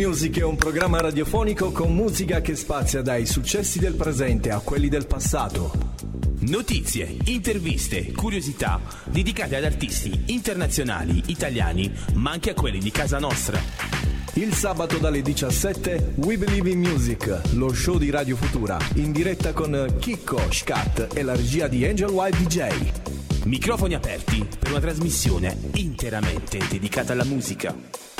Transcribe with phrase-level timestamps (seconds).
[0.00, 4.88] Music è un programma radiofonico con musica che spazia dai successi del presente a quelli
[4.88, 5.70] del passato.
[6.48, 13.60] Notizie, interviste, curiosità dedicate ad artisti internazionali, italiani, ma anche a quelli di casa nostra.
[14.32, 19.52] Il sabato dalle 17 We Believe in Music, lo show di Radio Futura, in diretta
[19.52, 22.92] con Chicco, Scat e la regia di Angel White DJ.
[23.44, 28.11] Microfoni aperti per una trasmissione interamente dedicata alla musica.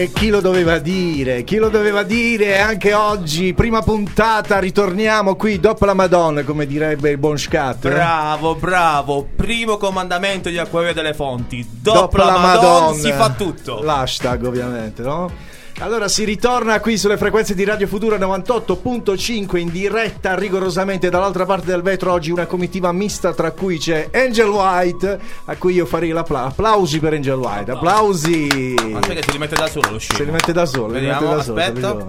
[0.00, 1.44] E chi lo doveva dire?
[1.44, 2.58] Chi lo doveva dire?
[2.58, 7.84] Anche oggi, prima puntata, ritorniamo qui dopo la Madonna, come direbbe il buon Scat.
[7.84, 7.90] eh?
[7.90, 9.28] Bravo, bravo.
[9.36, 11.68] Primo comandamento di Acquario delle Fonti.
[11.70, 13.82] Dopo, Dopo la, la Madonna, Madonna si fa tutto.
[13.82, 15.30] L'hashtag, ovviamente, no?
[15.80, 21.66] Allora si ritorna qui sulle frequenze di Radio Futura 98.5 in diretta rigorosamente dall'altra parte
[21.66, 26.10] del vetro oggi una comitiva mista tra cui c'è Angel White a cui io farei
[26.10, 26.48] l'applauso.
[26.48, 28.74] Applausi per Angel White, applausi.
[28.76, 30.18] Aspetta che si rimette da solo lo scemo.
[30.18, 32.06] Se li mette da solo, li Vediamo, mette da solo, aspetta.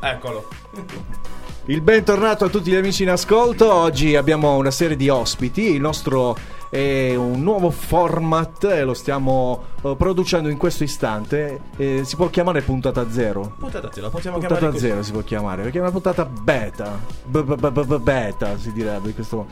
[0.00, 0.48] Eccolo.
[1.68, 3.70] Il bentornato a tutti gli amici in ascolto.
[3.70, 5.74] Oggi abbiamo una serie di ospiti.
[5.74, 6.34] Il nostro
[6.70, 11.60] è un nuovo format e lo stiamo eh, producendo in questo istante.
[11.76, 13.52] Eh, si può chiamare puntata zero.
[13.58, 14.88] Puntata zero, possiamo Puntata chiamare così.
[14.88, 16.98] zero si può chiamare perché è una puntata beta.
[17.26, 19.48] Beta si direbbe in questo modo.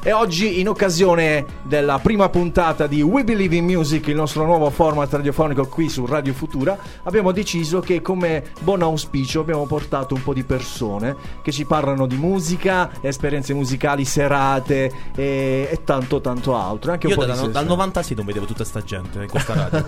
[0.00, 4.70] E oggi, in occasione della prima puntata di We Believe in Music, il nostro nuovo
[4.70, 10.22] format radiofonico qui su Radio Futura, abbiamo deciso che come buon auspicio abbiamo portato un
[10.22, 16.56] po' di persone che ci parlano di musica, esperienze musicali, serate e, e tanto tanto
[16.56, 16.92] altro.
[16.92, 17.68] Anche un Io po' da- di dal sessioni.
[17.68, 19.86] 96 non vedevo tutta sta gente in questa radio.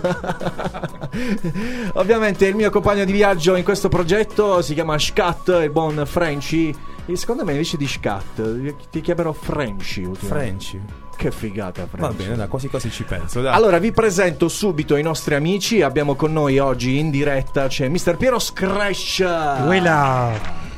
[1.93, 6.75] Ovviamente il mio compagno di viaggio in questo progetto si chiama Scat, il buon Frenchy.
[7.05, 10.05] E secondo me invece di Scat ti chiamerò Frenchy.
[10.05, 10.63] ultimamente.
[10.65, 10.77] French.
[11.15, 12.07] Che figata, Frenchy.
[12.07, 13.41] Va bene, dai, quasi quasi ci penso.
[13.41, 13.53] Dai.
[13.53, 15.81] Allora vi presento subito i nostri amici.
[15.81, 18.17] Abbiamo con noi oggi in diretta c'è Mr.
[18.17, 19.65] Piero Scratch.
[19.65, 20.69] Quella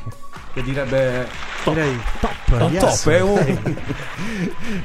[0.54, 1.26] Che direbbe
[1.64, 3.02] direi top, Un yes.
[3.02, 3.72] top, è un...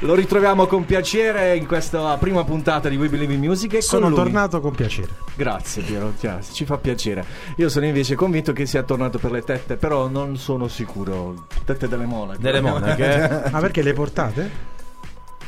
[0.00, 3.74] Lo ritroviamo con piacere in questa prima puntata di We Believe in Music.
[3.74, 5.10] E Sono con tornato con piacere.
[5.36, 6.12] Grazie Piero,
[6.52, 7.24] ci fa piacere.
[7.56, 11.46] Io sono invece convinto che sia tornato per le tette, però non sono sicuro.
[11.64, 12.40] Tette delle monache.
[12.40, 13.28] Delle monache.
[13.52, 14.50] Ah, perché le portate?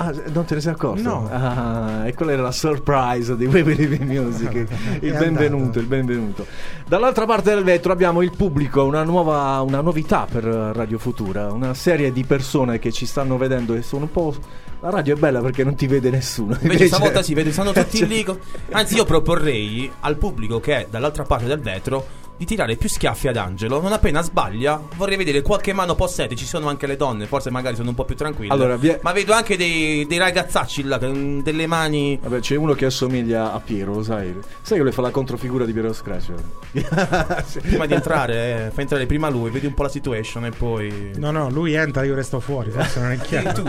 [0.03, 1.03] Ah, non te ne sei accorto?
[1.03, 1.29] No.
[1.31, 4.67] Ah, e quella era la surprise di in Music.
[5.01, 6.45] il benvenuto, il benvenuto.
[6.89, 11.73] Dall'altra parte del vetro abbiamo il pubblico, una nuova una novità per Radio Futura, una
[11.75, 14.35] serie di persone che ci stanno vedendo e sono un po'...
[14.81, 16.59] La radio è bella perché non ti vede nessuno.
[16.61, 18.27] Invece stavolta si vede, stanno tutti Cioè- lì.
[18.73, 22.05] Anzi, io proporrei al pubblico che è dall'altra parte del vetro
[22.42, 23.80] di tirare più schiaffi ad Angelo.
[23.80, 26.34] Non appena sbaglia, vorrei vedere qualche mano possente.
[26.34, 28.53] Ci sono anche le donne, forse magari sono un po' più tranquille.
[28.53, 32.19] Allora, vi- Ma vedo anche dei, dei ragazzacci là, con delle mani.
[32.20, 34.34] Vabbè, c'è uno che assomiglia a Piero, lo sai?
[34.60, 36.32] Sai che lui fa la controfigura di Piero Scratch?
[37.62, 41.12] Prima di entrare, eh, fa entrare prima lui, vedi un po' la situation e poi.
[41.16, 42.70] No, no, lui entra, io resto fuori.
[42.70, 43.62] Forse non è chiaro.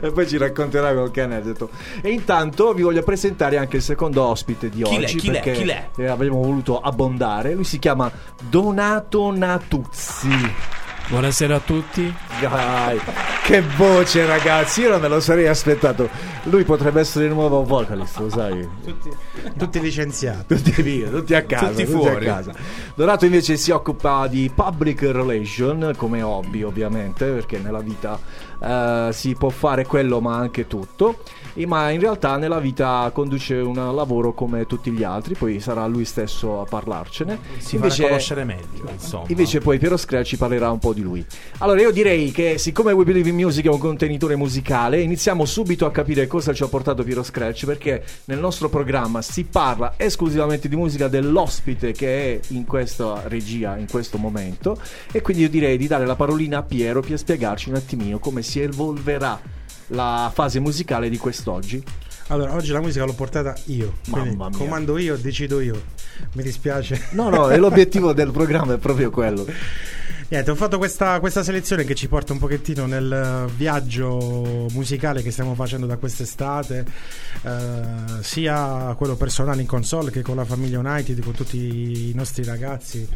[0.00, 1.68] e poi ci racconterà qualche aneddoto.
[2.00, 5.16] E intanto vi voglio presentare anche il secondo ospite di Chi oggi.
[5.16, 5.32] Chi l'è?
[5.42, 5.88] perché Chi l'è?
[5.96, 7.52] eh, avremmo voluto abbondare.
[7.54, 8.10] Lui si chiama
[8.48, 10.72] Donato Natuzzi.
[11.08, 12.12] Buonasera a tutti.
[12.40, 12.98] Dai,
[13.44, 14.80] che voce, ragazzi!
[14.80, 16.08] Io non me lo sarei aspettato.
[16.44, 18.66] Lui potrebbe essere il nuovo vocalist, lo sai?
[19.56, 20.54] Tutti licenziati.
[20.54, 21.68] Tutti via, tutti a casa.
[21.68, 22.24] Tutti a fuori.
[22.24, 22.54] casa.
[22.94, 28.18] Donato invece si occupa di public relation come hobby, ovviamente, perché nella vita
[28.60, 31.18] eh, si può fare quello, ma anche tutto.
[31.56, 35.86] E ma in realtà nella vita conduce un lavoro come tutti gli altri, poi sarà
[35.86, 37.38] lui stesso a parlarcene.
[37.58, 39.26] Si fa conoscere meglio, insomma.
[39.28, 41.24] Invece poi Piero Scratch ci parlerà un po' di lui.
[41.58, 45.86] Allora io direi che siccome We Believe in Music è un contenitore musicale, iniziamo subito
[45.86, 50.68] a capire cosa ci ha portato Piero Scratch perché nel nostro programma si parla esclusivamente
[50.68, 54.76] di musica dell'ospite che è in questa regia in questo momento
[55.12, 58.42] e quindi io direi di dare la parolina a Piero per spiegarci un attimino come
[58.44, 59.40] si evolverà
[59.88, 61.82] la fase musicale di quest'oggi.
[62.28, 63.94] Allora, oggi la musica l'ho portata io.
[64.56, 65.82] Comando io, decido io.
[66.32, 67.08] Mi dispiace.
[67.10, 69.46] No, no, e l'obiettivo del programma è proprio quello.
[70.28, 75.30] Niente, ho fatto questa, questa selezione che ci porta un pochettino nel viaggio musicale che
[75.30, 76.84] stiamo facendo da quest'estate,
[77.42, 82.42] eh, sia quello personale in console che con la famiglia United, con tutti i nostri
[82.42, 83.06] ragazzi.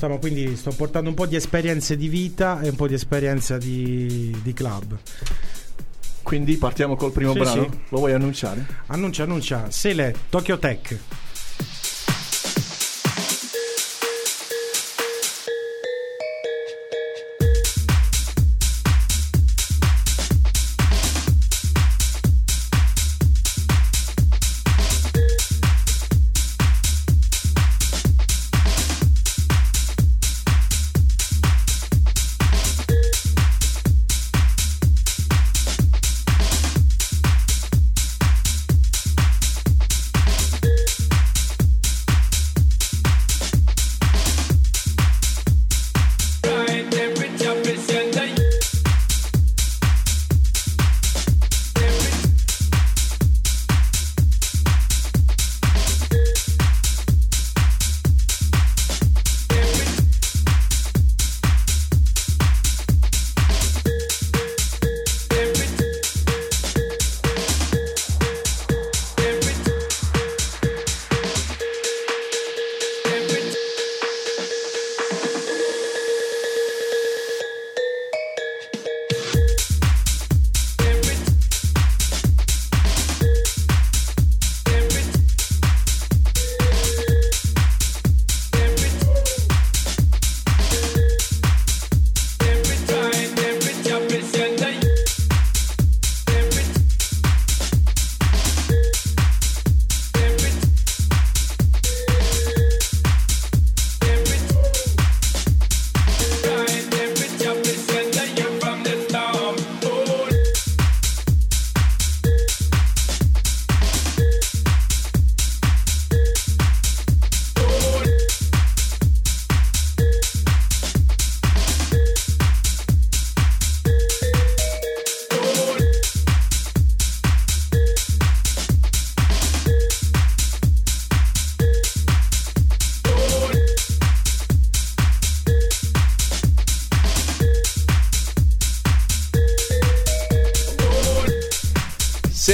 [0.00, 3.58] Insomma, quindi sto portando un po' di esperienze di vita e un po' di esperienza
[3.58, 4.96] di, di club.
[6.22, 7.62] Quindi partiamo col primo Sì, brano.
[7.62, 7.78] sì.
[7.88, 8.64] Lo vuoi annunciare?
[8.86, 10.96] Annuncia, annuncia, Sele, Tokyo Tech.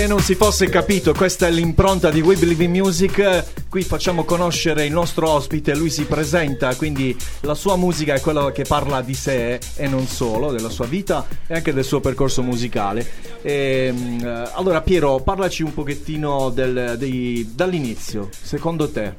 [0.09, 3.45] Non si fosse capito, questa è l'impronta di We Believe in Music.
[3.69, 8.51] Qui facciamo conoscere il nostro ospite, lui si presenta, quindi la sua musica è quella
[8.53, 12.43] che parla di sé e non solo, della sua vita e anche del suo percorso
[12.43, 13.07] musicale.
[13.43, 14.21] E, mm,
[14.55, 19.15] allora Piero, parlaci un pochettino del- dei- dall'inizio, secondo te,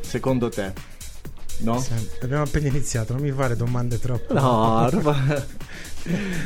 [0.00, 0.72] secondo te,
[1.58, 1.80] no?
[1.80, 2.18] Sempre.
[2.22, 4.32] Abbiamo appena iniziato, non mi fare domande troppo.
[4.34, 5.46] No, roba-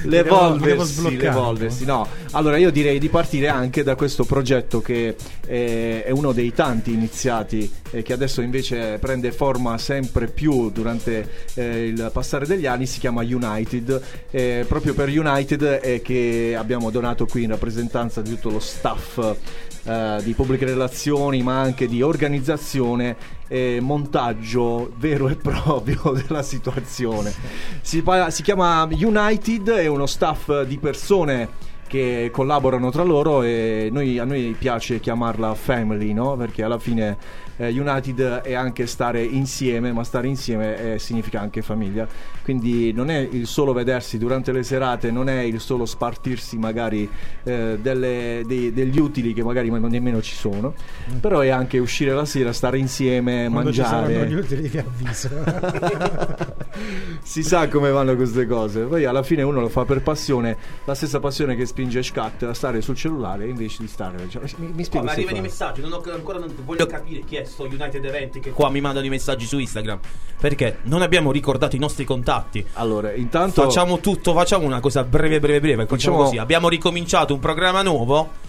[0.05, 1.85] l'evolversi, l'evolversi.
[1.85, 5.17] No, allora io direi di partire anche da questo progetto che
[5.47, 11.29] eh, è uno dei tanti iniziati e che adesso invece prende forma sempre più durante
[11.55, 14.03] eh, il passare degli anni, si chiama United.
[14.31, 19.37] Eh, proprio per United è che abbiamo donato qui in rappresentanza di tutto lo staff
[19.85, 23.17] eh, di pubbliche relazioni, ma anche di organizzazione
[23.49, 27.33] e montaggio vero e proprio della situazione.
[27.81, 33.89] Si, pa- si chiama United, è uno staff di persone che collaborano tra loro e
[33.93, 36.37] noi- a noi piace chiamarla family, no?
[36.37, 37.17] Perché alla fine
[37.57, 42.09] eh, United è anche stare insieme, ma stare insieme eh, significa anche famiglia.
[42.45, 47.09] Quindi non è il solo vedersi durante le serate, non è il solo spartirsi magari
[47.43, 50.75] eh, delle- dei- degli utili che magari ma- nemmeno ci sono,
[51.21, 54.41] però è anche uscire la sera, stare insieme, Quando ci saranno gli mangiare.
[54.41, 55.29] utili vi avviso.
[57.23, 58.81] si sa come vanno queste cose.
[58.83, 62.53] Poi alla fine uno lo fa per passione, la stessa passione che spinge Scat a
[62.55, 64.29] stare sul cellulare invece di stare.
[64.29, 67.37] cioè, mi, mi spiego se arrivano i messaggi, non ho, ancora non voglio capire chi
[67.37, 69.99] è sto United Eventi che qua mi mandano i messaggi su Instagram.
[70.39, 72.33] Perché non abbiamo ricordato i nostri contatti.
[72.75, 75.87] Allora, intanto Facciamo tutto, facciamo una cosa breve, breve, breve.
[75.87, 76.39] Facciamo Facciamo- così.
[76.39, 78.43] Abbiamo ricominciato un programma nuovo.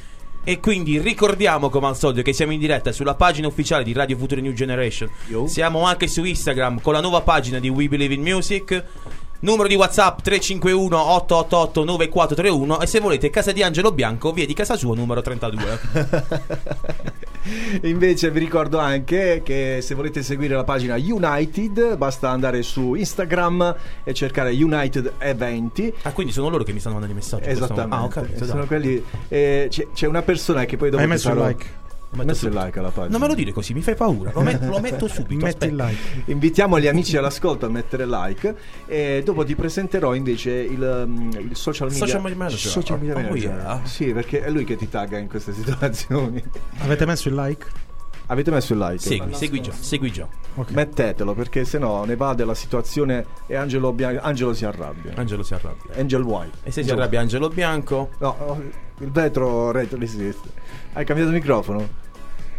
[0.47, 4.15] E quindi ricordiamo come al solito che siamo in diretta sulla pagina ufficiale di Radio
[4.15, 5.09] Future New Generation.
[5.25, 5.47] Yo.
[5.47, 8.83] Siamo anche su Instagram con la nuova pagina di We Believe in Music.
[9.45, 14.55] Numero di WhatsApp 351 888 9431 e se volete casa di Angelo Bianco, via di
[14.55, 15.79] casa sua numero 32.
[17.83, 23.75] Invece vi ricordo anche che se volete seguire la pagina United basta andare su Instagram
[24.03, 25.93] e cercare United Eventi.
[26.01, 27.47] ah, quindi sono loro che mi stanno mandando i messaggi.
[27.47, 27.95] Esattamente.
[27.95, 28.45] Ah, ho capito.
[28.45, 29.03] sono quelli.
[29.27, 31.83] eh, c'è, c'è una persona che poi dopo Hai messo farò- like?
[32.11, 33.11] Messo il like alla pagina.
[33.11, 34.31] Non me lo dire così, mi fai paura.
[34.33, 35.43] Lo, met- lo metto subito.
[35.45, 36.23] Metti il like.
[36.31, 41.55] Invitiamo gli amici all'ascolto a mettere like e dopo ti presenterò invece il, um, il
[41.55, 42.59] social media Social media manager.
[42.71, 43.51] Social media Oh, manager.
[43.55, 43.81] yeah.
[43.83, 46.41] Sì, perché è lui che ti tagga in queste situazioni.
[46.79, 47.65] Avete messo il like?
[48.27, 48.97] Avete messo il like?
[48.99, 50.27] Segui, segui già, segui già.
[50.55, 50.71] Ok.
[50.71, 55.11] Mettetelo perché sennò ne va della situazione e Angelo, Bia- Angelo si arrabbia.
[55.15, 55.95] Angelo si arrabbia.
[55.97, 56.57] Angel White.
[56.63, 58.09] E se si arrabbia Angelo Bianco?
[58.19, 58.59] No,
[58.99, 60.49] il vetro retro esiste.
[60.95, 61.79] Hai cambiato microfono?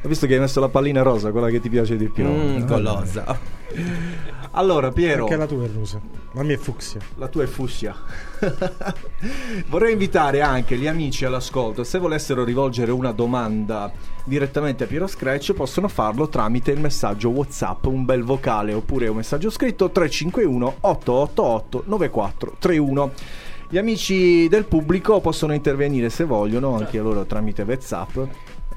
[0.02, 2.26] Ho visto che hai messo la pallina rosa, quella che ti piace di più.
[2.26, 3.38] Mm, golosa.
[4.52, 6.00] Allora, Piero, Perché la tua è rosa?
[6.32, 6.98] La mia è fucsia.
[7.16, 7.94] la tua è fucsia.
[9.68, 13.92] Vorrei invitare anche gli amici all'ascolto, se volessero rivolgere una domanda
[14.24, 19.16] direttamente a Piero Scratch, possono farlo tramite il messaggio WhatsApp, un bel vocale oppure un
[19.16, 23.12] messaggio scritto 351 888 9431.
[23.68, 28.16] Gli amici del pubblico possono intervenire se vogliono, anche loro tramite WhatsApp.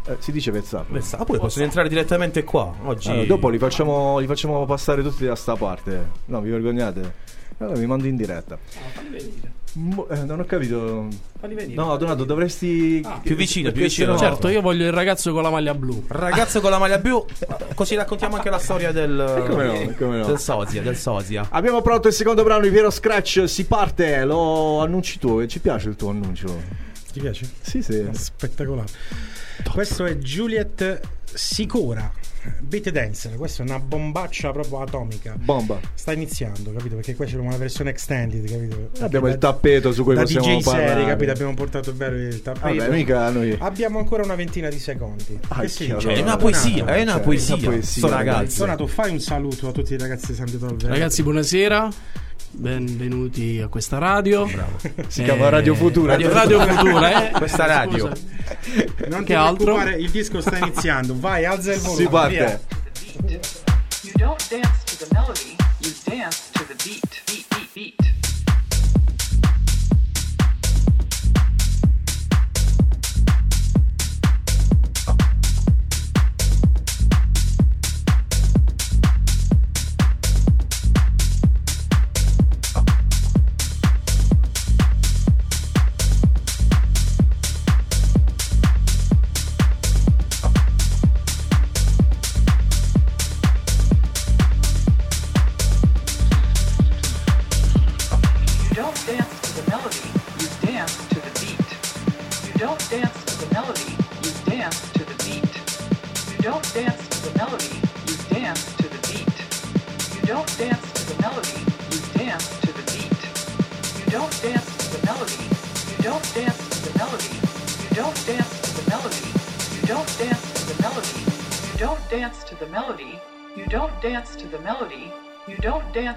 [0.07, 0.89] Eh, si dice WhatsApp.
[1.13, 2.73] Ah, pure possono entrare direttamente qua.
[2.83, 3.09] Oggi.
[3.09, 6.09] Allora, dopo li facciamo, li facciamo passare tutti da sta parte.
[6.25, 7.13] No, vi vergognate?
[7.59, 8.57] Allora, mi mando in diretta.
[9.73, 11.07] Mo- eh, non ho capito.
[11.69, 13.05] No, Donato, dovresti.
[13.21, 14.17] Più vicino, più vicino.
[14.17, 16.05] Certo, io voglio il ragazzo con la maglia blu.
[16.07, 17.25] Ragazzo con la maglia blu.
[17.75, 19.45] Così raccontiamo anche la storia del.
[19.47, 20.25] Come no, come no.
[20.25, 21.47] Del Sosia, del Sosia.
[21.51, 23.47] Abbiamo pronto il secondo brano di Piero Scratch.
[23.47, 25.39] Si parte, lo annunci tu.
[25.39, 26.47] e Ci piace il tuo annuncio?
[27.11, 27.49] Ti piace?
[27.61, 28.07] Sì, sì.
[28.11, 28.87] Spettacolare.
[29.71, 30.99] Questo è Juliet
[31.31, 32.11] Sicura.
[32.59, 35.35] Beat Dancer, questa è una bombaccia proprio atomica.
[35.37, 35.79] Bomba.
[35.93, 36.95] Sta iniziando, capito?
[36.95, 38.89] Perché qua c'è una versione extended, capito?
[39.03, 40.87] Abbiamo Da- il tappeto su cui da possiamo DJ parlare.
[40.89, 41.31] serie, capito?
[41.31, 42.75] Abbiamo portato bello il tappeto.
[42.75, 43.55] Vabbè, mica noi.
[43.59, 45.39] Abbiamo ancora una ventina di secondi.
[45.49, 45.97] Ah, chiaro.
[45.97, 45.99] dice?
[45.99, 47.55] Cioè, è una poesia, è una Cioè, poesia.
[47.55, 48.59] una poesia, Sto ragazzo.
[48.65, 51.89] Donato, fai un saluto a tutti i ragazzi di San Pietro Ragazzi, buonasera.
[52.51, 54.47] Benvenuti a questa radio.
[55.07, 56.13] Si chiama Radio Futura.
[56.13, 57.31] Radio, Radio Futura, eh?
[57.31, 58.09] Questa radio.
[58.09, 59.07] Scusa.
[59.07, 59.63] Non ti Che altro?
[59.75, 61.15] preoccupare, il disco sta iniziando.
[61.17, 62.01] Vai, alza il volume.
[62.03, 62.38] Si parte.
[62.39, 62.59] Via.
[64.01, 67.03] You don't dance to the melody, you dance to the beat.
[67.27, 68.08] Beat, beat, beat.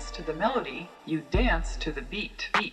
[0.02, 0.88] Dance to the melody.
[1.06, 2.50] You dance to the beat.
[2.54, 2.71] Beat.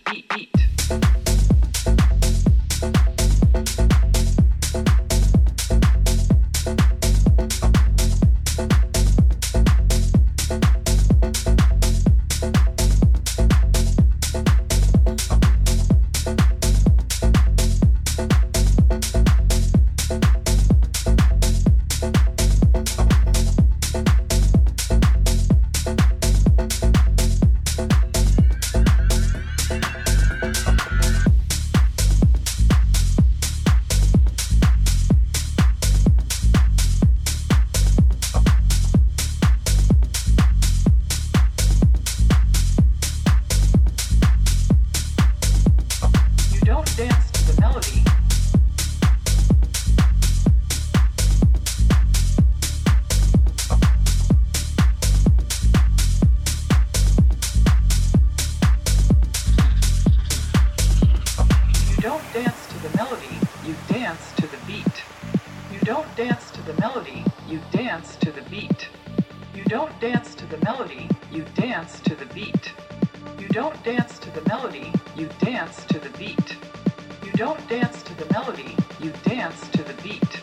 [77.40, 80.42] Don't dance to the melody, you dance to the beat.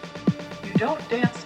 [0.66, 1.37] You don't dance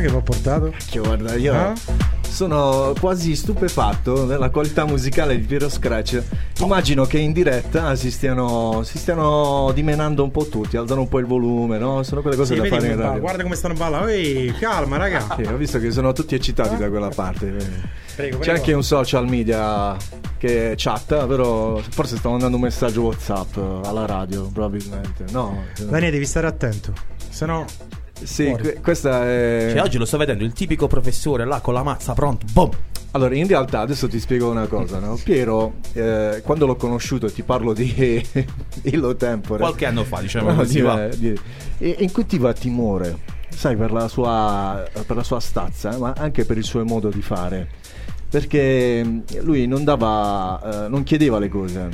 [0.00, 0.72] che vi ho portato.
[0.90, 1.72] Che guarda, io Ah?
[2.28, 6.22] sono quasi stupefatto della qualità musicale di Piero Scratch.
[6.60, 11.18] Immagino che in diretta si stiano, si stiano dimenando un po' tutti, alzano un po'
[11.18, 12.02] il volume, no?
[12.04, 13.20] Sono quelle cose Sì, da fare in radio.
[13.20, 14.06] guarda come stanno ballando.
[14.08, 15.26] Ehi, calma, raga.
[15.36, 17.46] Sì, ho visto che sono tutti eccitati da quella parte.
[17.46, 18.58] Prego, C'è prego.
[18.58, 19.96] anche un social media
[20.38, 25.24] che chatta, però forse stanno mandando un messaggio WhatsApp alla radio, probabilmente.
[25.32, 25.64] No.
[25.78, 26.92] Daniele, devi stare attento.
[27.28, 27.64] Se no,
[28.22, 29.70] Sì, que- questa è.
[29.72, 32.46] Cioè, oggi lo sto vedendo, il tipico professore là con la mazza pronto.
[32.52, 32.70] Boom!
[33.12, 35.18] Allora, in realtà adesso ti spiego una cosa, no?
[35.22, 37.92] Piero, eh, quando l'ho conosciuto, ti parlo di
[38.84, 39.60] Illo Tempore.
[39.60, 40.74] Qualche anno fa, diciamo No, così.
[40.74, 41.08] di- va.
[41.08, 41.38] di-
[41.78, 46.64] e- incutiva timore, sai, per la sua, per la sua stazza, ma anche per il
[46.64, 47.68] suo modo di fare.
[48.30, 51.88] Perché mh, lui non dava, eh, non chiedeva le cose,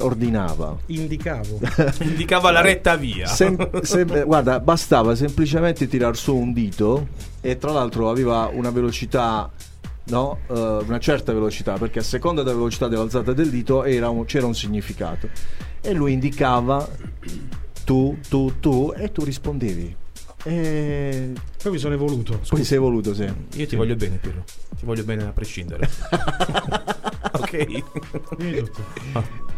[0.00, 0.76] ordinava.
[0.86, 1.58] indicavo.
[2.02, 3.26] Indicava la retta via.
[3.26, 7.08] Sem- sem- guarda, bastava semplicemente tirar su un dito
[7.40, 9.50] e tra l'altro aveva una velocità,
[10.04, 10.38] no?
[10.48, 10.52] Eh,
[10.86, 14.54] una certa velocità, perché a seconda della velocità dell'alzata del dito era un- c'era un
[14.54, 15.28] significato.
[15.80, 16.86] E lui indicava
[17.84, 19.96] tu, tu, tu e tu rispondevi.
[20.44, 22.38] E Poi mi sono evoluto.
[22.48, 23.28] poi sei voluto, sì.
[23.54, 24.44] Io ti voglio bene, Piero.
[24.78, 25.88] Ti voglio bene a prescindere.
[27.32, 27.82] ok.
[28.36, 28.84] Dimmi tutto.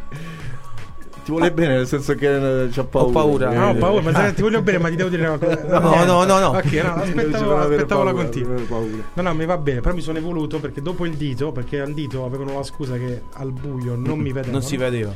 [1.28, 3.12] Ti vuole bene nel senso che eh, c'ha paura.
[3.12, 3.52] paura.
[3.52, 5.78] Eh, No, ho paura, ma ti voglio bene, ma ti devo dire una cosa.
[5.78, 6.46] No, no, no, no.
[6.56, 8.52] Ok, no, aspettavo, aspettavo la paura, continua.
[8.52, 8.96] avere paura.
[9.12, 11.92] No, no, mi va bene, però mi sono evoluto perché dopo il dito, perché al
[11.92, 14.52] dito avevano la scusa che al buio non mi vedevano.
[14.52, 15.14] Non si vedeva.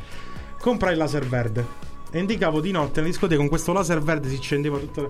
[0.61, 1.65] Comprai il laser verde.
[2.11, 5.09] E indicavo di notte nella discoteca con questo laser verde si accendeva tutto.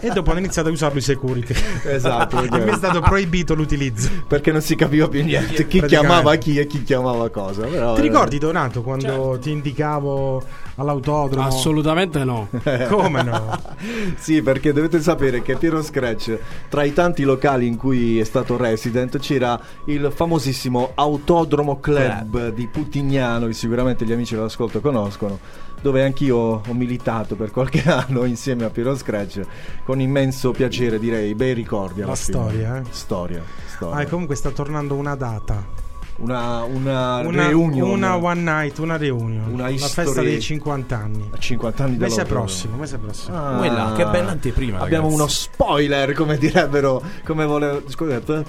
[0.00, 1.54] E dopo hanno iniziato a usarlo i security.
[1.84, 4.08] Esatto, e mi è stato proibito l'utilizzo.
[4.26, 8.00] perché non si capiva più niente chi chiamava chi e chi chiamava cosa però, Ti
[8.00, 10.42] eh, ricordi Donato quando ti indicavo
[10.76, 11.46] all'autodromo?
[11.46, 12.48] Assolutamente no.
[12.88, 13.60] Come no?
[14.16, 18.56] sì perché dovete sapere che Piero Scratch tra i tanti locali in cui è stato
[18.56, 25.38] resident c'era il famosissimo Autodromo Club di Putignano che sicuramente gli amici dell'ascolto conoscono
[25.82, 26.36] dove anch'io
[26.66, 29.40] ho militato per qualche anno insieme a Piero Scratch
[29.84, 32.38] con immenso piacere direi bei ricordi alla La fine.
[32.38, 32.82] storia, eh?
[32.90, 33.96] storia, storia.
[33.96, 35.80] Ah, e comunque sta tornando una data.
[36.16, 39.50] una, una, Una, reunion una one night, una reunion.
[39.52, 41.28] Una la festa dei 50 anni.
[41.32, 43.36] a 50 anni Mese prossimo, mese prossimo.
[43.36, 45.20] Ah, Quella, che bella anteprima, Abbiamo ragazzi.
[45.20, 47.02] uno spoiler, come direbbero.
[47.24, 47.82] Come volevo.
[47.88, 48.44] Scusate.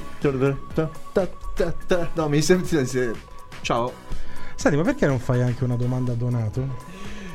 [2.14, 2.88] No, mi sembra.
[3.62, 3.92] Ciao.
[4.56, 6.68] Senti, ma perché non fai anche una domanda a Donato?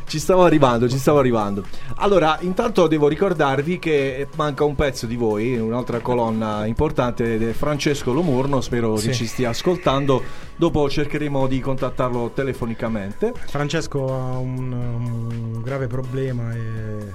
[0.09, 1.64] Ci stavo arrivando, ci stavo arrivando.
[1.97, 8.62] Allora, intanto devo ricordarvi che manca un pezzo di voi, un'altra colonna importante Francesco Lomurno,
[8.62, 10.23] spero che ci stia ascoltando.
[10.57, 13.35] Dopo cercheremo di contattarlo telefonicamente.
[13.49, 17.12] Francesco ha un, un grave problema e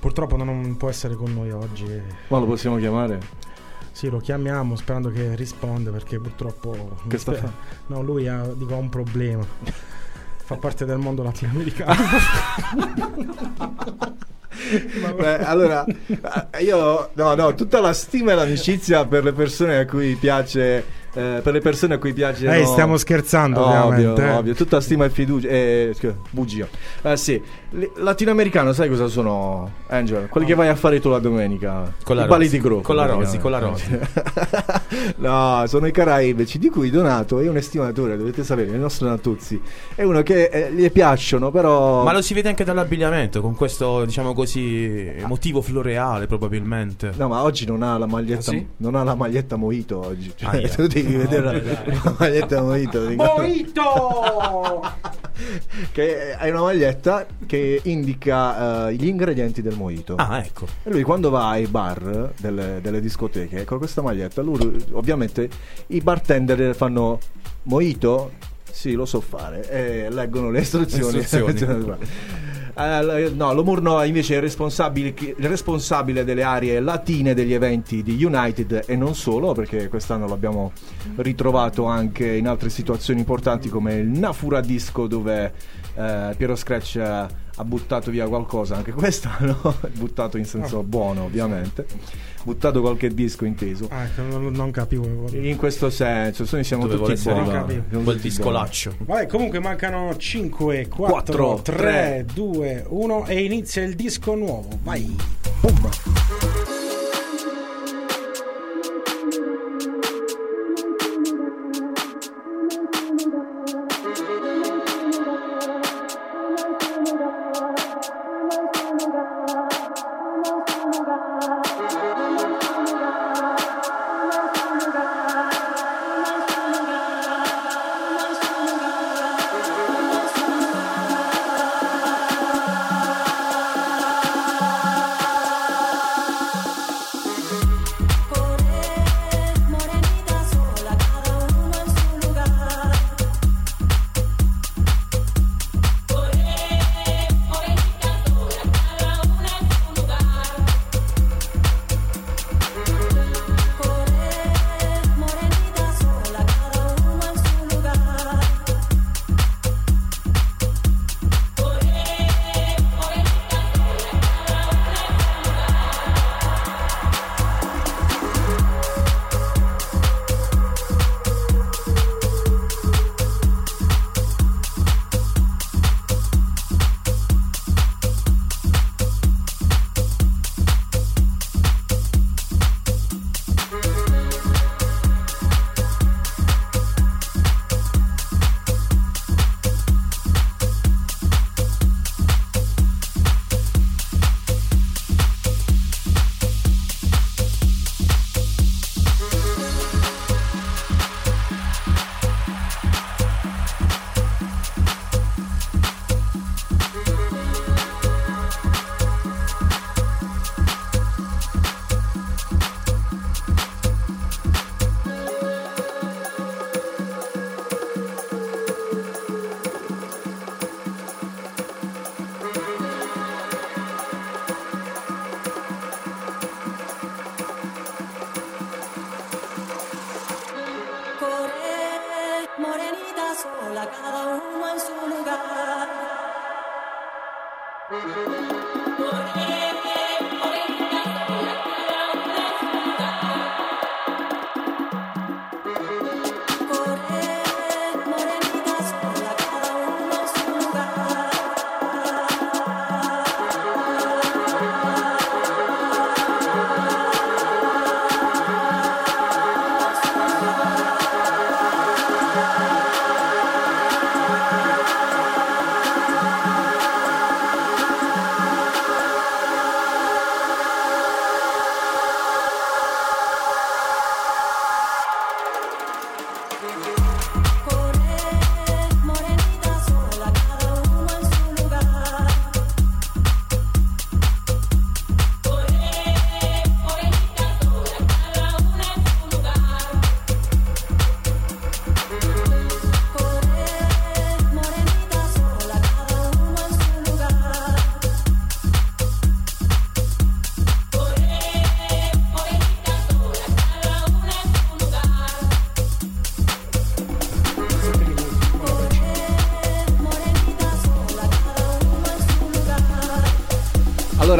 [0.00, 1.84] purtroppo non può essere con noi oggi.
[2.28, 3.20] Ma lo possiamo chiamare?
[3.92, 6.96] Sì, lo chiamiamo sperando che risponda perché purtroppo...
[7.06, 7.52] Che sta spe- fa-
[7.88, 9.44] No, lui ha, dico, ha un problema.
[10.46, 11.92] Fa parte del mondo latinoamericano.
[15.16, 15.84] Beh, allora,
[16.60, 20.84] io no, no, tutta la stima e l'amicizia per le persone a cui piace.
[21.14, 22.46] eh, per le persone a cui piace.
[22.46, 25.48] Eh, stiamo scherzando, ovvio, ovvio, tutta stima e fiducia.
[25.48, 25.96] Eh,
[26.30, 26.68] bugia.
[27.02, 27.42] Eh, sì,
[27.96, 30.28] latinoamericano, sai cosa sono, Angel?
[30.28, 31.92] Quelli che vai a fare tu la domenica.
[32.04, 32.82] Con la I pali di gruppo.
[32.82, 33.06] Con la.
[33.06, 33.98] Rosy, con la Rosy.
[35.16, 39.60] no, sono i caraibici di cui Donato è un estimatore, dovete sapere, il nostro Natuzzi.
[39.94, 42.02] È uno che eh, gli piacciono, però.
[42.04, 47.12] Ma lo si vede anche dall'abbigliamento, con questo, diciamo così, motivo floreale probabilmente.
[47.16, 48.66] No, ma oggi non ha la maglietta, Ah, sì?
[48.78, 50.32] non ha la maglietta Mojito oggi.
[50.34, 50.68] Cioè, Ah, yeah.
[50.74, 53.00] tu devi vedere la, la maglietta Mojito.
[53.14, 54.82] Mojito!
[55.92, 60.14] che è una maglietta che indica eh, gli ingredienti del Mojito.
[60.16, 60.66] Ah, ecco.
[60.82, 65.48] E lui quando va ai bar delle, delle discoteche con questa maglietta, lui ovviamente
[65.88, 67.18] i bartender fanno
[67.64, 68.32] Mojito?
[68.70, 69.68] Sì, lo so fare.
[69.70, 71.18] E leggono le istruzioni.
[71.18, 71.94] Istruzioni.
[72.78, 78.84] Eh, no, Lomurno invece è responsabile, il responsabile delle aree latine degli eventi di United
[78.86, 80.72] e non solo, perché quest'anno l'abbiamo
[81.16, 85.54] ritrovato anche in altre situazioni importanti come il Nafura Disco dove
[85.96, 87.26] eh, Piero Scratch eh,
[87.58, 91.86] ha buttato via qualcosa anche quest'anno, buttato in senso buono ovviamente,
[92.44, 93.88] buttato qualche disco inteso.
[93.90, 95.26] Ah, ecco, non, non capivo.
[95.32, 97.40] In questo senso, noi siamo Dovevo tutti buoni.
[97.40, 97.82] non capivo.
[97.88, 98.94] siamo Quel discolaccio.
[98.98, 104.68] Vabbè, comunque mancano 5, 4, Quattro, 3, 2, 1 e inizia il disco nuovo.
[104.82, 105.16] Vai!
[105.60, 106.45] buoni.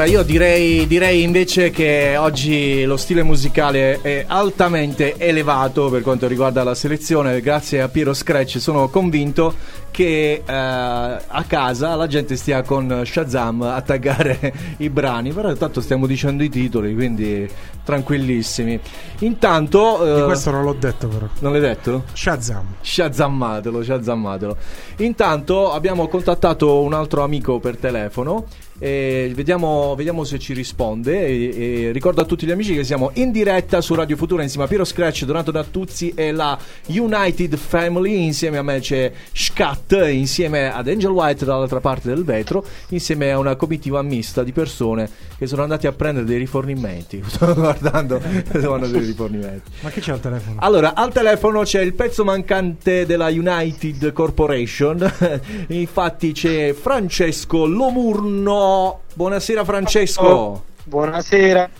[0.07, 6.63] Io direi, direi invece che oggi lo stile musicale è altamente elevato per quanto riguarda
[6.63, 7.41] la selezione.
[7.41, 9.55] Grazie a Piero Scratch sono convinto
[9.91, 15.81] che eh, a casa la gente stia con Shazam a taggare i brani, però intanto
[15.81, 17.49] stiamo dicendo i titoli, quindi
[17.83, 18.79] tranquillissimi.
[19.21, 20.21] Intanto...
[20.21, 21.27] Eh, questo non l'ho detto però.
[21.41, 22.05] non l'hai detto?
[22.13, 22.75] Shazam.
[22.81, 24.57] Shazammatelo, shazammatelo.
[24.99, 28.45] Intanto abbiamo contattato un altro amico per telefono.
[28.79, 31.27] E vediamo, vediamo se ci risponde.
[31.27, 34.65] E, e ricordo a tutti gli amici che siamo in diretta su Radio Futura insieme
[34.65, 38.25] a Piero Scratch, Donato Nattuzzi e la United Family.
[38.25, 43.39] Insieme a me c'è Scat, insieme ad Angel White dall'altra parte del vetro, insieme a
[43.39, 45.09] una comitiva mista di persone
[45.39, 47.23] che sono andati a prendere dei rifornimenti.
[47.27, 48.21] Sto guardando,
[48.53, 49.71] vanno dei rifornimenti.
[49.81, 50.57] Ma chi c'è al telefono?
[50.61, 55.13] Allora, al telefono c'è il pezzo mancante della United Corporation.
[55.69, 58.66] Infatti c'è Francesco Lomurno.
[59.15, 60.65] Buonasera Francesco.
[60.85, 61.71] Buonasera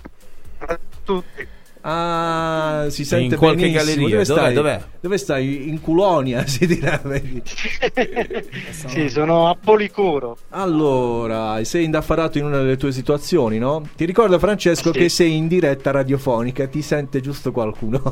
[0.59, 1.55] a tutti.
[1.89, 4.09] Ah, si sente In qualche benissimo.
[4.09, 4.09] galleria.
[4.09, 4.41] Dove Dov'è?
[4.41, 4.55] stai?
[4.55, 4.83] Dov'è?
[5.01, 5.69] Dove stai?
[5.69, 7.43] In Culonia, si direbbe.
[8.71, 10.37] sì, sono a Policoro.
[10.51, 13.89] Allora, sei indaffarato in una delle tue situazioni, no?
[13.97, 14.99] Ti ricordo Francesco Sì.
[15.01, 17.99] che sei in diretta radiofonica, ti sente giusto qualcuno.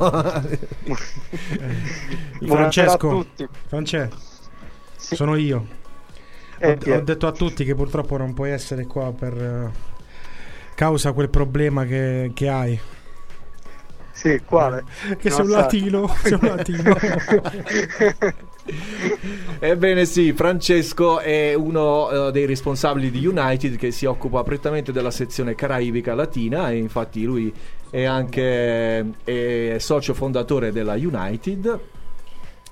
[2.45, 3.07] Francesco.
[3.07, 3.47] a tutti.
[3.67, 4.17] Francesco,
[4.97, 5.15] Sì.
[5.15, 5.83] sono io.
[6.57, 9.71] Eh, Ho, ho detto a tutti che purtroppo non puoi essere qua per eh,
[10.75, 12.79] causa quel problema che, che hai.
[14.11, 14.83] Sì, quale?
[15.17, 16.95] Che sei un latino, sei un latino.
[19.59, 25.11] Ebbene sì, Francesco è uno eh, dei responsabili di United che si occupa prettamente della
[25.11, 27.53] sezione caraibica latina e infatti lui
[27.89, 31.79] è anche è socio fondatore della United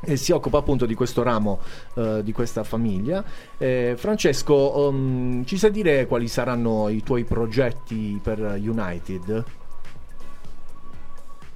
[0.06, 1.60] e si occupa appunto di questo ramo
[1.96, 3.24] eh, di questa famiglia.
[3.58, 9.44] Eh, Francesco, um, ci sai dire quali saranno i tuoi progetti per United?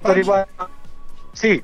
[0.00, 0.68] Per riguardo-
[1.32, 1.62] Sì,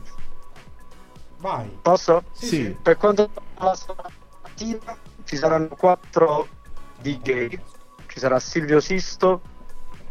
[1.39, 1.69] Vai.
[1.83, 2.23] posso?
[2.33, 2.77] Sì.
[2.81, 6.49] Per quanto riguarda la stamattina ci saranno quattro
[7.01, 7.59] DJ.
[8.07, 9.41] Ci sarà Silvio Sisto,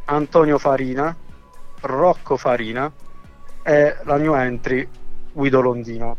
[0.05, 1.15] Antonio Farina,
[1.81, 2.91] Rocco Farina
[3.62, 4.88] e la new entry
[5.31, 6.17] Guido Londino.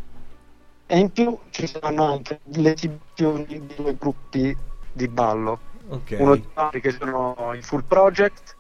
[0.87, 4.57] E in più ci saranno anche le esibizioni di due gruppi
[4.93, 5.59] di ballo.
[5.89, 6.17] Ok.
[6.19, 8.57] Uno di quali che sono i Full Project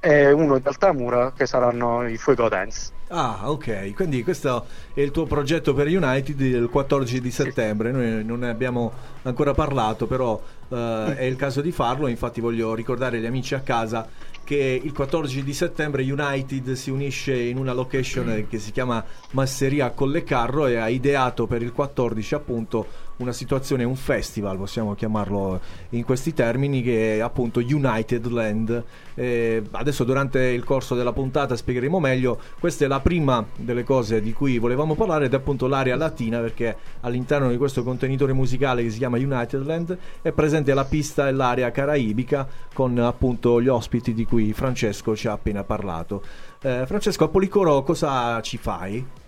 [0.00, 2.92] e uno di Altamura che saranno i Fuego Dance.
[3.08, 3.94] Ah, ok.
[3.94, 7.90] Quindi questo è il tuo progetto per United del 14 di settembre.
[7.90, 12.06] Noi non ne abbiamo ancora parlato, però eh, è il caso di farlo.
[12.06, 14.06] Infatti voglio ricordare agli amici a casa
[14.44, 19.90] che il 14 di settembre United si unisce in una location che si chiama Masseria
[19.90, 26.04] Collecarro e ha ideato per il 14 appunto una situazione, un festival, possiamo chiamarlo in
[26.04, 28.84] questi termini, che è appunto United Land.
[29.14, 32.38] Eh, adesso durante il corso della puntata spiegheremo meglio.
[32.58, 36.40] Questa è la prima delle cose di cui volevamo parlare ed è appunto l'area latina
[36.40, 41.28] perché all'interno di questo contenitore musicale che si chiama United Land è presente la pista
[41.28, 46.22] e l'area caraibica con appunto gli ospiti di cui Francesco ci ha appena parlato.
[46.60, 49.22] Eh, Francesco, a Policoro cosa ci fai?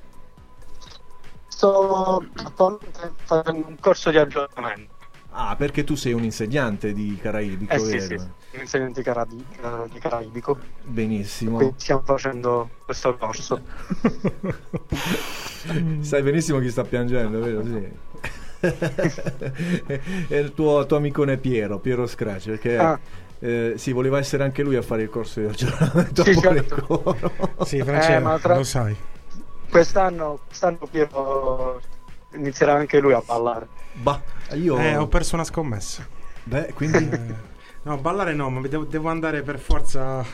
[1.57, 2.23] Sto
[3.25, 4.93] facendo un corso di aggiornamento.
[5.31, 8.03] Ah, perché tu sei un insegnante di caraibico, Eh sì, vero?
[8.03, 10.59] sì, sì, un insegnante di, Carabi- eh, di caraibico.
[10.83, 11.57] Benissimo.
[11.57, 13.63] Quindi stiamo facendo questo corso.
[16.01, 17.65] Sai benissimo chi sta piangendo, vero?
[17.65, 17.89] Sì.
[20.29, 23.01] è il tuo, tuo amicone Piero, Piero Scratch, perché Ah.
[23.39, 27.17] eh, sì, voleva essere anche lui a fare il corso di aggiornamento Sì, a certo.
[27.65, 28.95] Sì, Francesco, Eh, tra- lo sai.
[29.71, 31.81] Quest'anno, quest'anno Piero
[32.35, 33.69] inizierà anche lui a ballare.
[33.93, 34.21] Bah,
[34.53, 34.79] io...
[34.79, 36.07] Eh, ho perso una scommessa.
[36.45, 37.09] Beh, quindi...
[37.11, 37.35] Eh,
[37.83, 40.25] no, ballare no, ma devo, devo andare per forza.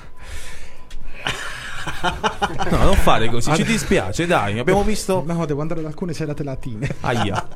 [2.71, 4.59] No, non fare così, ci dispiace, dai.
[4.59, 5.23] Abbiamo visto.
[5.27, 6.89] No, devo andare ad alcune serate latine.
[7.01, 7.47] Aia.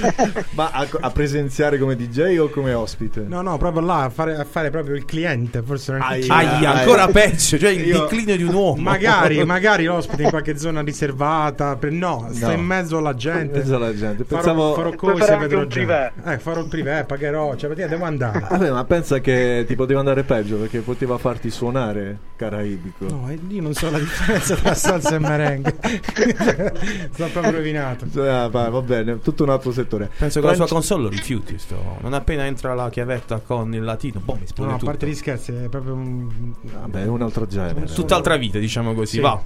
[0.52, 3.20] Ma a, a presenziare come DJ o come ospite?
[3.26, 5.62] No, no, proprio là a fare, a fare proprio il cliente.
[5.62, 7.58] Forse non è Aia, Ai- ancora peggio.
[7.58, 8.80] Cioè il Io- declino di un uomo.
[8.82, 11.76] Magari, magari l'ospite in qualche zona riservata.
[11.76, 12.52] per- No, sta No.
[12.54, 13.56] in mezzo alla gente.
[13.58, 14.24] In mezzo alla gente.
[14.24, 16.12] Farò, Pensavo- farò Puoi cose fare anche vedrò un gente.
[16.20, 16.34] privé.
[16.34, 17.56] Eh, farò il privé, pagherò.
[17.56, 18.46] Cioè, perché devo andare.
[18.48, 23.04] Vabbè, ma pensa che ti poteva andare peggio perché poteva farti suonare caraibico.
[23.06, 25.76] No, e io non so la differenza tra salsa e merengue.
[27.14, 28.06] Sono proprio rovinato.
[28.22, 30.10] Ah, va, va bene, tutto un altro settore.
[30.16, 31.58] Penso che la sua Franci- console lo rifiuti.
[31.58, 31.98] Sto.
[32.00, 34.90] Non appena entra la chiavetta con il latino, boh, mi esplode No, a tutto.
[34.90, 36.52] parte gli scherzi, è proprio un.
[36.62, 37.84] Vabbè, è un altro genere.
[37.84, 39.16] Tutt'altra vita, diciamo così.
[39.16, 39.20] Sì.
[39.20, 39.40] Va.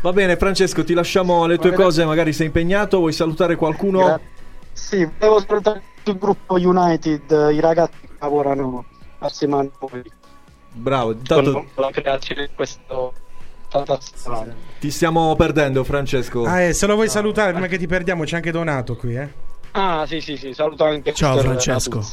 [0.00, 1.88] Va bene, Francesco, ti lasciamo le tue Va bene.
[1.88, 4.04] cose, magari sei impegnato, vuoi salutare qualcuno?
[4.04, 4.20] Gra-
[4.72, 7.22] sì, volevo salutare il gruppo United,
[7.52, 8.84] i ragazzi che lavorano
[9.20, 10.02] assieme a noi.
[10.76, 13.12] Bravo, intanto la creazione di questo
[13.68, 14.46] fantastico.
[14.80, 16.44] ti stiamo perdendo Francesco.
[16.44, 19.42] Ah, eh, se lo vuoi salutare prima che ti perdiamo, c'è anche Donato qui, eh.
[19.76, 22.00] Ah, sì, sì, sì, saluto anche Ciao, Francesco.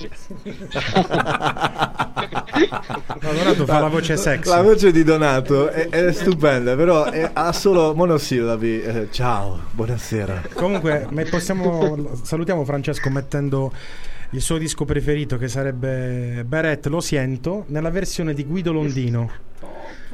[3.21, 4.49] No, Donato fa la voce sexy.
[4.49, 8.81] La voce di Donato è, è stupenda, però è- ha solo monosillabi.
[8.81, 10.43] Eh, ciao, buonasera.
[10.53, 13.71] Comunque, possiamo, salutiamo Francesco mettendo
[14.31, 19.29] il suo disco preferito che sarebbe Beret Lo Siento nella versione di Guido Londino.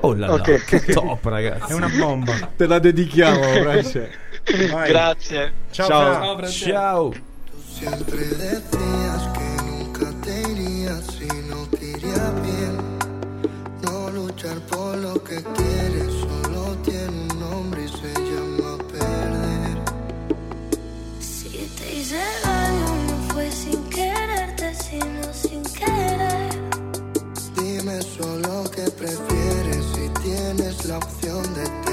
[0.01, 0.65] Oh là là, Ok.
[0.65, 1.71] che top, ragazzi.
[1.71, 2.33] È una bomba.
[2.55, 3.39] Te la dedichiamo.
[3.63, 4.09] Grazie.
[5.71, 6.37] Ciao, Ciao.
[6.37, 6.47] Fra.
[6.47, 7.13] Ciao.
[28.97, 31.86] Prefieres si tienes la opción de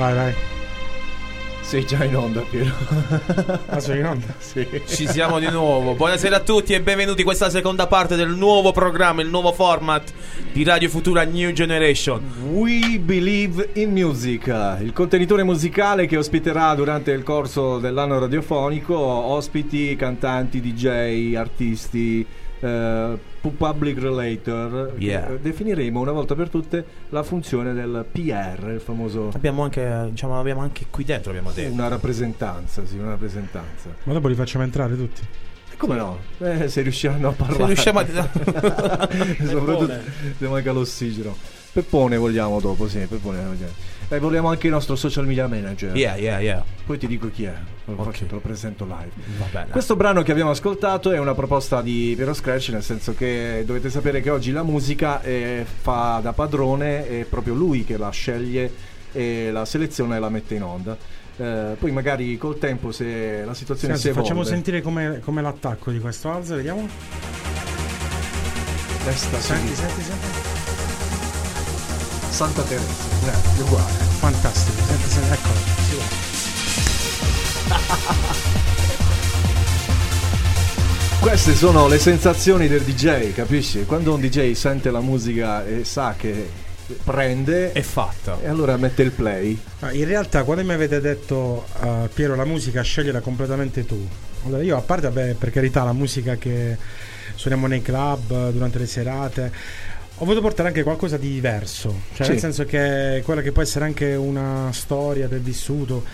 [0.00, 0.34] Vai, vai.
[1.60, 2.72] Sei già in onda, Piero.
[3.66, 4.26] Ah, sono in onda?
[4.40, 4.66] Sì.
[4.86, 5.92] Ci siamo di nuovo.
[5.94, 7.22] Buonasera a tutti e benvenuti.
[7.22, 10.10] Questa è la seconda parte del nuovo programma, il nuovo format
[10.52, 12.22] di Radio Futura New Generation.
[12.50, 14.46] We Believe in Music,
[14.80, 22.26] il contenitore musicale che ospiterà durante il corso dell'anno radiofonico ospiti, cantanti, DJ, artisti,
[22.60, 24.94] eh, pu- public relator.
[24.98, 25.30] Yeah.
[25.30, 30.38] Eh, Definiremo una volta per tutte la funzione del PR, il famoso Abbiamo anche, diciamo,
[30.38, 31.72] abbiamo anche qui dentro, abbiamo detto.
[31.72, 33.88] una rappresentanza, sì, una rappresentanza.
[34.04, 35.22] Ma dopo li facciamo entrare tutti.
[35.72, 36.18] E Come no?
[36.38, 37.60] Eh, se riusciranno a parlare.
[37.60, 38.06] Se riusciamo a...
[39.46, 39.92] Soprattutto
[40.38, 41.34] se manca l'ossigeno.
[41.72, 43.72] Peppone vogliamo dopo, sì, Peppone vogliamo.
[44.12, 45.94] E vogliamo anche il nostro social media manager.
[45.94, 46.64] Yeah, yeah, yeah.
[46.84, 48.10] Poi ti dico chi è, te lo, Ok.
[48.10, 49.10] faccio- te lo presento live.
[49.38, 49.70] Va bene.
[49.70, 53.88] Questo brano che abbiamo ascoltato è una proposta di Piero Scratch, nel senso che dovete
[53.88, 58.72] sapere che oggi la musica eh, fa da padrone, è proprio lui che la sceglie
[59.12, 60.96] e la seleziona e la mette in onda.
[61.36, 65.40] Eh, poi magari col tempo se la situazione Senti, si evolve facciamo sentire come, come
[65.40, 66.86] l'attacco di questo alzo, vediamo.
[69.04, 69.88] testa Senti, sinistra.
[69.88, 70.39] senti, senti.
[72.30, 72.86] Santa Teresa
[73.58, 74.82] Eh, uguale, fantastico.
[74.86, 75.54] Senti, senti, eccolo.
[75.90, 76.28] vede.
[81.20, 83.84] Queste sono le sensazioni del DJ, capisci?
[83.84, 86.48] Quando un DJ sente la musica e sa che
[87.04, 88.38] prende È fatta.
[88.42, 89.60] e allora mette il play.
[89.80, 94.08] Ah, in realtà, quando mi avete detto uh, Piero, la musica scegliela completamente tu.
[94.46, 96.76] Allora, io a parte, vabbè, per carità, la musica che
[97.34, 99.52] suoniamo nei club durante le serate.
[100.22, 102.32] Ho voluto portare anche qualcosa di diverso, cioè Sì.
[102.32, 106.04] nel senso che quella che può essere anche una storia del vissuto.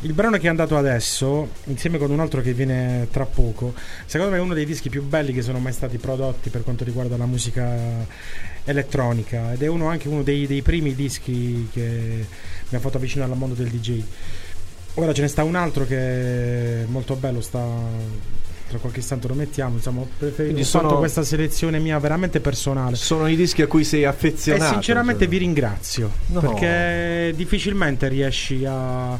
[0.00, 3.72] Il brano che è andato adesso, insieme con un altro che viene tra poco,
[4.04, 6.84] secondo me è uno dei dischi più belli che sono mai stati prodotti per quanto
[6.84, 8.06] riguarda la musica
[8.64, 12.26] elettronica ed è uno anche uno dei, dei primi dischi che
[12.68, 14.02] mi ha fatto avvicinare al mondo del DJ.
[14.96, 15.96] Ora ce ne sta un altro che
[16.82, 17.64] è molto bello, sta
[18.74, 22.96] tra qualche istante lo mettiamo, insomma, ho preferito sono- questa selezione mia veramente personale.
[22.96, 24.72] Sono i dischi a cui sei E affezionato.
[24.72, 25.28] sinceramente cioè.
[25.28, 26.40] vi ringrazio No.
[26.40, 29.18] perché difficilmente riesci a,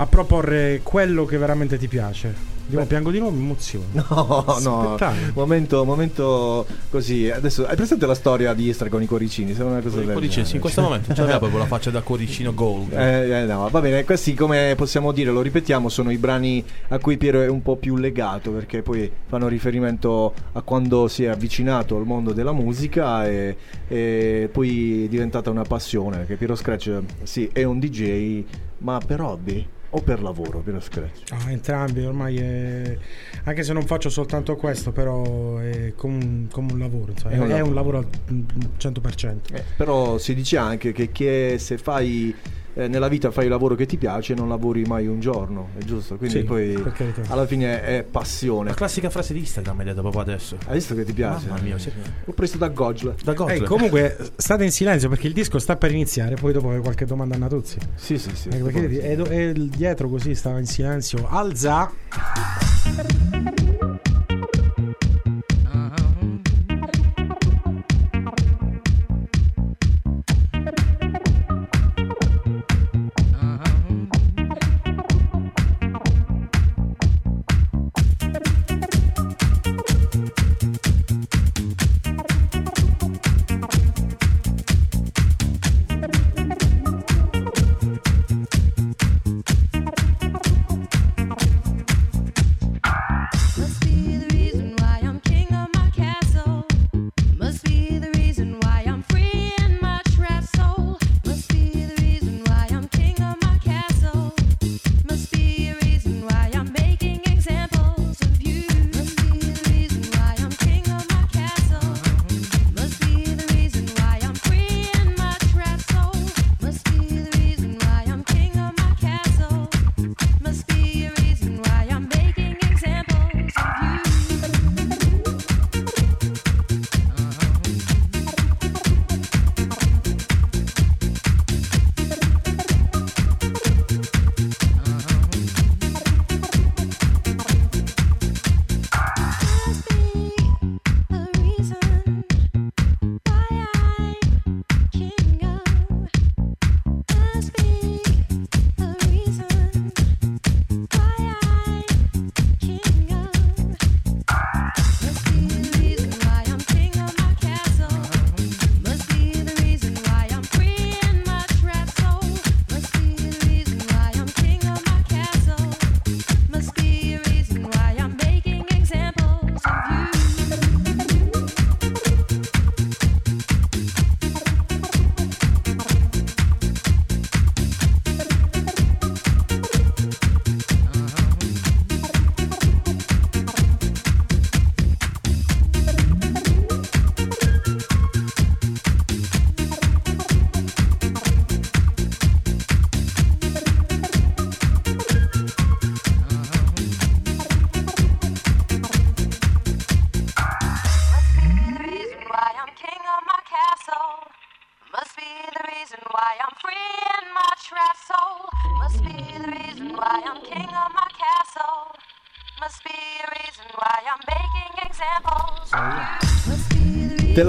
[0.00, 2.56] a proporre quello che veramente ti piace.
[2.70, 3.86] Io piango di nuovo, mi emoziono.
[3.92, 4.96] No, no,
[5.32, 7.30] momento, momento così.
[7.30, 9.54] Adesso hai presente la storia di Istra con i cuoricini?
[9.54, 12.02] Sembra una cosa del cuoricini, sì, in questo momento non c'aveva proprio la faccia da
[12.02, 12.92] cuoricino gold.
[12.92, 16.98] Eh, eh, no, va bene, questi come possiamo dire, lo ripetiamo, sono i brani a
[16.98, 21.28] cui Piero è un po' più legato perché poi fanno riferimento a quando si è
[21.28, 23.56] avvicinato al mondo della musica e,
[23.88, 28.44] e poi è diventata una passione, perché Piero Scratch sì, è un DJ,
[28.78, 31.32] ma per hobby o per lavoro Piero Scratch?
[31.32, 32.96] Ah, entrambi, ormai è...
[33.44, 37.38] anche se non faccio soltanto questo, però è come un, come un lavoro, insomma, È
[37.38, 38.00] un è un lavoro.
[38.00, 38.44] lavoro al
[38.78, 39.36] 100%.
[39.54, 42.34] Eh, però si dice anche che, che se fai
[42.78, 45.82] eh, nella vita fai il lavoro che ti piace non lavori mai un giorno, è
[45.82, 46.16] giusto?
[46.16, 46.80] Quindi Sì, poi
[47.26, 48.68] alla fine è passione.
[48.68, 50.56] La classica frase di Instagram hai detto proprio adesso.
[50.66, 51.48] Hai visto che ti piace?
[51.48, 51.90] Mamma mia, sì.
[52.24, 53.16] L'ho preso da Gogel.
[53.24, 53.62] Da Gotland.
[53.62, 57.04] Eh, comunque state in silenzio perché il disco sta per iniziare, poi dopo avete qualche
[57.04, 57.78] domanda a Natuzzi.
[57.96, 58.48] Sì, sì, sì.
[58.48, 61.26] Eh, perché è, è dietro così stava in silenzio.
[61.28, 61.90] Alza.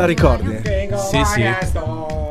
[0.09, 0.59] Ricordi?
[1.09, 1.43] Sì, sì.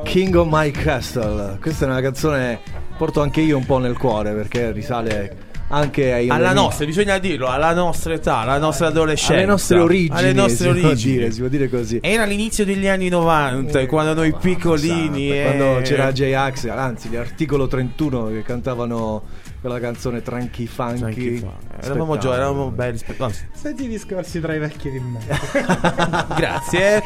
[0.04, 1.58] King of My Castle.
[1.60, 2.58] Questa è una canzone
[2.96, 7.46] porto anche io un po' nel cuore perché risale anche ai Alla nostra, bisogna dirlo,
[7.46, 9.34] alla nostra età, alla nostra adolescenza.
[9.34, 11.12] alle nostre origini, Alle nostre si può origini.
[11.14, 11.98] dire, si può dire così.
[12.02, 15.30] Era l'inizio degli anni 90, quando noi piccolini.
[15.30, 19.22] Eh, Quando c'era J-Ax, anzi, gli articolo 31 che cantavano
[19.60, 20.98] quella canzone Tranchi Funky.
[21.00, 21.67] Tranchi Funky.
[21.80, 22.98] Eravamo gio- eravamo belli.
[22.98, 25.20] spe- no, Senti i discorsi tra i vecchi di me.
[26.36, 27.02] Grazie.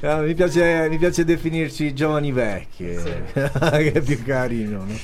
[0.00, 2.86] Eh, mi, piace, mi piace definirci giovani vecchi,
[3.32, 4.84] che è più carino.
[4.84, 4.94] no?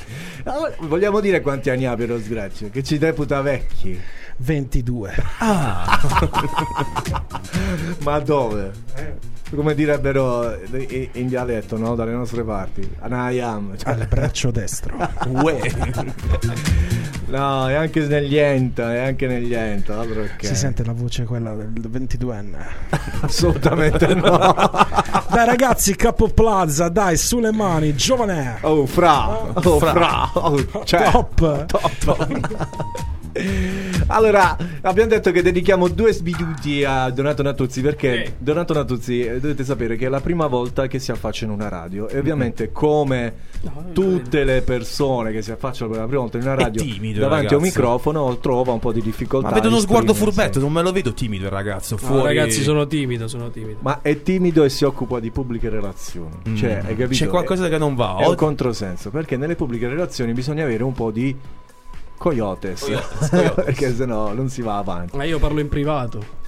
[0.44, 2.68] Allora, vogliamo dire quanti anni ha Piero Sgreccio?
[2.70, 3.98] Che ci reputa vecchi.
[4.38, 5.14] 22.
[8.02, 8.72] Ma dove?
[9.54, 11.94] Come direbbero in in dialetto, no?
[11.94, 12.88] Dalle nostre parti.
[13.00, 13.76] Anayam.
[13.76, 14.96] Cioè, Al braccio destro.
[15.28, 15.60] Uè.
[17.26, 20.00] no, è anche negli enta, è anche negli enta.
[20.00, 22.56] altro che- Si sente la voce quella del 22enne.
[23.20, 24.54] Assolutamente no.
[25.30, 28.58] Dai ragazzi, Capo Plaza, dai, sulle mani, giovane.
[28.62, 29.28] Oh, fra.
[29.52, 30.30] Oh, fra.
[30.34, 31.66] Oh, cioè, Top.
[34.06, 39.64] Allora, abbiamo detto che dedichiamo due minuti a Donato Natuzzi perché Donato Natuzzi eh, dovete
[39.64, 43.50] sapere che è la prima volta che si affaccia in una radio e ovviamente come
[43.92, 47.20] tutte le persone che si affacciano per la prima volta in una È radio timido,
[47.20, 47.80] davanti a un ragazzo.
[47.80, 49.48] microfono trova un po' di difficoltà.
[49.48, 51.96] Ma vedo uno sguardo furbetto, non me lo vedo timido il ragazzo.
[52.00, 52.34] No, Fuori.
[52.34, 53.78] ragazzi, sono timido, sono timido.
[53.82, 56.36] Ma è timido e si occupa di pubbliche relazioni.
[56.48, 56.56] Mm.
[56.56, 57.24] Cioè, hai capito?
[57.24, 58.16] C'è qualcosa che non va.
[58.18, 61.34] È un controsenso perché nelle pubbliche relazioni bisogna avere un po' di
[62.22, 63.64] coyotes, Coyotes, coyotes.
[63.64, 65.16] perché sennò non si va avanti.
[65.16, 66.40] Ma io parlo in privato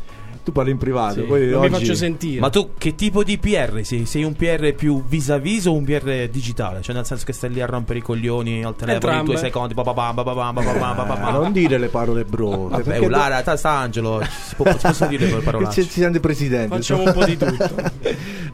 [0.45, 1.15] tu parli in privato.
[1.15, 1.71] Sì, poi non oggi...
[1.71, 2.39] mi faccio sentire.
[2.39, 4.05] Ma tu che tipo di PR sei?
[4.05, 6.83] Sei un PR più vis-à-vis o un PR digitale?
[6.83, 9.75] Cioè, nel senso che stai lì a rompere i coglioni al telefono in due secondi.
[9.75, 12.83] Non dire le parole brutte.
[12.83, 13.09] Vabbè, do...
[13.09, 14.23] la realtà sta Angelo.
[14.23, 15.71] Si, può, si possono dire quelle parole.
[15.71, 16.77] Ci sente presidente.
[16.77, 17.75] Facciamo un po' di tutto.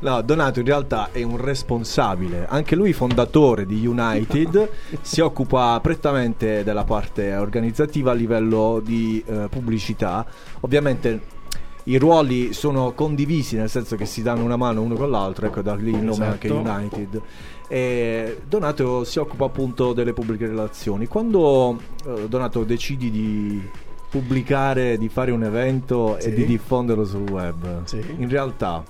[0.00, 2.46] no, Donato in realtà è un responsabile.
[2.48, 4.70] Anche lui, fondatore di United,
[5.00, 10.24] si occupa prettamente della parte organizzativa a livello di eh, pubblicità.
[10.60, 11.38] Ovviamente
[11.84, 15.62] i ruoli sono condivisi, nel senso che si danno una mano uno con l'altro, ecco
[15.62, 16.68] da lì il nome anche Esatto.
[16.70, 17.22] United.
[17.68, 21.06] E Donato si occupa appunto delle pubbliche relazioni.
[21.06, 23.62] Quando eh, Donato decidi di
[24.10, 26.32] pubblicare, di fare un evento e Sì.
[26.34, 28.02] di diffonderlo sul web, Sì.
[28.18, 28.82] in realtà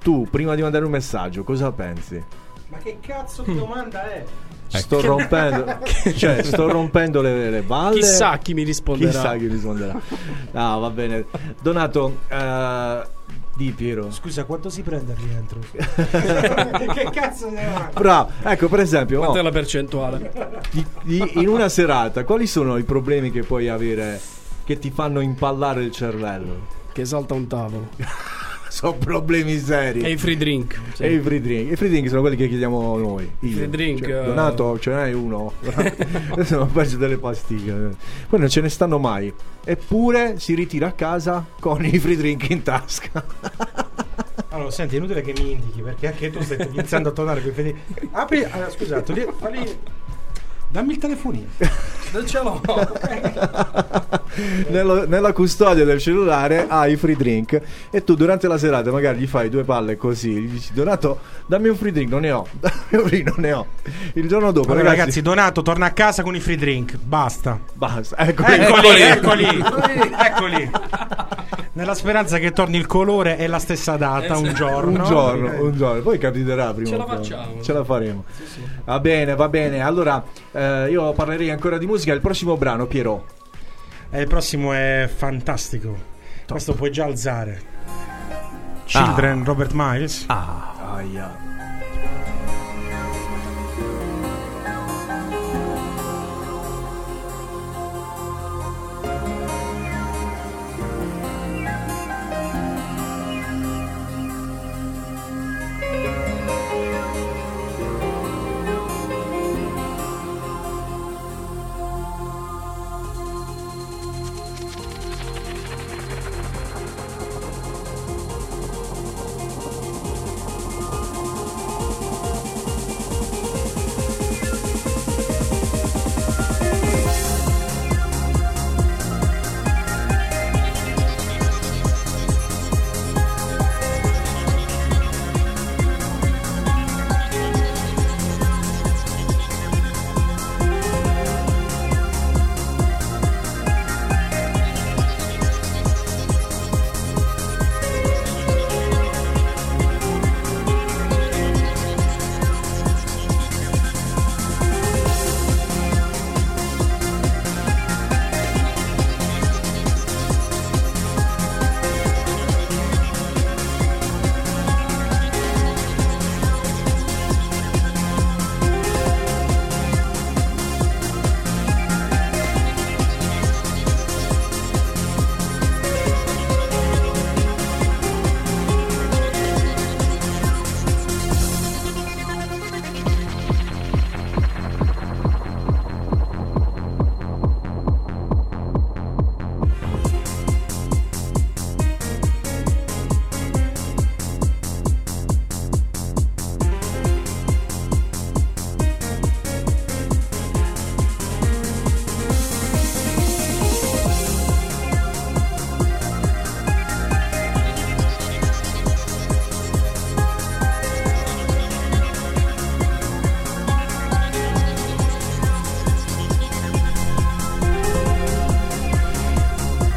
[0.00, 2.22] tu prima di mandare un messaggio cosa pensi?
[2.68, 4.24] Ma che cazzo di domanda è?
[4.68, 5.78] Sto rompendo,
[6.16, 8.00] cioè, sto rompendo le, le balle.
[8.00, 9.10] Chissà chi mi risponderà.
[9.10, 10.00] Chissà chi risponderà.
[10.50, 11.26] No, va bene.
[11.60, 13.02] Donato, eh,
[13.56, 14.10] di Piero.
[14.10, 15.60] Scusa, quanto si prende al rientro?
[15.70, 17.90] che cazzo di domanda?
[17.92, 20.32] Bravo, ecco per esempio, Quanto oh, è la percentuale?
[20.70, 24.20] di- di- in una serata, quali sono i problemi che puoi avere
[24.64, 26.66] che ti fanno impallare il cervello?
[26.92, 27.88] Che salta un tavolo.
[28.74, 30.00] Sono problemi seri.
[30.00, 30.78] E i free drink.
[30.94, 31.02] sì.
[31.04, 31.70] E i free drink.
[31.72, 33.30] I free drink sono quelli che chiediamo noi.
[33.40, 33.52] Io.
[33.56, 34.24] free drink, Cioè, eh.
[34.26, 35.52] Donato, ce n'hai uno.
[36.30, 37.90] Adesso ho perso delle pastiglie.
[38.28, 39.32] Poi non ce ne stanno mai.
[39.64, 43.24] Eppure si ritira a casa con i free drink in tasca.
[44.48, 47.50] Allora, senti, è inutile che mi indichi perché anche tu stai iniziando a tornare con
[47.50, 47.74] i fedi.
[48.12, 49.78] Apri, allora, scusa, togli- falli-
[50.74, 51.46] dammi il telefonino.
[52.10, 52.60] Non ce l'ho.
[54.70, 57.60] Nello- nella custodia del cellulare hai i free drink.
[57.90, 60.32] E tu durante la serata magari gli fai due palle così.
[60.32, 62.10] Gli dici, Donato, dammi un free drink.
[62.10, 62.46] Non ne ho.
[62.58, 63.66] Dammi un free, non ne ho.
[64.14, 66.96] Il giorno dopo, Allora, ragazzi, ragazzi, Donato torna a casa con i free drink.
[66.96, 67.58] Basta.
[67.72, 68.16] basta.
[68.18, 69.44] Ecco, Eccoli, eccoli,
[70.18, 70.70] eccoli.
[71.74, 75.02] Nella speranza che torni il colore e la stessa data un giorno.
[75.02, 76.88] Un giorno, un giorno, poi capiterà prima.
[76.88, 77.62] Ce la facciamo.
[77.62, 78.24] Ce la faremo.
[78.84, 79.80] Va bene, va bene.
[79.80, 80.22] Allora,
[80.52, 82.12] eh, io parlerei ancora di musica.
[82.12, 83.26] Il prossimo brano, Piero.
[84.10, 85.96] E il prossimo è fantastico.
[86.46, 87.60] Questo puoi già alzare.
[88.84, 90.24] Children, Robert Miles.
[90.28, 91.36] Ah, Aia.
[91.44, 91.53] Thank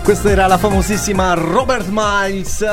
[0.08, 2.66] Questa era la famosissima Robert Miles,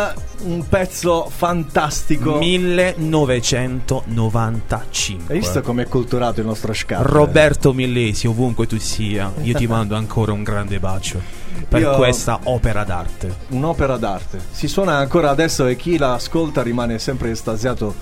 [0.45, 2.37] un pezzo fantastico.
[2.37, 5.35] 1995.
[5.35, 7.05] Hai visto com'è culturato il nostro scat?
[7.05, 11.21] Roberto Millesi, ovunque tu sia, io ti mando ancora un grande bacio
[11.69, 13.35] per Io- questa opera d'arte.
[13.49, 14.39] Un'opera d'arte.
[14.53, 17.93] Si suona ancora adesso e chi la ascolta rimane sempre estasiato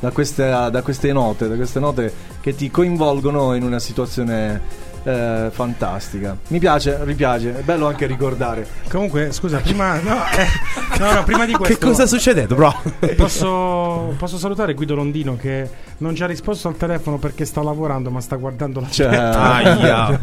[0.00, 5.48] da queste, da queste note, da queste note che ti coinvolgono in una situazione eh,
[5.50, 6.36] fantastica.
[6.48, 8.66] Mi piace, ripiace, è bello anche ricordare.
[8.88, 9.98] Comunque, scusa, prima.
[10.00, 11.74] No, eh, no, no, prima di questo.
[11.74, 12.74] Che cosa sta succedendo, bro?
[13.16, 18.10] Posso, posso salutare Guido Londino che non ci ha risposto al telefono perché sta lavorando,
[18.10, 20.18] ma sta guardando la Cioè, Aia.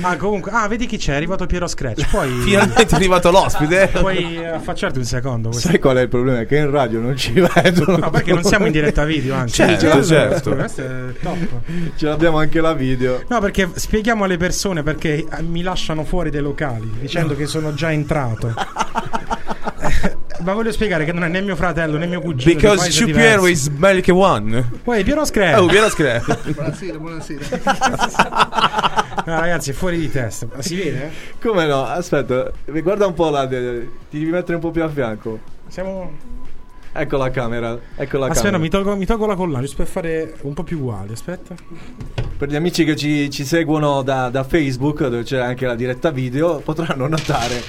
[0.00, 1.12] Ah, comunque, ah, vedi chi c'è?
[1.12, 2.08] È arrivato Piero Scratch.
[2.10, 3.88] Poi Finalmente è arrivato l'ospite.
[3.92, 5.48] puoi eh, affacciarti un secondo.
[5.50, 6.44] questo- Sai qual è il problema?
[6.44, 7.96] Che in radio non ci vedono.
[7.98, 9.54] No, perché non siamo in diretta video, anzi.
[9.56, 10.54] Certo, Questo- certo.
[10.54, 11.48] Questo è top.
[11.96, 13.22] Ce l'abbiamo anche la video.
[13.28, 13.68] No, perché
[14.02, 18.52] spieghiamo alle persone perché eh, mi lasciano fuori dai locali dicendo che sono già entrato.
[19.84, 22.54] Eh, Ma voglio spiegare che non è né mio fratello né mio cugino.
[22.54, 24.64] Because Chu Piero is Melke One.
[24.82, 25.60] Poi Piero Scratch.
[25.60, 26.22] Oh, Piero Scre.
[26.54, 27.44] Buonasera, buonasera.
[29.26, 30.46] No, ragazzi, è fuori di testa.
[30.54, 31.04] Ma Si vede?
[31.04, 31.10] eh?
[31.40, 31.84] Come no?
[31.84, 33.46] Aspetta, guarda un po' là.
[33.46, 33.56] Ti
[34.10, 35.38] devi mettere un po' più a fianco.
[35.68, 36.10] Siamo.
[36.94, 37.78] Ecco la camera.
[37.96, 38.58] Ecco la Aspetta, camera.
[38.58, 41.12] mi tolgo, mi tolgo la collana per fare un po' più uguali.
[41.12, 41.54] Aspetta.
[42.36, 46.10] Per gli amici che ci, ci seguono da, da Facebook, dove c'è anche la diretta
[46.10, 47.62] video, potranno notare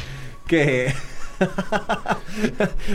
[0.45, 0.93] che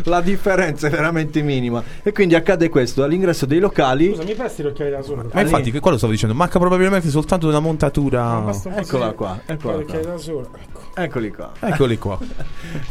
[0.05, 1.83] la differenza è veramente minima.
[2.03, 4.09] E quindi accade questo all'ingresso dei locali.
[4.11, 5.25] Scusa, mi presti gli occhiali da sole?
[5.33, 6.35] Ma infatti, quello stavo dicendo.
[6.35, 8.39] Manca probabilmente soltanto una montatura.
[8.39, 9.99] Un po' Eccola qua, eccola qua.
[10.01, 10.47] da sole.
[10.61, 10.81] Ecco.
[10.95, 11.53] Eccoli qua.
[11.61, 12.19] Eccoli qua.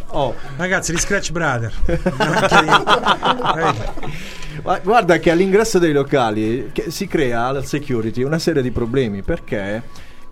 [0.09, 1.71] Oh, Ragazzi, gli Scratch Brother.
[4.63, 9.21] Ma guarda che all'ingresso dei locali che si crea al security una serie di problemi
[9.21, 9.83] perché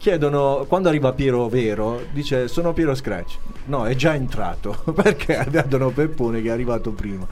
[0.05, 3.37] chiedono quando arriva Piero Vero dice sono Piero Scratch.
[3.65, 7.25] No è già entrato perché vedono Peppone che è arrivato prima.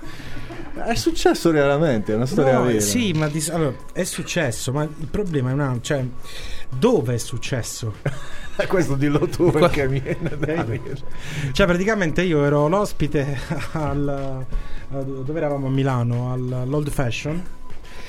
[0.74, 2.80] È successo realmente è una storia No, vera.
[2.80, 6.04] sì, ma di- allora, è successo, ma il problema è un altro, cioè
[6.76, 7.94] dove è successo?
[8.68, 10.82] questo dillo tu perché mi viene.
[11.52, 13.38] Cioè, praticamente io ero l'ospite
[13.74, 14.46] al
[14.90, 15.68] dove eravamo?
[15.68, 17.40] A Milano all'Old Fashion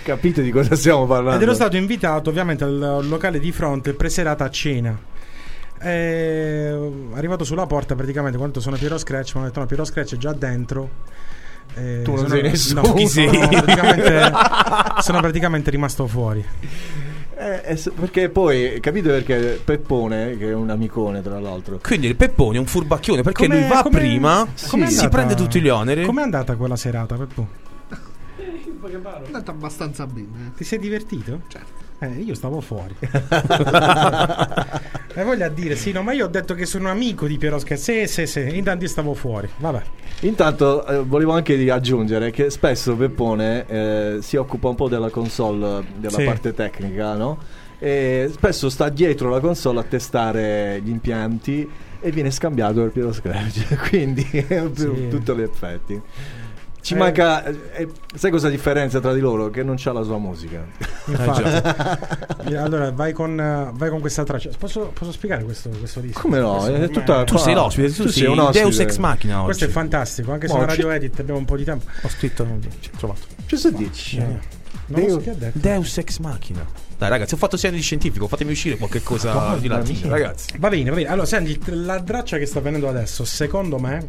[0.04, 4.44] capite di cosa stiamo parlando ed ero stato invitato ovviamente al locale di fronte preserata
[4.44, 4.96] a cena.
[5.80, 10.14] E, arrivato sulla porta, praticamente quando sono Piero Scratch, mi hanno detto: No, Piero Scratch
[10.14, 10.88] è già dentro.
[11.74, 12.82] E Tu non sono- sei nessuno.
[12.82, 14.32] no, Chi sono praticamente,
[15.00, 16.44] sono praticamente rimasto fuori.
[17.36, 22.14] Eh, eh, perché poi capite perché Peppone che è un amicone tra l'altro Quindi il
[22.14, 25.60] Peppone è un furbacchione perché Come- lui va come- prima, com'è si andata- prende tutti
[25.60, 26.04] gli oneri.
[26.04, 27.48] Com'è andata quella serata, Peppo?
[28.44, 30.52] È andata abbastanza bene.
[30.56, 31.40] Ti sei divertito?
[31.48, 31.82] Certo.
[32.00, 32.94] Eh, io stavo fuori.
[35.14, 37.80] e voglio dire, sì, no, ma io ho detto che sono amico di Piero Scratch.
[37.80, 38.56] Sì, sì, sì.
[38.56, 39.48] Intanto io stavo fuori.
[39.56, 39.82] Vabbè.
[40.20, 45.78] Intanto eh, volevo anche aggiungere che spesso Peppone eh, si occupa un po' della console,
[45.78, 46.24] eh, della Sì.
[46.24, 47.38] parte tecnica, no?
[47.78, 51.68] E spesso sta dietro la console a testare gli impianti
[52.00, 55.08] e viene scambiato per Piero Scratch, quindi è per Sì.
[55.08, 56.00] tutti gli effetti.
[56.84, 56.96] Ci Eh.
[56.98, 59.48] manca, eh, eh, sai cosa differenzia tra di loro?
[59.48, 60.62] Che non c'ha la sua musica.
[61.06, 62.22] Infatti.
[62.46, 64.50] Eh, allora, vai con, eh, vai con questa traccia.
[64.58, 66.20] Posso, posso spiegare questo, questo disco?
[66.20, 66.56] Come no?
[66.58, 68.82] Questo tutta- Tu sei l'ospite, tu, Tu sei sei un il Deus ospite.
[68.82, 69.44] Ex Machina oggi.
[69.46, 71.86] Questo è fantastico, anche se ci- radio edit abbiamo un po' di tempo.
[72.02, 72.46] Ho scritto,
[72.80, 73.20] ci ho trovato.
[73.48, 74.18] Cosa dici?
[74.18, 75.58] Non lo so chi ha detto.
[75.58, 76.66] Deus Ex Machina.
[76.98, 80.10] Dai ragazzi, ho fatto segno di scientifico, fatemi uscire qualche cosa Madonna di latino, mia.
[80.10, 80.58] ragazzi.
[80.58, 81.08] Va bene, va bene.
[81.08, 84.04] Allora, senti, la traccia che sta venendo adesso, secondo me,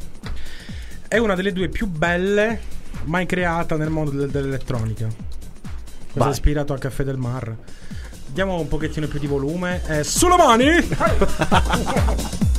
[1.07, 2.59] è una delle due più belle
[3.05, 5.07] mai creata nel mondo del- dell'elettronica.
[6.13, 7.55] È ispirato al Caffè del Mar.
[8.27, 9.81] Diamo un pochettino più di volume.
[9.87, 10.67] Eh, sulle mani!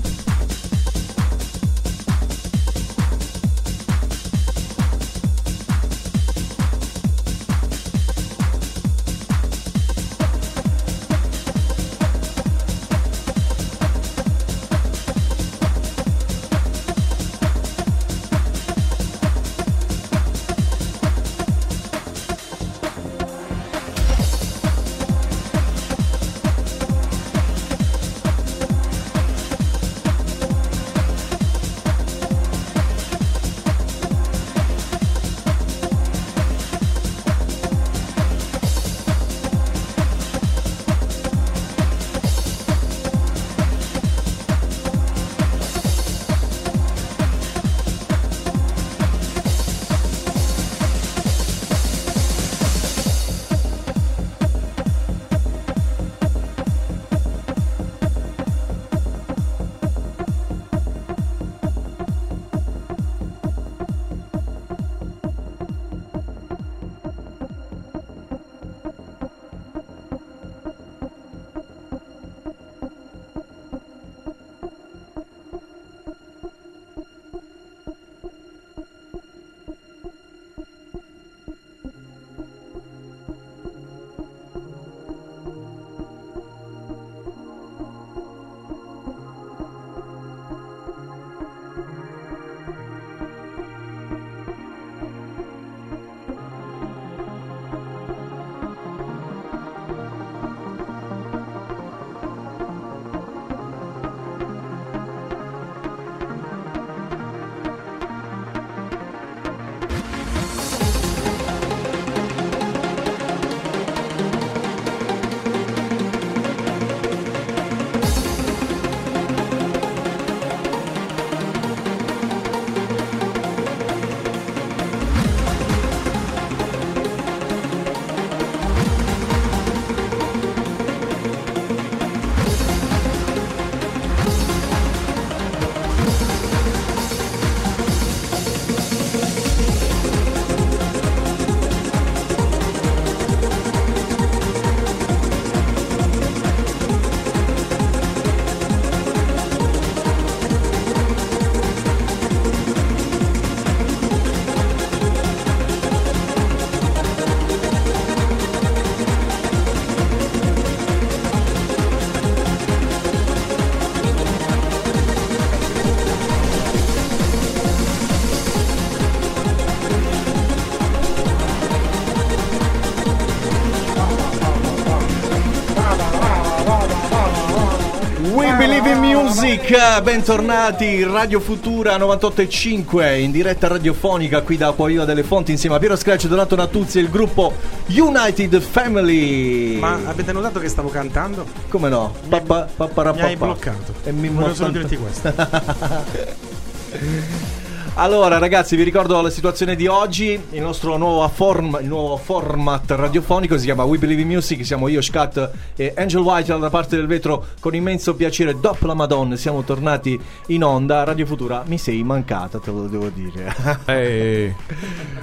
[179.69, 185.79] Music, bentornati Radio Futura 98.5 in diretta radiofonica qui da Acquaviva delle Fonti insieme a
[185.81, 187.53] Piero Scratch, Donato Natuzzi e il gruppo
[187.87, 189.77] United Family.
[189.79, 191.45] Ma avete notato che stavo cantando?
[191.69, 192.14] come no?
[192.29, 193.95] Pappa, pappa, Mi hai bloccato.
[194.05, 195.35] E mi Volevo solo dirti questo.
[197.99, 200.38] Allora ragazzi vi ricordo la situazione di oggi.
[200.51, 204.88] Il nostro nuovo, form- il nuovo format radiofonico si chiama We Believe in Music Siamo
[204.88, 209.36] io, Scat e Angel White dalla parte del vetro Con immenso piacere, dopo la Madonna
[209.36, 211.05] Siamo tornati in onda.
[211.05, 213.55] Radio Futura Mi sei mancata, te lo devo dire.
[213.86, 214.55] Eh,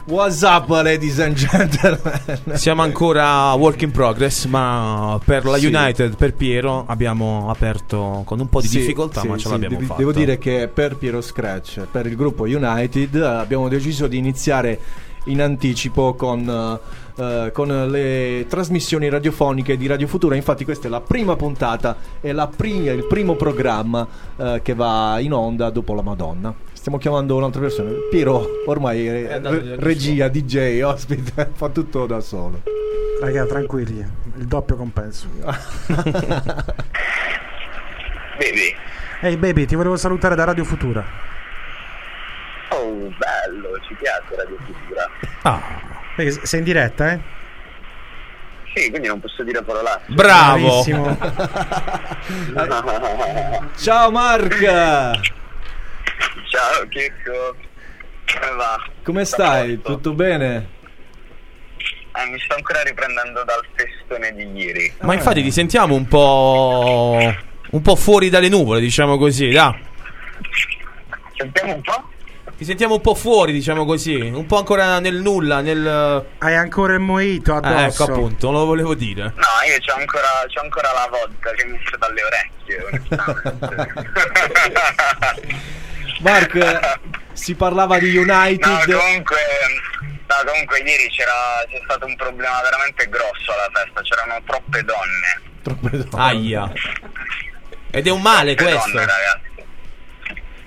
[0.05, 2.57] What's up ladies and gentlemen?
[2.57, 5.67] Siamo ancora work in progress, ma per la Sì.
[5.67, 9.75] United, per Piero, abbiamo aperto con un po' di Sì, difficoltà, sì, ma ce l'abbiamo
[9.75, 9.99] devi- fatta.
[9.99, 14.79] Devo dire che per Piero Scratch, per il gruppo United, eh, abbiamo deciso di iniziare
[15.25, 16.79] in anticipo con,
[17.15, 20.35] eh, con le trasmissioni radiofoniche di Radio Futura.
[20.35, 25.33] Infatti, questa è la prima puntata, la prima- il primo programma eh, che va in
[25.33, 26.53] onda dopo la Madonna.
[26.73, 27.91] Stiamo chiamando un'altra persona.
[28.09, 32.61] Piero, ormai è, re- regia, DJ, ospite, fa tutto da solo.
[33.21, 34.05] Raga, tranquilli,
[34.37, 35.27] il doppio compenso.
[38.37, 38.75] Baby.
[39.23, 41.32] Ehi baby, ti volevo salutare da Radio Futura.
[42.83, 45.09] Oh, bello, ci piace Radio Futura.
[45.43, 45.61] Ah,
[46.43, 47.19] Sei in diretta, eh?
[48.75, 50.11] Sì, quindi non posso dire parolacce.
[50.11, 50.83] bravo!
[50.83, 51.17] Bravissimo.
[53.77, 54.59] Ciao Mark!
[54.59, 55.13] Ciao
[56.89, 57.55] Chicco.
[58.25, 58.83] Come va?
[59.03, 59.77] Come stai?
[59.77, 59.93] Posto?
[59.95, 60.67] Tutto bene?
[62.15, 64.93] Eh, mi sto ancora riprendendo dal festone di ieri.
[65.01, 67.33] Ma infatti ti sentiamo un po'.
[67.71, 69.73] un po' fuori dalle nuvole, diciamo così, da.
[71.37, 72.09] Sentiamo un po'?
[72.63, 76.25] Ti sentiamo un po' fuori, diciamo così, un po' ancora nel nulla, nel.
[76.37, 78.03] Hai ancora il mojito Eh, addosso.
[78.03, 79.33] ecco appunto, non lo volevo dire.
[79.35, 83.01] No, io c'ho ancora, c'ho ancora la vodka che mi esce dalle orecchie.
[86.21, 86.79] Mark, eh,
[87.33, 88.65] si parlava di United.
[88.65, 89.37] No, comunque,
[90.07, 95.41] no, comunque ieri c'era, c'è stato un problema veramente grosso alla festa, c'erano troppe donne.
[95.63, 96.23] Troppe donne.
[96.23, 96.71] Aia.
[97.91, 98.89] Ed è un male Troppe questo.
[98.91, 99.51] donne, ragazzi.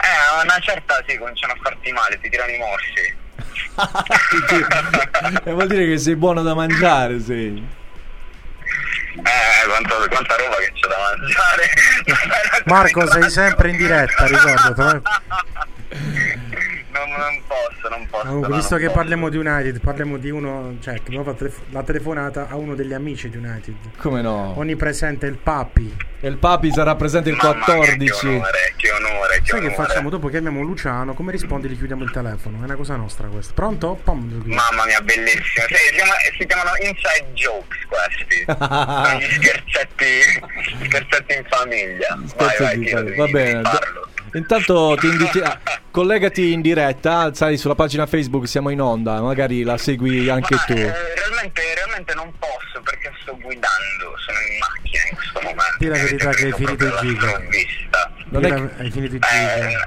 [0.07, 3.25] Eh, a una certa sì, cominciano a farti male, ti tirano i morsi.
[5.45, 7.67] E vuol dire che sei buono da mangiare, sei.
[9.17, 12.63] Eh, quanto- quanta roba che c'è da mangiare.
[12.67, 15.03] Marco, sei sempre in diretta, ricordatelo.
[16.97, 18.25] Non, non posso, non posso.
[18.25, 18.99] Comunque, no, visto non che posso.
[18.99, 22.75] parliamo di United, parliamo di uno, cioè, che abbiamo fatto telef- la telefonata a uno
[22.75, 23.75] degli amici di United.
[23.99, 24.55] Come no?
[24.57, 25.95] Onnipresente il Papi.
[26.21, 28.11] E il Papi sarà presente il Mamma mia, 14.
[28.21, 29.75] Che onore, che onore, che Sai che onore.
[29.85, 31.13] facciamo dopo che abbiamo Luciano?
[31.13, 31.69] Come rispondi?
[31.69, 32.61] Gli chiudiamo il telefono.
[32.63, 33.53] È una cosa nostra questa.
[33.53, 34.01] Pronto?
[34.03, 34.43] Chiudo.
[34.47, 35.67] Mamma mia, bellissimo.
[35.69, 38.45] Sì, si, chiama- si chiamano inside jokes questi.
[38.57, 42.15] Sono gli scherzetti, scherzetti in famiglia.
[42.17, 43.05] Vai, Scherzo vai, tiro, fare.
[43.05, 43.61] devi, Va bene.
[43.63, 44.09] farlo.
[44.37, 45.59] Intanto ti inviti a-
[45.91, 50.63] collegati in diretta, sai, sulla pagina Facebook siamo in onda, magari la segui anche Ma,
[50.65, 50.73] tu.
[50.75, 55.77] eh, realmente, realmente non posso perché sto guidando, sono in macchina in questo momento.
[55.79, 58.13] Dì la verità che hai finito il sprovvista.
[58.29, 59.55] Non è che- Hai finito il Eh, giga.
[59.57, 59.81] è vero,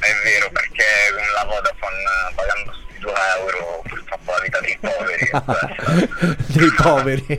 [0.00, 4.76] è vero, perché con la Vodafone eh, pagando sti 2 euro purtroppo la vita dei
[4.80, 5.30] poveri.
[6.50, 7.38] Dei poveri.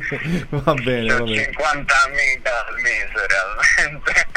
[0.50, 1.44] Va bene, va bene.
[1.44, 4.30] 50 amica al mese realmente.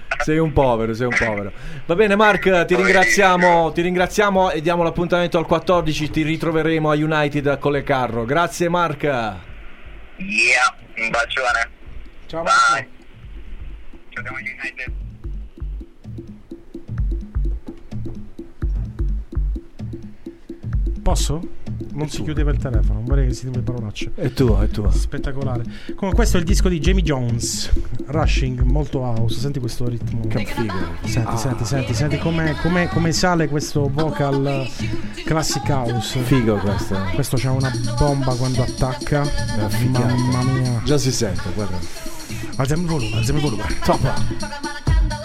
[0.23, 1.51] Sei un povero, sei un povero.
[1.85, 6.09] Va bene, Mark, ti ringraziamo, ti ringraziamo e diamo l'appuntamento al 14.
[6.09, 8.25] Ti ritroveremo a United a Collecarro.
[8.25, 9.03] Grazie, Mark.
[9.03, 9.39] Yeah,
[10.97, 11.69] un bacione.
[12.27, 12.53] Ciao Bye.
[12.69, 12.89] Marco.
[14.09, 14.93] Ci vediamo a United.
[21.01, 21.59] Posso?
[21.93, 24.11] Non si chiudeva il telefono, non vorrei che si diceva parolacce.
[24.15, 24.89] È tuo, è tuo.
[24.91, 25.63] Spettacolare.
[25.87, 27.71] Comunque, questo è il disco di Jamie Jones.
[28.05, 29.39] Rushing, molto house.
[29.39, 30.27] Senti questo ritmo.
[30.27, 30.73] Che figo.
[31.03, 34.67] Senti, senti, senti, senti come, come- come sale questo vocal
[35.25, 36.19] classic house.
[36.19, 36.97] Figo questo.
[37.13, 39.23] Questo c'ha una bomba quando attacca.
[39.89, 40.81] Mamma mia.
[40.83, 41.77] Già si sente, guarda.
[42.57, 43.65] Alziamo il volume, alziamo il volume.
[43.83, 45.20] Top.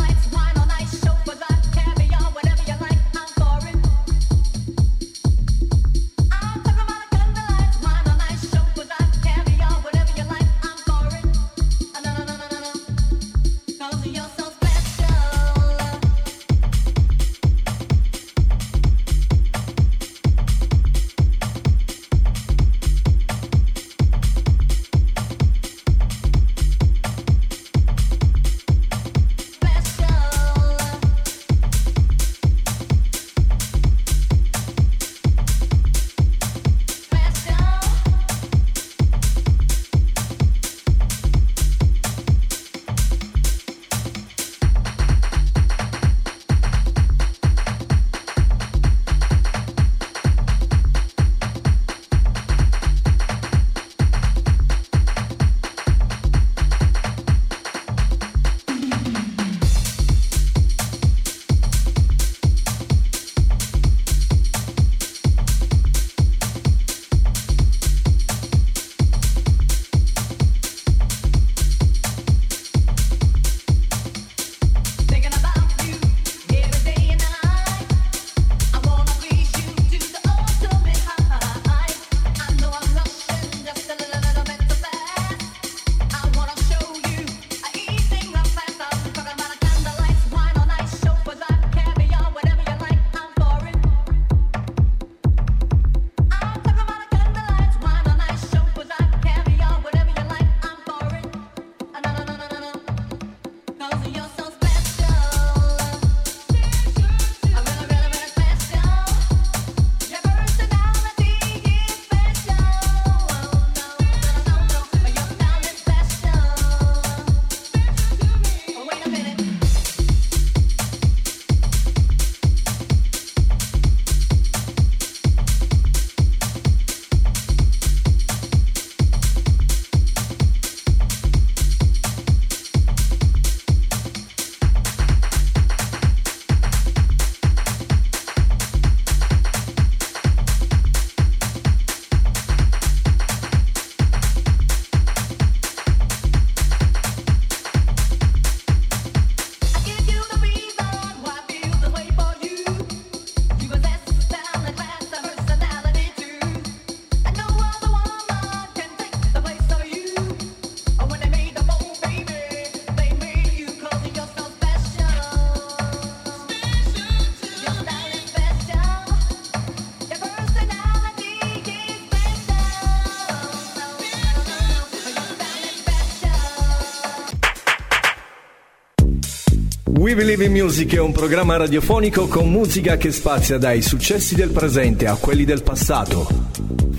[180.16, 185.06] Believe in Music è un programma radiofonico con musica che spazia dai successi del presente
[185.06, 186.26] a quelli del passato.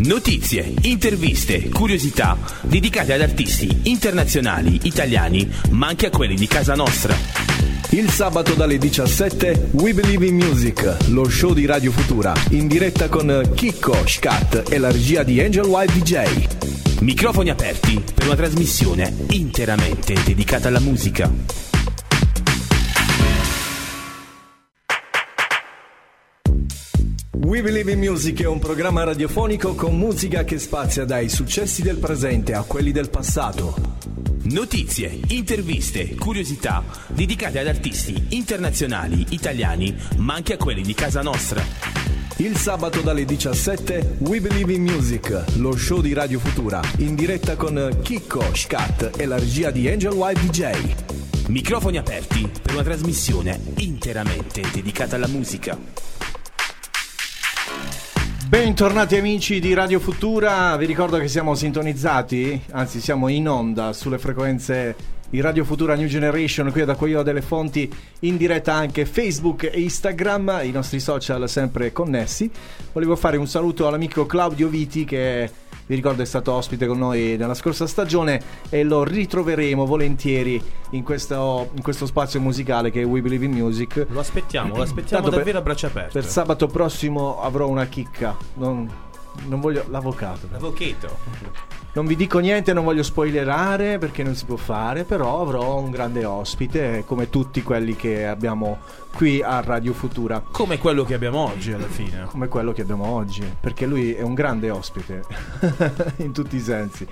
[0.03, 7.15] Notizie, interviste, curiosità dedicate ad artisti internazionali, italiani, ma anche a quelli di casa nostra.
[7.89, 13.09] Il sabato dalle 17 We Believe in Music, lo show di Radio Futura, in diretta
[13.09, 16.47] con Chicco, Scat e la regia di Angel White DJ.
[16.99, 21.66] Microfoni aperti per una trasmissione interamente dedicata alla musica.
[27.87, 32.63] In Music è un programma radiofonico con musica che spazia dai successi del presente a
[32.63, 33.95] quelli del passato.
[34.43, 41.63] Notizie, interviste, curiosità dedicate ad artisti internazionali, italiani, ma anche a quelli di casa nostra.
[42.37, 47.55] Il sabato dalle 17 We Believe in Music, lo show di Radio Futura, in diretta
[47.55, 51.47] con Chicco, Scat e la regia di Angel White DJ.
[51.47, 56.16] Microfoni aperti per una trasmissione interamente dedicata alla musica.
[58.47, 64.17] Bentornati amici di Radio Futura, vi ricordo che siamo sintonizzati, anzi siamo in onda sulle
[64.17, 64.95] frequenze
[65.29, 69.81] di Radio Futura New Generation, qui ad Acquaio delle Fonti, in diretta anche Facebook e
[69.81, 72.49] Instagram, i nostri social sempre connessi.
[72.93, 75.51] Volevo fare un saluto all'amico Claudio Viti che
[75.87, 80.61] vi ricordo è stato ospite con noi nella scorsa stagione e lo ritroveremo volentieri
[80.91, 84.05] in questo, in questo spazio musicale che è We Believe in Music.
[84.09, 86.19] Lo aspettiamo, lo aspettiamo Tanto davvero per- a braccia aperte.
[86.19, 88.89] Per sabato prossimo avrò una chicca, non,
[89.45, 90.47] non voglio l'avvocato.
[90.51, 91.65] L'avvocato.
[91.93, 95.89] Non vi dico niente, non voglio spoilerare perché non si può fare, però avrò un
[95.89, 98.77] grande ospite come tutti quelli che abbiamo
[99.17, 100.43] qui a Radio Futura.
[100.51, 102.25] Come quello che abbiamo oggi alla fine.
[102.27, 105.23] Come quello che abbiamo oggi, perché lui è un grande ospite
[106.17, 107.07] in tutti i sensi.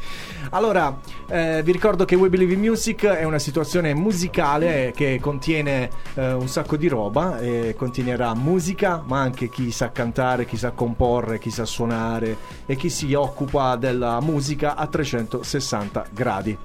[0.51, 5.89] Allora, eh, vi ricordo che We Believe in Music è una situazione musicale che contiene
[6.13, 10.73] eh, un sacco di roba, e contiene musica, ma anche chi sa cantare, chi sa
[10.73, 12.37] comporre, chi sa suonare
[12.67, 16.55] e chi si occupa della musica a 360 gradi.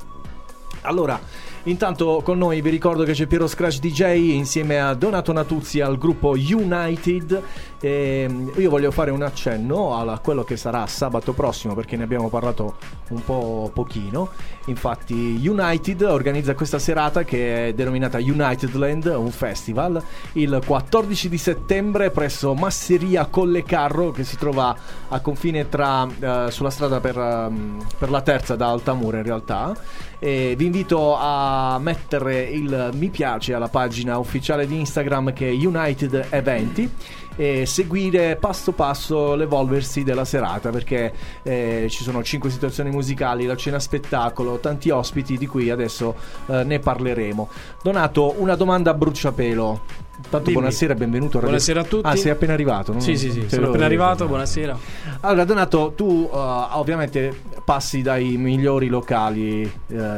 [0.82, 1.18] Allora,
[1.64, 5.98] intanto con noi vi ricordo che c'è Piero Scratch DJ insieme a Donato Natuzzi al
[5.98, 7.42] gruppo United.
[7.82, 12.28] E io voglio fare un accenno a quello che sarà sabato prossimo perché ne abbiamo
[12.28, 12.76] parlato
[13.08, 14.28] un po' pochino.
[14.66, 20.02] Infatti, United organizza questa serata che è denominata United Land, un festival,
[20.32, 24.76] il 14 di settembre presso Masseria Colle Carro che si trova
[25.08, 29.74] a confine tra eh, sulla strada per, ehm, per la terza da Altamura in realtà.
[30.18, 35.52] E vi invito a mettere il mi piace alla pagina ufficiale di Instagram che è
[35.52, 36.90] United Eventi
[37.36, 41.12] e seguire passo passo l'evolversi della serata perché
[41.42, 46.14] eh, ci sono cinque situazioni musicali, la cena spettacolo, tanti ospiti di cui adesso
[46.46, 47.48] eh, ne parleremo.
[47.82, 50.08] Donato, una domanda a bruciapelo.
[50.20, 50.52] Tanto Dimmi.
[50.52, 52.06] buonasera e benvenuto a Radio- Buonasera a tutti.
[52.06, 52.92] Ah, sei appena arrivato?
[52.92, 53.00] no?
[53.00, 54.78] Sì, sì, sì, sono appena arrivato, buonasera.
[55.20, 56.36] Allora, Donato, tu uh,
[56.72, 59.70] ovviamente passi dai migliori locali eh,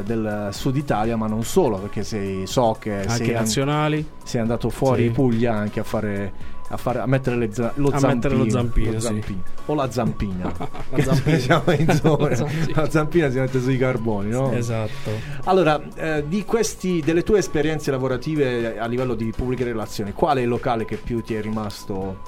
[0.05, 4.05] del sud Italia, ma non solo, perché sei, so che Anche sei, an- nazionali.
[4.25, 5.11] sei andato fuori Sì.
[5.11, 6.33] Puglia anche a fare.
[6.73, 9.01] A, fare, a mettere le za- lo, A zampino, mettere lo zampino, sì.
[9.07, 9.43] zampino.
[9.66, 10.53] o la zampina
[10.89, 11.39] La zampina.
[11.39, 12.29] Siamo in zona.
[12.75, 13.31] La zampina.
[13.31, 14.51] si mette sui carboni no?
[14.53, 15.11] Esatto.
[15.45, 20.41] allora eh, di questi delle tue esperienze lavorative a livello di pubbliche relazioni qual è
[20.41, 22.20] il locale che più ti è rimasto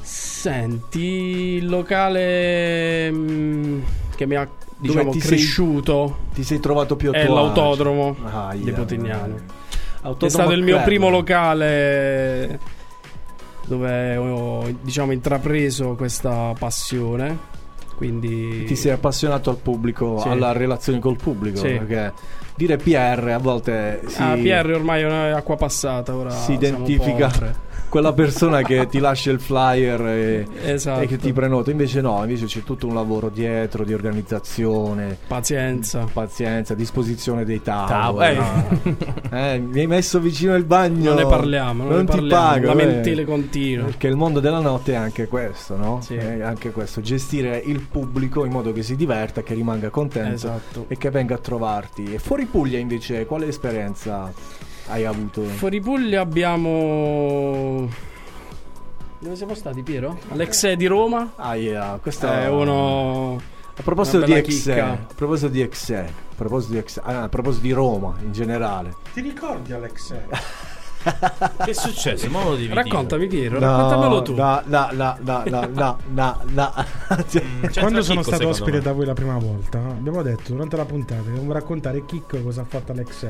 [0.00, 0.98] Senti,
[1.58, 3.80] il locale mm,
[4.16, 4.48] che mi ha
[4.78, 9.36] diciamo ti sei- cresciuto ti sei trovato più a è l'autodromo Aia, di Potignano.
[10.04, 12.58] Autodromo È stato il mio primo locale
[13.66, 17.50] dove ho diciamo intrapreso questa passione.
[17.96, 20.28] Quindi Ti sei appassionato al pubblico, Sì.
[20.28, 21.68] alla relazione col pubblico, Sì.
[21.68, 22.12] perché
[22.56, 27.30] dire PR a volte si, Ah, PR ormai è acqua passata, ora si identifica.
[27.92, 31.00] Quella persona che ti lascia il flyer e, Esatto.
[31.00, 31.70] e che ti prenota.
[31.70, 36.08] Invece no, invece c'è tutto un lavoro dietro di organizzazione, Pazienza.
[36.10, 38.38] pazienza, disposizione dei Tavo- tavoli.
[39.30, 39.52] eh.
[39.54, 41.12] Eh, mi hai messo vicino il bagno.
[41.12, 42.28] Non ne parliamo, non, ne ti parliamo.
[42.42, 42.66] pago.
[42.68, 43.24] Lamentele eh.
[43.26, 43.84] continue.
[43.84, 46.00] Perché il mondo della notte è anche questo, no?
[46.00, 46.14] Sì.
[46.14, 50.84] È anche questo, gestire il pubblico in modo che si diverta, che rimanga contento Esatto.
[50.88, 52.14] e che venga a trovarti.
[52.14, 54.32] E fuori Puglia invece, quale esperienza
[54.88, 55.42] hai avuto?
[55.42, 57.88] Fuori Puglia abbiamo.
[59.18, 60.18] Dove siamo stati, Piero?
[60.30, 61.32] Alexei di Roma.
[61.36, 63.40] Ah, yeah, questo È uno.
[63.74, 67.62] A proposito di Exe, a proposito di Exe, a proposito di Exe, ah, a proposito
[67.64, 68.94] di Roma in generale.
[69.14, 70.20] Ti ricordi Alexei?
[71.02, 72.28] Che è successo?
[72.30, 74.34] Ma lo devi Raccontami Piero, No, raccontamelo tu.
[74.34, 76.72] No, no, no, no, no, no, no, no.
[77.28, 77.42] Cioè,
[77.78, 78.80] Quando tra sono Chicco, stato ospite me.
[78.80, 82.42] da voi la prima volta, abbiamo detto durante la puntata che dobbiamo raccontare Chicco e
[82.42, 83.28] cosa ha fatto Alex.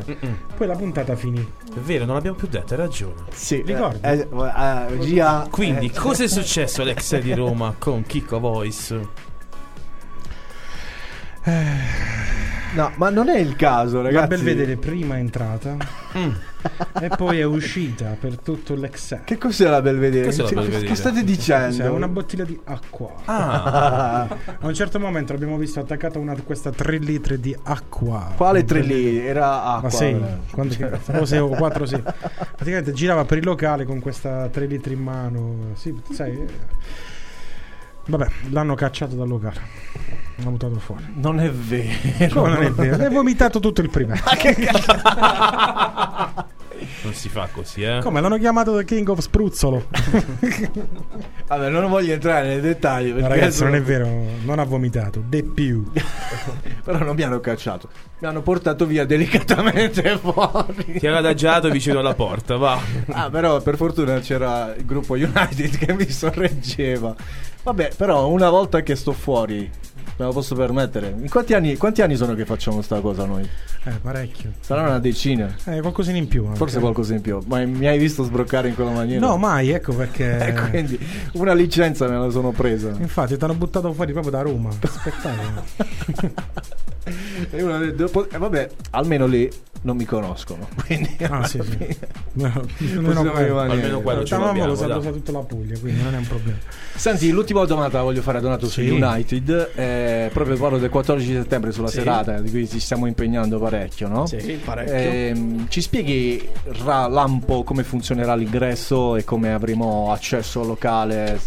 [0.56, 1.40] Poi la puntata finì.
[1.74, 3.14] È vero, non l'abbiamo più detto, hai ragione.
[3.32, 3.98] Sì, Ricordi?
[4.02, 9.30] eh, eh, Gia, Quindi, eh, cosa è successo Alex di Roma con Chicco Voice?
[12.74, 14.28] No, ma non è il caso, La ragazzi.
[14.28, 15.76] Belvedere prima è entrata
[17.00, 19.18] e poi è uscita per tutto l'ex.
[19.24, 20.24] Che cos'è la Belvedere?
[20.26, 20.86] Cos'è la Che- Belvedere?
[20.86, 21.76] Che state dicendo?
[21.76, 23.12] Cioè, una bottiglia di acqua.
[23.26, 28.32] Ah, A un certo momento l'abbiamo visto attaccata una questa 3 litri di acqua.
[28.36, 29.18] Quale tre lì?
[29.18, 29.82] Era acqua.
[29.82, 30.36] Ma 6, vabbè.
[30.52, 32.00] quando che, o 6 o 4 sì.
[32.02, 35.56] Praticamente girava per il locale con questa 3 litri in mano.
[35.74, 36.30] Sì, sai.
[36.32, 36.46] eh.
[38.06, 39.60] Vabbè, l'hanno cacciato dal locale.
[40.36, 41.04] L'hanno buttato fuori.
[41.14, 42.40] Non è vero.
[42.40, 43.02] Come non è vero?
[43.02, 44.14] Hai vomitato tutto il prima.
[47.02, 48.00] non si fa così, eh.
[48.02, 49.86] Come l'hanno chiamato The King of Spruzzolo?
[51.46, 53.12] Vabbè, non voglio entrare nei dettagli.
[53.12, 54.08] No, ragazzi, non è vero,
[54.44, 55.90] non ha vomitato, de più.
[56.84, 57.88] Però non mi hanno cacciato.
[58.18, 60.98] Mi hanno portato via delicatamente fuori.
[60.98, 62.80] Ti ha adagiato vicino alla porta, va.
[63.08, 67.14] Ah, però per fortuna c'era il gruppo United che mi sorreggeva.
[67.64, 69.68] Vabbè, però una volta che sto fuori,
[70.22, 71.14] me lo posso permettere.
[71.16, 73.48] In quanti anni, quanti anni sono che facciamo sta cosa noi?
[73.84, 74.52] Eh, parecchio.
[74.60, 75.54] Sarà una decina.
[75.64, 76.44] Eh, qualcosina in più.
[76.44, 76.56] anche.
[76.56, 77.40] Forse qualcosa in più.
[77.46, 79.26] Ma mi hai visto sbroccare in quella maniera?
[79.26, 80.20] No, mai, ecco perché.
[80.42, 80.98] Eh, quindi
[81.34, 82.94] una licenza me la sono presa.
[82.98, 84.70] Infatti, ti hanno buttato fuori proprio da Roma.
[84.70, 85.64] Spettacolo.
[87.50, 89.50] E uno ha detto, po- eh, vabbè, almeno lì
[89.82, 90.68] non mi conoscono.
[90.86, 91.96] Quindi Ah, sì, sì.
[92.34, 92.52] No,
[92.86, 93.58] almeno quello.
[93.58, 96.58] Almeno quello Stavamo l'abbiamo, lo sa, tutta la Puglia, quindi non è un problema.
[96.94, 98.86] Senti, l'ultima domanda la voglio fare a Donato Sì.
[98.86, 99.70] su United.
[99.74, 101.96] eh, proprio parlo del 14 settembre sulla Sì.
[101.98, 104.26] serata, di cui ci stiamo impegnando parecchio, no?
[104.26, 104.94] Sì, parecchio.
[104.94, 106.48] Ehm, ci spieghi
[106.84, 111.40] ra- lampo come funzionerà l'ingresso e come avremo accesso al locale?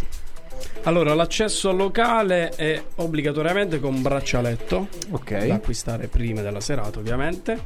[0.87, 5.31] Allora, l'accesso al locale è obbligatoriamente con braccialetto da Ok.
[5.51, 7.59] acquistare prima della serata, ovviamente.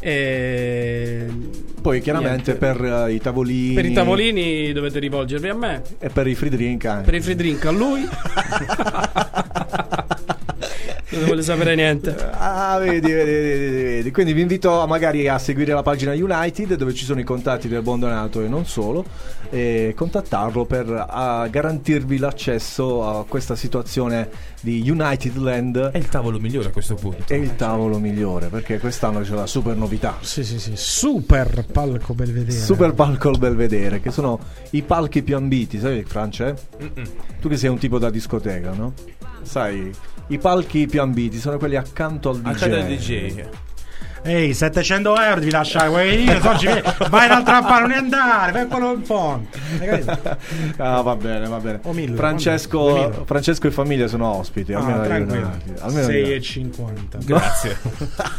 [0.00, 1.26] E
[1.80, 6.26] Poi chiaramente per eh, i tavolini Per i tavolini dovete rivolgervi a me, e per
[6.26, 7.04] i free drink anche.
[7.04, 8.02] per i free drink a lui.
[11.10, 12.14] non voglio sapere niente.
[12.32, 14.10] Ah, vedi, vedi, vedi, vedi.
[14.10, 17.68] Quindi vi invito a magari a seguire la pagina United dove ci sono i contatti
[17.68, 19.04] del buon Donato e non solo
[19.56, 24.28] e contattarlo per ah, garantirvi l'accesso a questa situazione
[24.60, 27.32] di United Land È il tavolo migliore a questo punto.
[27.32, 30.18] e il tavolo migliore perché quest'anno c'è la super novità.
[30.20, 30.72] Sì, sì, sì.
[30.74, 32.58] Super palco Belvedere.
[32.58, 34.38] Super palco al Belvedere, che sono
[34.70, 36.54] i palchi più ambiti, sai Francia?
[37.40, 38.92] Tu che sei un tipo da discoteca, no?
[39.40, 39.90] Sai,
[40.26, 42.46] i palchi più ambiti sono quelli accanto al DJ.
[42.48, 43.44] Accanto al DJ.
[44.26, 46.40] Ehi, 700 euro ti lasciai, vuoi io,
[47.08, 49.46] vai dall'altra parte, non andare, fai quello in fondo.
[50.78, 51.80] Ah, va bene, va bene.
[51.84, 53.22] O mille, Francesco.
[53.24, 54.72] Francesco e famiglia sono ospiti.
[54.72, 55.46] almeno Ah, io tranquillo.
[55.46, 55.56] no.
[55.80, 56.26] Almeno io.
[56.38, 57.24] 6,50.
[57.24, 57.76] Grazie.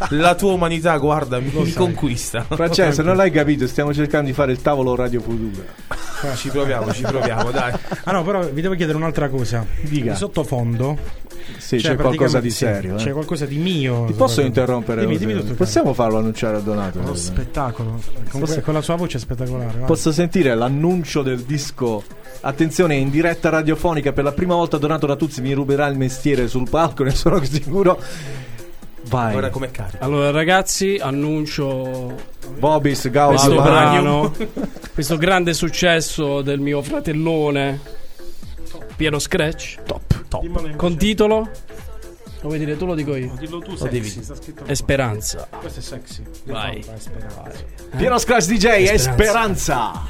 [0.17, 2.41] La tua umanità, guarda, mi, mi conquista.
[2.49, 3.65] Francesco, non l'hai capito?
[3.67, 5.63] Stiamo cercando di fare il tavolo Radio Futura.
[6.35, 7.71] Ci proviamo, ci proviamo, dai.
[8.03, 9.65] Ah no, però vi devo chiedere un'altra cosa.
[9.81, 10.11] Dica.
[10.11, 10.97] Di sottofondo
[11.57, 12.95] Sì, Cioè, c'è qualcosa di sì, serio.
[12.95, 12.97] eh.
[12.97, 14.05] C'è qualcosa di mio.
[14.05, 15.01] Ti posso interrompere?
[15.01, 15.53] Dimmi, dimmi tutto.
[15.53, 16.99] Possiamo farlo annunciare a Donato?
[16.99, 17.99] Uno spettacolo.
[18.29, 19.79] Con, Posso- con la sua voce è spettacolare.
[19.85, 22.03] Posso sentire l'annuncio del disco?
[22.41, 26.69] Attenzione, in diretta radiofonica per la prima volta Donato Ratuzzi mi ruberà il mestiere sul
[26.69, 27.99] palco, ne sono sicuro.
[29.09, 29.35] Vai.
[29.35, 30.03] Ora come carico.
[30.03, 32.13] Allora, ragazzi, annuncio
[32.59, 34.33] Bobis, Gaudio, questo brano,
[34.93, 37.79] questo grande successo del mio fratellone
[38.97, 39.77] Piero Scratch.
[39.83, 40.41] Top.
[40.41, 41.49] In Con titolo?
[42.41, 42.85] Lo vuoi dire tu?
[42.85, 43.33] Lo dico io.
[43.37, 44.23] Dillo tu, Lo devi- sexy.
[44.23, 45.47] Sta scritto È Speranza.
[45.59, 46.23] Questo è sexy.
[46.45, 46.83] Vai.
[46.85, 47.51] Vai, speranza.
[47.95, 50.05] Piero Scratch DJ e Speranza.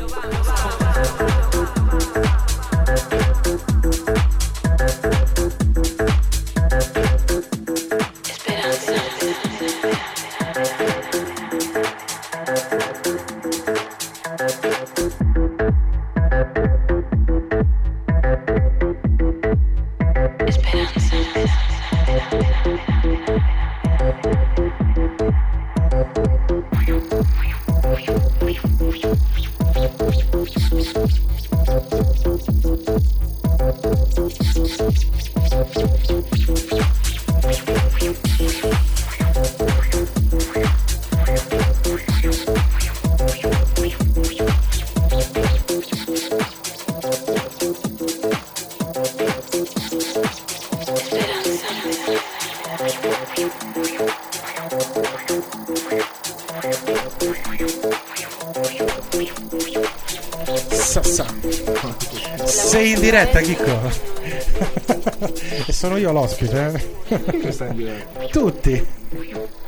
[63.09, 63.79] Diretta, Chicco?
[65.65, 66.89] e sono io l'ospite.
[67.07, 67.51] eh?
[67.51, 68.25] Sta in diretta?
[68.27, 68.85] Tutti.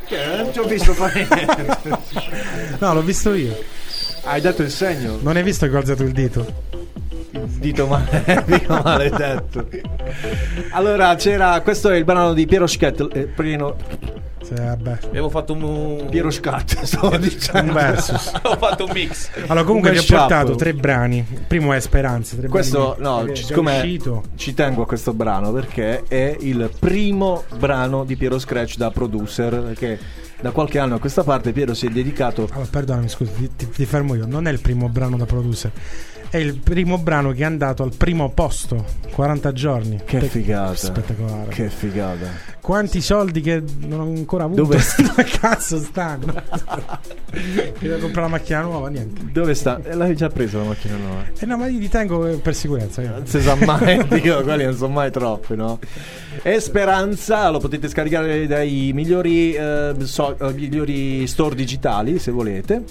[0.10, 1.98] Non ti ho visto fare niente.
[2.80, 3.58] No, l'ho visto io.
[4.24, 5.20] Hai dato il segno?
[5.22, 6.68] Non hai visto che ho alzato il dito?
[7.32, 8.82] Dito maledetto.
[8.84, 9.68] maledetto.
[10.72, 11.62] Allora, c'era.
[11.62, 13.10] Questo è il brano di Piero Schietto.
[13.12, 13.24] Eh,
[14.50, 14.98] Sì, vabbè.
[15.04, 16.08] Abbiamo fatto un.
[16.10, 17.72] Piero Scat, stavo dicendo.
[17.72, 18.32] Un versus.
[18.44, 19.30] Ho fatto un mix.
[19.48, 21.18] Allora, comunque Un vi ho portato tre brani.
[21.30, 22.38] Il primo è Speranze.
[22.38, 24.24] Tre Questo, brani no, siccome uscito.
[24.36, 29.62] ci tengo a questo brano perché è il primo brano di Piero Scratch da producer.
[29.62, 30.00] Perché
[30.42, 32.48] da qualche anno a questa parte Piero si è dedicato.
[32.52, 34.26] Allora, perdonami, scusi, ti, ti- ti fermo io.
[34.26, 35.72] Non è il primo brano da producer.
[36.32, 38.86] È il primo brano che è andato al primo posto.
[39.12, 40.00] 40 giorni.
[40.06, 40.76] Che Pe- figata!
[40.76, 41.50] Spettacolare.
[41.50, 42.28] Che figata!
[42.62, 44.62] Quanti soldi che non ho ancora avuto?
[44.62, 44.78] Dove
[45.40, 46.32] cazzo stanno?
[47.80, 49.22] Devo comprare la macchina nuova, niente.
[49.32, 49.82] Dove sta?
[49.84, 51.24] Eh, L'hai già preso la macchina nuova?
[51.40, 53.02] Eh no, ma io li tengo per sicurezza.
[53.02, 55.80] Non si sa mai, dico, quelli non sono mai troppi, no?
[56.44, 62.84] E Speranza lo potete scaricare dai migliori, eh, so- eh, migliori store digitali se volete.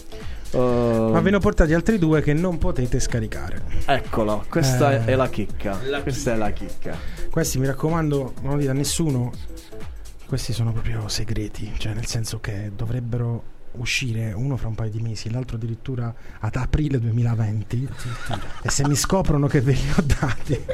[0.50, 3.62] Uh, Ma ve ne ho portati altri due che non potete scaricare.
[3.84, 5.04] Eccolo, questa Eh.
[5.04, 5.78] è la chicca.
[6.02, 6.96] questa è la chicca.
[7.30, 9.30] Questi mi raccomando, non lo dite a nessuno.
[10.26, 15.00] Questi sono proprio segreti, cioè nel senso che dovrebbero uscire uno fra un paio di
[15.00, 17.88] mesi, l'altro addirittura ad aprile 2020.
[18.62, 20.64] e se mi scoprono che ve li ho dati,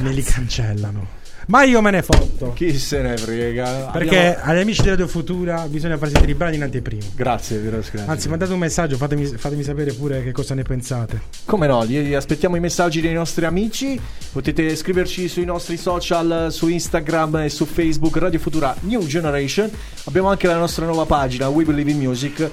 [0.00, 1.17] me li cancellano.
[1.48, 2.52] Ma io me ne fotto.
[2.52, 3.88] Chi se ne frega?
[3.90, 7.02] Perché Abbiamo- agli amici di Radio Futura bisogna farsi dei brani in anteprima.
[7.14, 8.06] Grazie, Piero Scratch.
[8.06, 11.22] Anzi, mandate un messaggio, fatemi, fatemi sapere pure che cosa ne pensate.
[11.46, 13.98] Come no, gli- aspettiamo i messaggi dei nostri amici.
[14.30, 19.70] Potete scriverci sui nostri social, su Instagram e su Facebook, Radio Futura New Generation.
[20.04, 22.46] Abbiamo anche la nostra nuova pagina, We Believe in Music.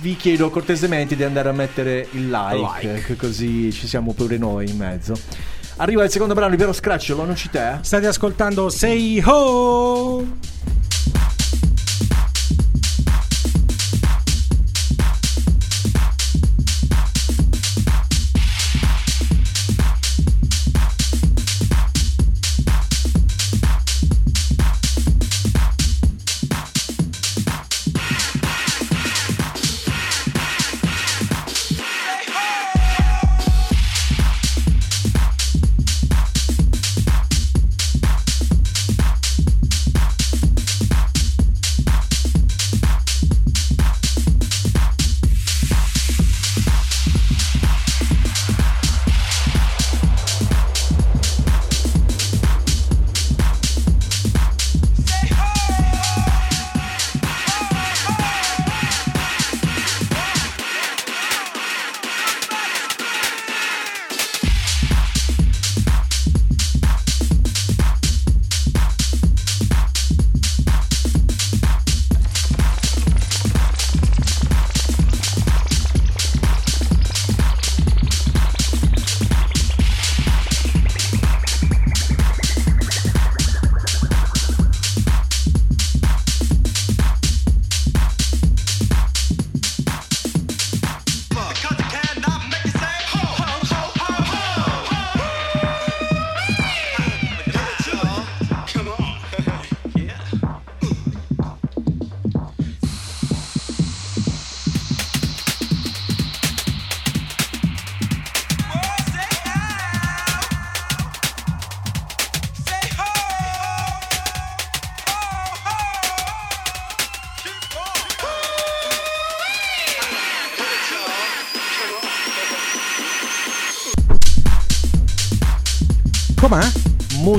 [0.00, 3.16] Vi chiedo cortesemente di andare a mettere il like, Like.
[3.16, 5.14] così ci siamo pure noi in mezzo.
[5.80, 7.78] Arriva il secondo brano di Piero Scratch, lo annunci te?
[7.80, 10.26] State ascoltando Say Ho!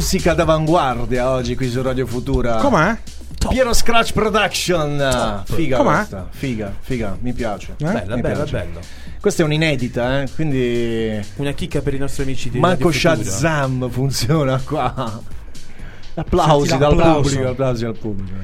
[0.02, 2.56] Musica d'avanguardia oggi qui su Radio Futura.
[2.56, 2.98] Com'è?
[3.50, 5.44] Piero Scratch Production.
[5.46, 5.96] Figa Com'è?
[5.98, 6.28] questa.
[6.32, 7.76] Figa, figa, mi piace.
[7.78, 7.84] Eh?
[7.84, 8.52] Bella, Mi bella, piace.
[8.52, 8.80] bella.
[9.22, 10.30] Questa è un'inedita, eh?
[10.34, 13.16] quindi Una chicca per i nostri amici di Manco Radio Futura.
[13.30, 15.22] Shazam funziona qua.
[16.16, 18.38] Applausi Senti dal pubblico, applausi al pubblico.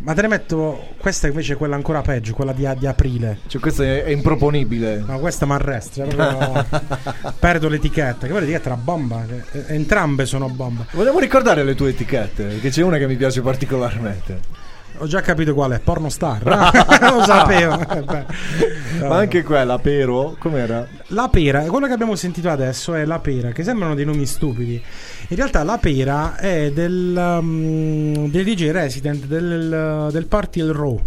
[0.00, 0.88] Ma te ne metto.
[0.96, 3.38] Questa invece è quella ancora peggio, quella di, di aprile.
[3.46, 5.02] Cioè, questo è, è improponibile.
[5.06, 6.04] Ma questa mi arresta.
[6.04, 6.64] cioè proprio
[7.38, 8.26] perdo l'etichetta.
[8.26, 9.24] Che poi l'etichetta è una bomba.
[9.52, 10.86] eh, Entrambe sono bomba.
[10.92, 12.44] Vogliamo ricordare le tue etichette?
[12.44, 14.66] Perché c'è una che mi piace particolarmente.
[14.96, 15.78] Ho già capito qual è.
[15.78, 16.42] Porno star.
[17.12, 17.78] Lo sapevo.
[19.06, 20.86] Ma anche quella, Pero, com'era?
[21.08, 24.82] La pera, quello che abbiamo sentito adesso è la pera, che sembrano dei nomi stupidi.
[25.28, 31.00] In realtà la pera è del, um, del DJ Resident del, del Party El Raw.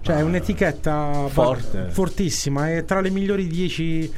[0.00, 1.86] Cioè è un'etichetta Forte.
[1.88, 4.12] fortissima, è tra le migliori 10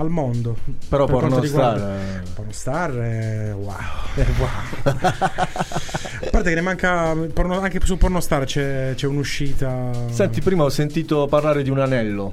[0.00, 0.56] al mondo.
[0.88, 2.22] Però Per pornostar, riguarda- eh.
[2.34, 3.74] Pornostar, eh, wow.
[4.16, 4.48] eh, wow.
[4.94, 9.90] A parte che ne manca porno- anche su Pornostar c'è, c'è un'uscita.
[10.10, 12.32] Senti, prima ho sentito parlare di un anello.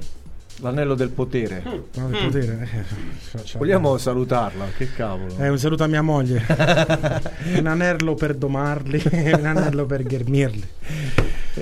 [0.60, 1.62] L'anello del potere.
[1.64, 2.68] No, del potere.
[2.72, 4.64] eh, cioè- Vogliamo salutarla?
[4.76, 5.36] Che cavolo.
[5.38, 6.44] Eh, un saluto a mia moglie.
[7.56, 10.68] un anello per domarli, un anello per ghermirli.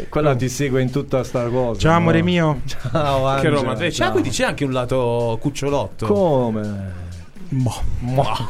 [0.09, 1.79] Quella ti segue in tutta sta cosa.
[1.81, 1.97] Ciao, no?
[1.99, 2.61] amore mio.
[2.65, 3.55] Ciao, Che Angela.
[3.57, 3.89] romantico.
[3.89, 4.11] C'è, Ciao.
[4.13, 6.07] quindi c'è anche un lato cucciolotto.
[6.07, 7.05] Come?
[7.49, 8.49] Boh.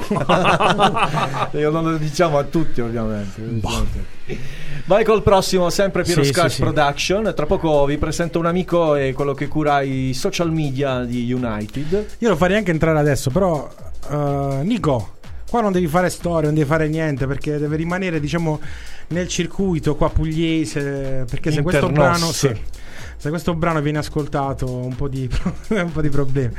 [1.58, 3.60] Io non lo diciamo a tutti, ovviamente.
[3.60, 4.38] Tutti.
[4.86, 6.62] Vai col prossimo, sempre Piero Sì, Scratch sì, sì.
[6.62, 7.32] Production.
[7.34, 12.06] Tra poco vi presento un amico e quello che cura i social media di United.
[12.18, 13.68] Io lo farei anche entrare adesso, però
[14.10, 15.16] eh, Nico,
[15.48, 18.60] qua non devi fare storia, non devi fare niente perché deve rimanere, diciamo,
[19.08, 22.52] nel circuito qua pugliese, perché se questo brano sì,
[23.16, 25.28] se questo brano viene ascoltato un po' di
[25.70, 26.54] un po' di problemi.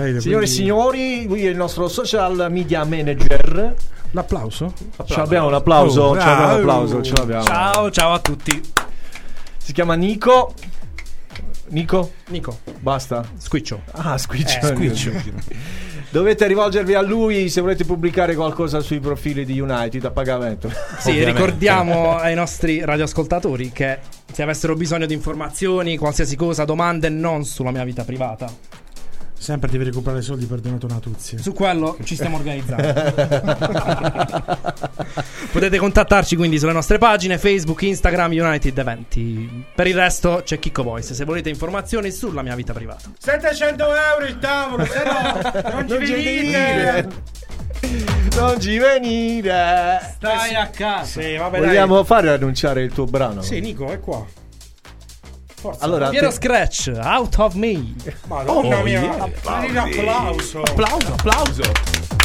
[0.00, 0.20] Capito?
[0.20, 3.74] Signore e Quindi- signori, lui è il nostro social media manager.
[4.12, 4.72] L'applauso?
[5.04, 7.44] Ce l'abbiamo un applauso, Oh, ce l'abbiamo un applauso, ce l'abbiamo.
[7.44, 8.60] Ciao, ciao a tutti.
[9.58, 10.52] Si chiama Nico.
[11.68, 12.12] Nico?
[12.28, 12.58] Nico.
[12.80, 13.24] Basta.
[13.36, 13.82] Squiccio.
[13.92, 14.58] Ah, Squiccio.
[14.58, 15.12] Eh, Squiccio.
[16.10, 20.68] Dovete rivolgervi a lui se volete pubblicare qualcosa sui profili di United a pagamento.
[20.98, 21.24] Sì, Ovviamente.
[21.30, 23.98] ricordiamo ai nostri radioascoltatori che
[24.32, 28.52] se avessero bisogno di informazioni, qualsiasi cosa, domande, non sulla mia vita privata.
[29.40, 31.38] Sempre devi recuperare soldi per Donato Natuzzi.
[31.38, 32.92] Su quello ci stiamo organizzando.
[35.50, 39.64] Potete contattarci quindi sulle nostre pagine Facebook, Instagram, United Eventi.
[39.74, 43.10] Per il resto c'è Kiko Voice se volete informazioni sulla mia vita privata.
[43.18, 45.40] 700 euro il tavolo, se no
[45.72, 47.08] non ci Non venite.
[48.36, 50.00] Non ci venire.
[50.16, 51.22] Stai a casa.
[51.22, 53.36] Sì, vabbè, Vogliamo fare annunciare il tuo brano?
[53.36, 53.44] dai.
[53.44, 54.22] Sì, Nico, è qua.
[55.60, 55.84] Forza.
[55.84, 57.94] Allora, Piero te- Scratch, Out of Me.
[58.28, 59.22] Madonna Oh, mia, yeah.
[59.24, 59.76] applaudi.
[59.76, 60.62] applauso.
[60.62, 62.19] Applauso, applauso.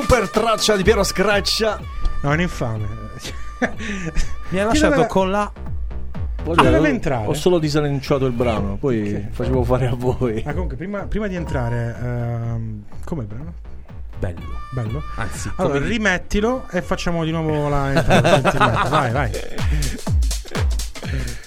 [0.00, 1.60] Super traccia di Piero Scratch.
[2.22, 2.86] No, è un infame.
[4.48, 5.52] Mi ha lasciato doveva- con la.
[6.42, 7.26] Voglio- deve entrare?
[7.26, 10.42] Ho solo disannunciato il brano, poi facevo fare a voi.
[10.46, 13.52] Ah, comunque, prima, prima di entrare, ehm, com'è il brano?
[14.18, 14.40] Bello.
[14.70, 15.02] Bello.
[15.16, 18.88] Anzi, Allora, come rimettilo e facciamo di nuovo la entrata.
[18.88, 19.30] vai, vai.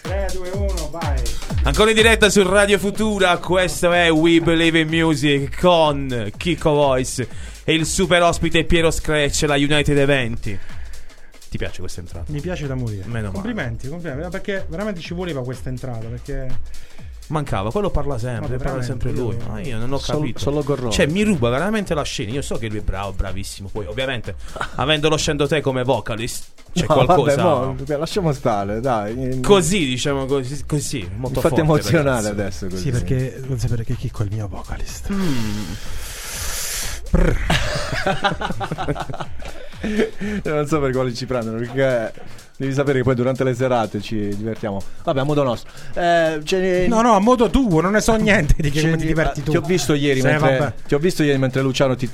[0.02, 1.22] 3, 2, 1, vai.
[1.64, 7.28] Ancora in diretta su Radio Futura, questo è We Believe in Music con Kiko Voice
[7.64, 10.58] e il super ospite Piero Scratch, la United Eventi.
[11.50, 12.32] Ti piace questa entrata?
[12.32, 13.04] Mi piace da morire.
[13.06, 13.32] Meno male.
[13.34, 14.30] complimenti, complimenti.
[14.30, 16.08] Perché veramente ci voleva questa entrata.
[16.08, 16.82] Perché
[17.28, 19.36] Mancava, quello parla sempre, parla sempre lui.
[19.36, 20.40] io- Ma io non ho Sol- capito.
[20.40, 20.90] solo Corrò.
[20.92, 22.32] Cioè, mi ruba veramente la scena.
[22.32, 23.70] Io so che lui è bravo, bravissimo.
[23.72, 24.36] Poi, ovviamente,
[24.76, 27.42] avendolo scendo te come vocalist, c'è No, qualcosa.
[27.44, 29.40] vabbè, mo, lasciamo stare, dai.
[29.40, 32.66] Così, diciamo così, così Mi molto fate forte, emozionare ragazzi.
[32.66, 32.68] adesso.
[32.68, 32.82] Così.
[32.82, 35.08] Sì, perché non sapere che Chicco è il mio vocalist.
[40.44, 42.14] non so per quali ci prendono, perché
[42.58, 44.82] devi sapere che poi durante le serate ci divertiamo.
[45.04, 45.70] Vabbè, a modo nostro.
[45.94, 49.06] Eh, ce- No, no, a modo tuo, non ne so niente di che ce- ti
[49.06, 49.52] diverti tu.
[49.52, 50.74] Ti ho visto ieri, Sì, mentre, vabbè.
[50.88, 52.12] ti ho visto ieri mentre Luciano ti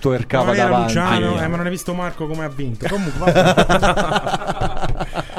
[0.53, 0.93] era davanti.
[0.95, 2.87] Luciano, eh, ma non hai visto Marco come ha vinto.
[2.89, 5.07] Comunque, vabbè.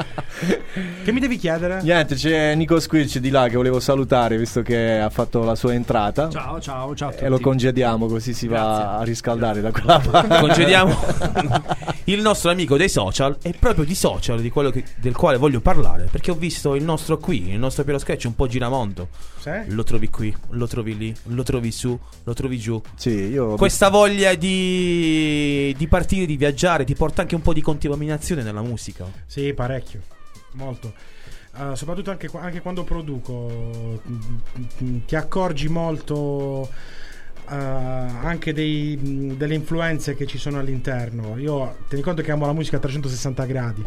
[1.03, 1.81] che mi devi chiedere?
[1.81, 5.73] Niente, c'è Nico Squirci di là che volevo salutare visto che ha fatto la sua
[5.73, 6.29] entrata.
[6.29, 7.23] Ciao, ciao, ciao a tutti.
[7.23, 10.39] E lo congediamo così si va a riscaldare da quella parte.
[10.39, 10.95] Congediamo
[12.05, 15.59] il nostro amico dei social e proprio di social di quello che- del quale voglio
[15.61, 19.09] parlare perché ho visto il nostro qui, il nostro Piero Sketch un po' giramondo.
[19.39, 19.51] Sì?
[19.67, 22.79] Lo trovi qui, lo trovi lì, lo trovi su, lo trovi giù.
[22.95, 27.61] Sì, io Questa voglia di, di partire, di viaggiare, ti porta anche un po' di
[27.61, 29.05] contaminazione nella musica.
[29.25, 30.01] Sì, parecchio.
[30.53, 30.93] Molto.
[31.57, 36.69] Eh, soprattutto anche, anche quando produco, mm, ti accorgi molto
[37.49, 41.37] eh, anche dei- mm, delle influenze che ci sono all'interno.
[41.37, 43.83] Io tieni conto che amo la musica a 360 gradi.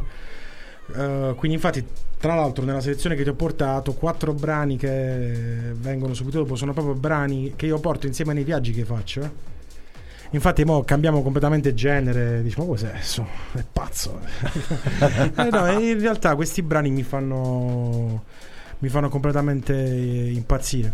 [0.97, 1.85] Eh, quindi, infatti,
[2.19, 6.73] tra l'altro, nella selezione che ti ho portato, quattro brani che vengono subito dopo sono
[6.73, 9.53] proprio brani che io porto insieme nei viaggi che faccio.
[10.31, 12.43] Infatti, mo cambiamo completamente genere.
[12.43, 12.89] Diciamo, cos'è?
[12.89, 13.27] adesso?
[13.53, 14.21] È pazzo.
[15.37, 18.25] Eh no, in realtà questi brani mi fanno
[18.79, 20.93] mi fanno completamente impazzire.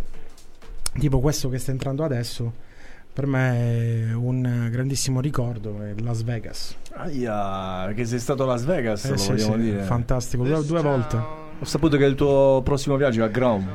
[0.99, 2.69] Tipo questo che sta entrando adesso
[3.13, 6.77] per me è un grandissimo ricordo, è Las Vegas.
[6.93, 9.83] Aia, che sei stato a Las Vegas, Eh lo sì, vogliamo sì, dire.
[9.83, 11.17] fantastico, due, due volte.
[11.17, 13.69] Ho saputo che il tuo prossimo viaggio è a Grom.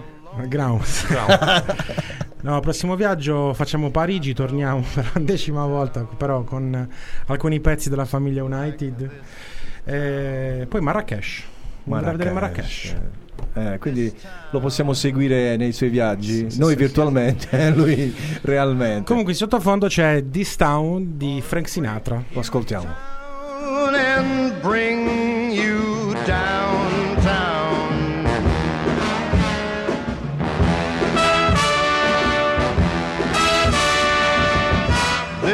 [0.48, 0.84] Ground.
[2.42, 6.88] no, prossimo viaggio facciamo Parigi, torniamo per la decima volta, però con
[7.28, 9.10] alcuni pezzi della famiglia United.
[9.84, 11.44] E poi Marrakesh.
[11.90, 12.96] A vedere Marrakesh.
[13.54, 14.14] Eh, quindi
[14.52, 19.06] lo possiamo seguire nei suoi viaggi, noi virtualmente, lui realmente.
[19.06, 22.24] Comunque in sottofondo c'è This Town di Frank Sinatra.
[22.30, 23.14] Lo ascoltiamo.
[23.96, 26.85] and bring you downtown.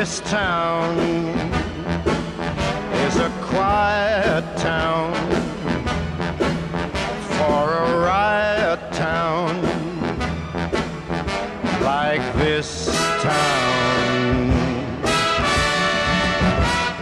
[0.01, 0.97] This town
[3.05, 5.13] is a quiet town
[7.37, 9.61] for a riot town
[11.83, 12.87] like this
[13.21, 14.49] town.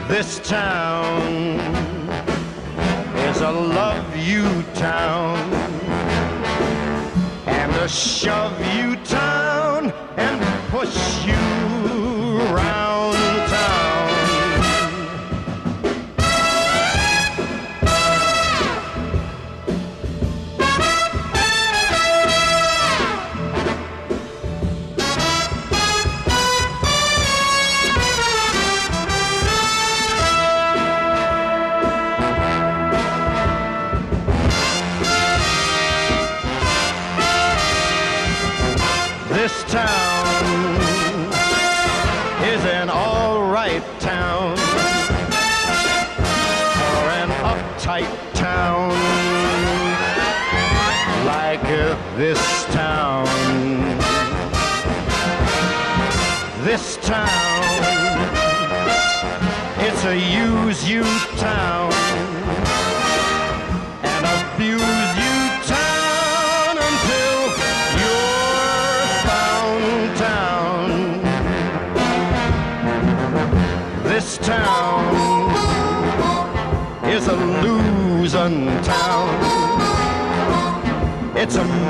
[0.09, 1.21] This town
[3.30, 5.38] is a love you town
[7.45, 11.33] and a shove you town and push you
[12.53, 13.18] round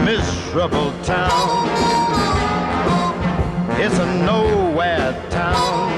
[0.10, 1.70] miserable town.
[3.78, 5.92] It's a nowhere town.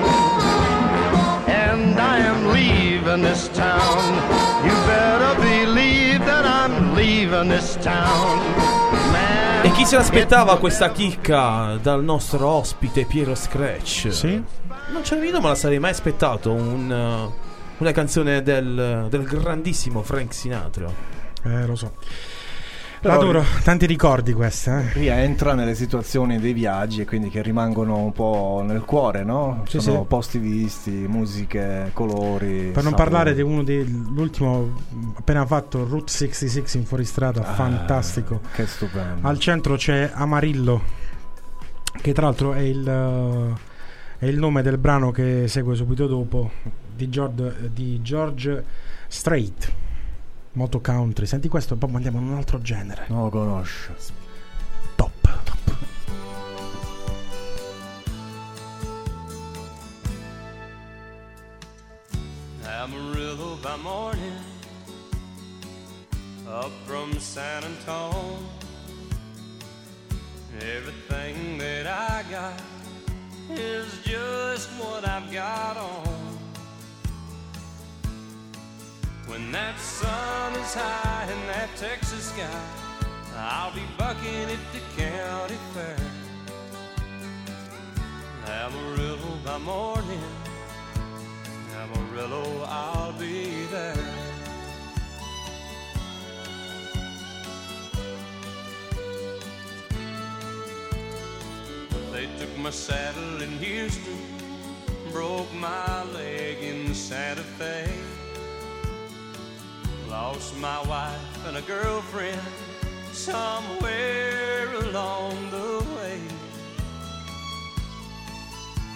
[1.47, 4.03] And I am leaving this town.
[4.65, 8.39] You better believe that I'm leaving this town.
[9.63, 14.11] E chi se l'aspettava questa chicca dal nostro ospite Piero Scratch?
[14.11, 14.43] Sì?
[14.91, 16.51] Non ce l'avevo, ma la sarei mai aspettato.
[16.51, 17.31] un,
[17.77, 20.91] una canzone del, del grandissimo Frank Sinatra.
[21.43, 21.93] Eh, lo so.
[23.01, 24.69] Però- Adoro, tanti ricordi queste.
[24.71, 24.99] Eh.
[24.99, 29.63] Rientra nelle situazioni dei viaggi e quindi che rimangono un po' nel cuore, no?
[29.67, 30.05] Sì, Sono sì.
[30.07, 32.69] posti visti, musiche, colori.
[32.71, 32.95] Per non sapori.
[32.95, 34.75] parlare di uno dell'ultimo
[35.15, 38.41] appena fatto Route 66 in fuoristrada, Ah, fantastico.
[38.53, 39.27] Che stupendo.
[39.27, 40.83] Al centro c'è Amarillo,
[42.01, 43.55] che tra l'altro è il,
[44.19, 46.51] è il nome del brano che segue subito dopo
[46.95, 48.63] di George, di George
[49.07, 49.71] Strait.
[50.53, 51.25] Molto country.
[51.25, 53.05] Senti questo e poi andiamo in un altro genere.
[53.07, 53.95] Non lo conosco.
[54.95, 55.39] Top.
[62.63, 64.33] Amarillo by morning,
[66.47, 68.59] up from San Antone.
[70.59, 72.61] Everything that I got
[73.49, 76.40] is just what I've got on.
[79.27, 82.49] When that sun is high in that Texas sky,
[83.37, 85.97] I'll be bucking at the county fair.
[88.47, 90.23] Amarillo by morning,
[91.77, 93.95] Amarillo, I'll be there.
[102.11, 104.19] They took my saddle in Houston,
[105.11, 107.89] broke my leg in Santa Fe.
[110.11, 112.41] Lost my wife and a girlfriend
[113.13, 116.19] somewhere along the way.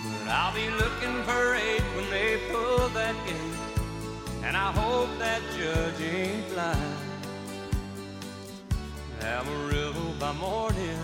[0.03, 3.59] But I'll be looking for aid when they pull that gate,
[4.43, 6.97] and I hope that judge ain't blind.
[9.21, 10.99] Amarillo by morning,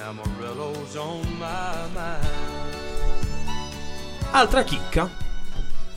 [0.00, 2.26] Amarillo's on my mind.
[4.32, 5.10] Altra chicca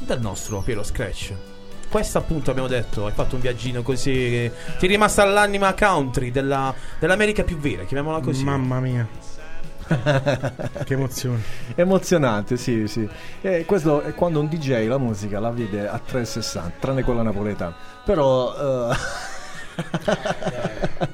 [0.05, 1.54] del nostro Piero Scratch.
[1.95, 6.29] Questa appunto abbiamo detto, hai fatto un viaggino così, che ti è rimasta l'anima country
[6.29, 8.43] della- dell'America più vera, chiamiamola così.
[8.43, 9.07] Mamma mia.
[9.87, 11.41] che emozione.
[11.73, 13.07] Emozionante, sì, sì.
[13.39, 17.73] E questo è quando un DJ la musica la vede a 360, tranne quella napoletana.
[18.03, 18.95] Però eh,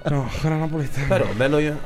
[0.09, 1.05] No, quella napoletana.
[1.07, 1.79] Però bello io.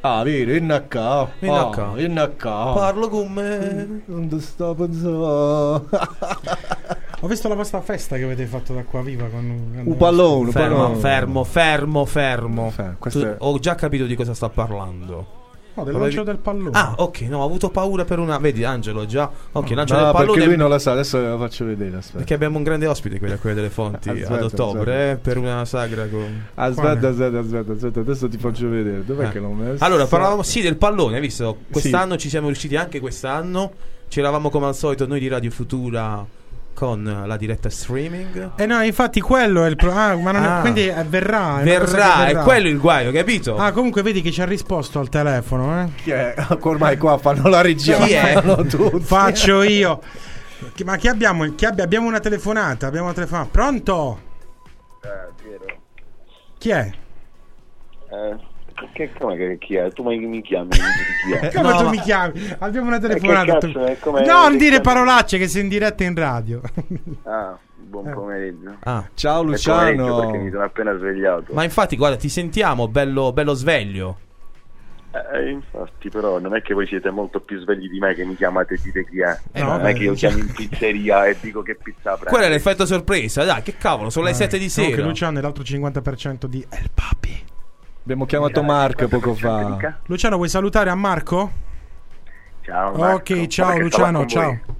[0.00, 1.28] Ah, vedi, in a ca.
[1.40, 1.92] In a Ah, ca.
[1.96, 2.72] in a ca.
[2.72, 4.00] Parlo con me.
[4.06, 5.86] Non sto pensando.
[7.22, 10.76] Ho visto la vostra festa che avete fatto da qua viva con Un pallone, Fermo,
[10.76, 10.96] pallone.
[11.00, 12.72] fermo, fermo, fermo.
[12.98, 15.38] questo Tu- è- Ho già capito di cosa sta parlando.
[15.74, 16.70] No, del lancio del pallone.
[16.72, 18.38] Ah, ok, no, ho avuto paura per una.
[18.38, 19.30] Vedi, Angelo, già.
[19.52, 20.44] Ok, lancio No, del perché pallone.
[20.46, 21.96] lui non la sa, adesso ve la faccio vedere.
[21.98, 22.16] Aspetta.
[22.18, 25.10] Perché abbiamo un grande ospite qui da quelle delle fonti Aspetta, ad ottobre aspetta.
[25.12, 26.44] eh, per una sagra con.
[26.54, 29.04] Aspetta, aspetta, aspetta, aspetta, adesso ti faccio vedere.
[29.04, 29.30] Dov'è Eh.
[29.30, 31.58] che non me Allora, parlavamo sì del pallone, hai visto?
[31.66, 31.72] Sì.
[31.72, 33.70] Quest'anno ci siamo riusciti anche quest'anno.
[34.08, 36.26] C'eravamo come al solito noi di Radio Futura
[36.74, 38.52] con la diretta streaming.
[38.56, 40.60] Eh no, infatti quello è il pro- ah, ma non è- Ah.
[40.60, 43.56] quindi eh, verrà, è Verrà, che è quello il guaio, capito?
[43.56, 45.88] Ah, comunque vedi che ci ha risposto al telefono, eh?
[46.02, 46.34] Chi è?
[46.60, 47.96] Ormai qua fanno la regia.
[47.98, 48.40] Chi è?
[49.00, 50.00] Faccio io.
[50.84, 51.44] Ma chi abbiamo?
[51.54, 53.48] Chi abbi- abbiamo una telefonata, abbiamo una telefonata.
[53.50, 54.20] Pronto?
[56.58, 56.90] Chi è?
[58.10, 58.36] Eh,
[58.92, 59.90] che, come che chi è?
[59.92, 61.52] Tu mi, mi chiami, mi dici chi è?
[61.52, 62.56] Come tu mi chiami?
[62.58, 63.58] Abbiamo una Eh, che telefonata.
[63.58, 66.60] tu- come- No, non che dire parolacce che sei in diretta in radio.
[67.24, 68.76] Ah, buon pomeriggio.
[68.84, 69.08] Ah.
[69.14, 71.52] Ciao pomeriggio perché mi sono appena svegliato.
[71.52, 74.18] Ma infatti, guarda, ti sentiamo bello, bello sveglio.
[75.12, 78.36] Eh, infatti, però, non è che voi siete molto più svegli di me che mi
[78.36, 79.36] chiamate e dite chi è.
[79.50, 79.90] Eh, non vabbè.
[79.90, 82.30] è che io chiamo in pizzeria e dico che pizza prendo.
[82.30, 85.02] Quello è l'effetto sorpresa, dai, che cavolo, sono le 7 di sera.
[85.02, 87.42] Luciano è l'altro 50% di El Papi.
[88.02, 89.98] Abbiamo chiamato Mark poco fa.
[90.06, 91.52] Luciano, vuoi salutare a Marco?
[92.62, 93.32] Ciao, Marco.
[93.32, 94.42] Ok, ciao Luciano, ciao.
[94.46, 94.78] voi.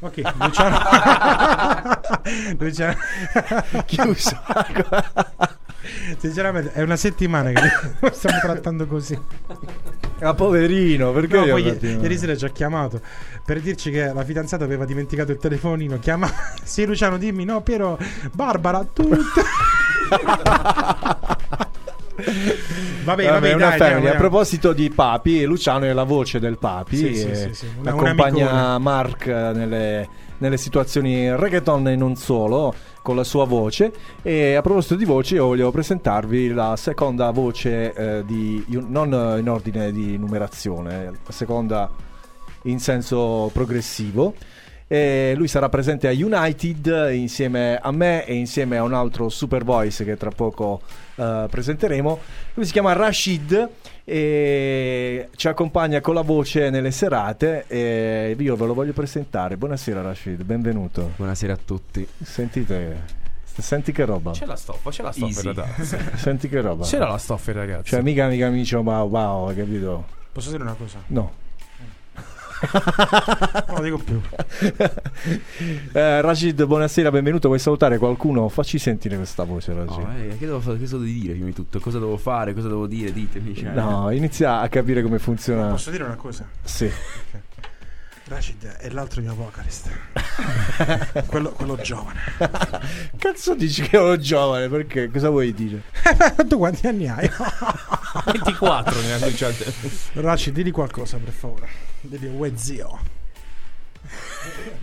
[0.00, 0.78] Ok, Luciano.
[2.58, 2.96] Luciano.
[3.84, 4.40] Chiuso.
[6.18, 7.70] Sinceramente, è una settimana che
[8.00, 9.18] lo stiamo trattando così.
[10.20, 13.00] Ah, poverino, perché No, poi ieri sera ci ha chiamato
[13.44, 15.98] per dirci che la fidanzata aveva dimenticato il telefonino.
[15.98, 16.28] Chiama.
[16.62, 17.44] Sì, Luciano, dimmi.
[17.44, 17.98] No, Piero.
[18.32, 19.16] Barbara, tutto.
[22.14, 26.96] vabbè, Vabbè, vabbè, dai, A proposito di Papi, Luciano è la voce del Papi.
[26.96, 28.78] Sì, sì, e sì, sì, una- un accompagna.
[28.78, 30.08] Mark nelle,
[30.38, 33.92] nelle situazioni reggaeton e non solo, con la sua voce.
[34.22, 39.48] E a proposito di voce, io voglio presentarvi la seconda voce, eh, di, non in
[39.48, 41.90] ordine di numerazione, la seconda
[42.64, 44.34] in senso progressivo.
[44.86, 49.64] E lui sarà presente a United insieme a me e insieme a un altro super
[49.64, 50.82] voice che tra poco
[51.14, 52.18] eh, presenteremo.
[52.54, 53.68] Lui si chiama Rashid
[54.04, 59.56] e ci accompagna con la voce nelle serate e io ve lo voglio presentare.
[59.56, 61.12] Buonasera Rashid, benvenuto.
[61.16, 62.06] Buonasera a tutti.
[62.22, 63.04] Sentite,
[63.44, 64.32] senti che roba.
[64.32, 65.66] C'è la stoffa, c'è la stoffa realtà.
[66.16, 66.84] Senti che roba.
[66.84, 67.90] C'era la stoffa, ragazzi.
[67.90, 70.06] Cioè mica mica mi dice wow wow, hai capito?
[70.32, 71.02] Posso dire una cosa?
[71.08, 71.41] No.
[72.62, 74.20] Non lo dico più.
[75.92, 77.48] Eh, Rashid, buonasera, benvenuto.
[77.48, 78.48] Vuoi salutare qualcuno?
[78.48, 80.00] Facci sentire questa voce, Rashid.
[80.02, 80.78] No, eh, che devo fare?
[80.78, 81.78] Cosa devo dire prima di tutto?
[81.80, 82.54] Cosa devo fare?
[82.54, 83.12] Cosa devo dire?
[83.12, 83.54] Ditemi.
[83.54, 83.70] Cioè.
[83.72, 85.70] No, inizia a capire come funziona.
[85.70, 86.46] Posso dire una cosa?
[86.62, 86.90] Sì.
[88.32, 89.90] Rashid è l'altro mio vocalist.
[91.28, 92.18] quello, quello giovane.
[93.18, 94.68] Cazzo dici che ero giovane?
[94.68, 95.10] Perché?
[95.10, 95.82] Cosa vuoi dire?
[96.48, 97.30] tu quanti anni hai?
[98.24, 99.70] 24 ne ha annunciate.
[100.14, 101.68] Rashid, digli qualcosa per favore.
[102.00, 102.98] Digli uè zio.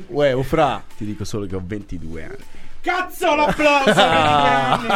[0.08, 0.84] Uè, Ufra.
[0.96, 2.44] Ti dico solo che ho 22 anni.
[2.82, 4.88] Cazzo l'applauso anni.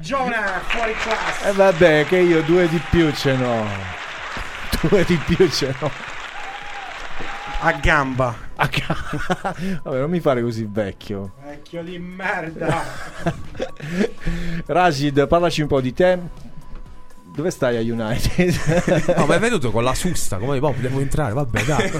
[0.00, 1.48] Jonah fuori classe.
[1.48, 3.64] E vabbè, che io due di più ce n'ho.
[4.80, 6.15] Due di più ce n'ho.
[7.60, 8.34] A gamba.
[8.56, 8.96] A ca-
[9.82, 11.32] Vabbè, non mi fare così vecchio.
[11.44, 12.82] Vecchio di merda.
[14.66, 16.18] Rashid, parlaci un po' di te.
[17.34, 19.14] Dove stai a United?
[19.16, 20.38] No, ma è venuto con la susta.
[20.38, 21.32] Come boh, devo entrare?
[21.34, 21.90] Vabbè, dai.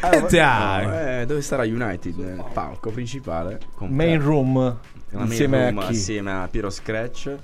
[0.00, 0.86] Ah, Eh, dai.
[0.86, 2.16] No, eh, dove sarà United?
[2.16, 3.60] Nel palco principale.
[3.74, 4.78] con Main room.
[5.10, 5.92] Insieme room a chi?
[5.92, 7.34] Assieme a Piero Scratch.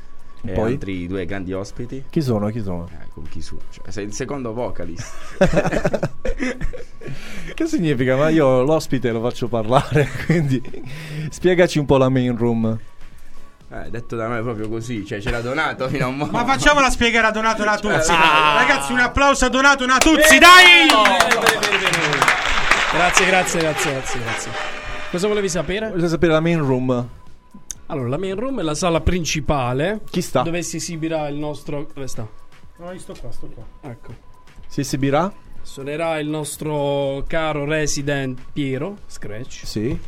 [0.45, 0.73] E Poi?
[0.73, 2.05] altri due grandi ospiti.
[2.09, 2.49] Chi sono?
[2.49, 2.89] Chi sono?
[2.93, 3.59] Eh, con chi su?
[3.71, 5.37] Cioè, sei il secondo vocalist.
[7.55, 8.15] Che significa?
[8.17, 10.63] Ma io l'ospite lo faccio parlare, quindi
[11.31, 12.79] spiegaci un po' la main room.
[13.71, 16.27] Eh, detto da me proprio così, cioè c'era Donato fino a un mo'.
[16.27, 18.13] Ma facciamola spiegare a Donato Natuzzi.
[18.13, 18.65] Ah.
[18.65, 20.87] Ragazzi, un applauso a Donato Natuzzi, dai!
[22.93, 24.51] Grazie, grazie, grazie, grazie, grazie.
[25.11, 25.89] Cosa volevi sapere?
[25.89, 27.09] Voglio sapere la main room.
[27.91, 30.01] Allora, la main room è la sala principale.
[30.11, 30.43] Chi sta?
[30.43, 31.87] Dove si esibirà il nostro.
[31.93, 32.29] Dove sta?
[32.77, 33.65] No, io sto qua, sto qua.
[33.91, 34.15] Ecco.
[34.67, 35.33] Si esibirà?
[35.63, 39.67] Suonerà il nostro caro resident Piero Scratch.
[39.67, 39.99] Sì.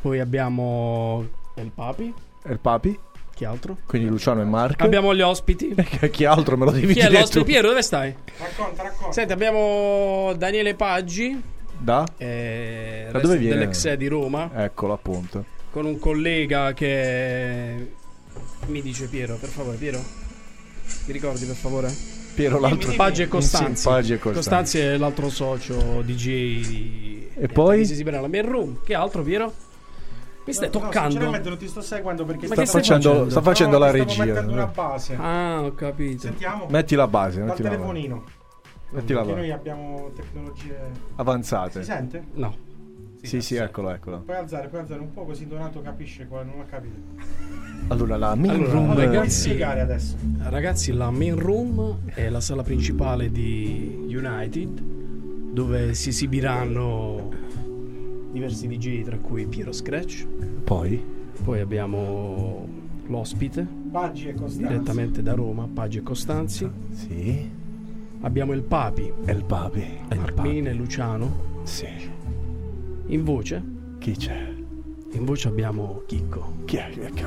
[0.00, 1.26] Poi abbiamo
[1.56, 2.14] il Papi.
[2.44, 2.98] E il papi?
[3.34, 3.76] Chi altro?
[3.86, 4.82] Quindi Luciano e Marco.
[4.84, 5.74] Abbiamo gli ospiti.
[6.10, 7.38] Chi altro me lo devi Chi è dire l'ospite?
[7.40, 7.44] tu?
[7.44, 8.14] Piero, dove stai?
[8.38, 9.12] Racconta, racconta.
[9.12, 11.40] Senti, abbiamo Daniele Paggi.
[11.78, 12.04] Da?
[12.16, 13.56] eh, Da dove viene?
[13.58, 14.50] Dell'exe di Roma.
[14.54, 15.44] Eccolo appunto.
[15.70, 17.92] Con un collega che.
[18.66, 19.98] Mi dice Piero, per favore, Piero.
[21.06, 21.92] Mi ricordi, per favore?
[22.34, 22.92] Piero l'altro.
[22.94, 23.84] Paggi e Costanzi.
[23.86, 24.36] Paggi e Costanzi.
[24.48, 26.24] Costanzi è l'altro socio DJ
[26.66, 27.28] di...
[27.34, 27.84] E poi?
[27.84, 28.78] Si esibirà alla main room.
[28.84, 29.52] Che altro, Piero?
[30.44, 31.10] Mi stai No, no, toccando?
[31.10, 33.30] sinceramente non ti sto seguendo perché Sta facendo, facendo?
[33.30, 34.40] sta facendo No, la ti regia.
[34.40, 35.16] Una base.
[35.18, 36.20] Ah, ho capito.
[36.22, 36.66] Sentiamo.
[36.70, 37.80] Metti la base, Dal metti la base.
[37.82, 38.24] telefonino.
[38.90, 39.34] Metti la Perché base.
[39.34, 40.78] noi abbiamo tecnologie.
[41.16, 41.80] Avanzate.
[41.80, 42.24] Si sente?
[42.34, 42.56] No.
[43.28, 44.20] Sì, sì, eccolo, eccolo.
[44.20, 46.96] Puoi alzare, puoi alzare un po' così Donato capisce quale non ha capito.
[47.88, 48.94] Allora, la main Allora, room.
[48.94, 50.16] Ragazzi, spiegare adesso.
[50.44, 54.80] ragazzi, la main room è la sala principale di United
[55.52, 57.30] dove si esibiranno
[58.32, 60.26] diversi DJ tra cui Piero Scratch.
[60.64, 61.02] Poi?
[61.44, 62.66] Poi abbiamo
[63.06, 64.66] l'ospite Paggi e Costanzi.
[64.66, 66.68] direttamente da Roma, Paggi e Costanzi.
[66.92, 67.50] Sì.
[68.20, 69.84] Abbiamo il Papi, E il papi.
[70.08, 71.46] Armin e Luciano.
[71.62, 71.86] Sì.
[73.08, 73.62] In voce,
[73.98, 74.54] Chi c'è?
[75.12, 76.58] in voce abbiamo Chicco.
[76.66, 76.90] Chi è?
[77.14, 77.24] Che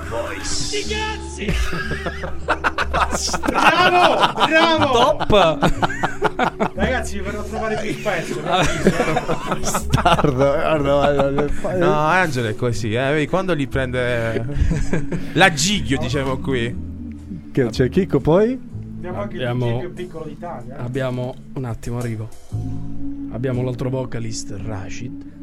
[3.50, 4.46] Bravo!
[4.48, 4.92] Bravo!
[4.94, 5.32] Top!
[6.76, 8.40] Ragazzi, vi a trovare più spesso.
[9.60, 10.36] Bastardo.
[10.36, 11.78] Guarda, guarda.
[11.78, 13.12] No, Angelo è così, eh.
[13.12, 14.46] Vedi, quando li prende
[15.34, 16.90] la giglio, diciamo qui.
[17.52, 18.52] Che c'è Chicco poi?
[18.98, 20.78] Abbiamo anche Abbiamo- il più piccolo d'Italia.
[20.78, 22.30] Abbiamo un attimo, arrivo.
[23.32, 25.40] Abbiamo l'altro vocalist Rashid.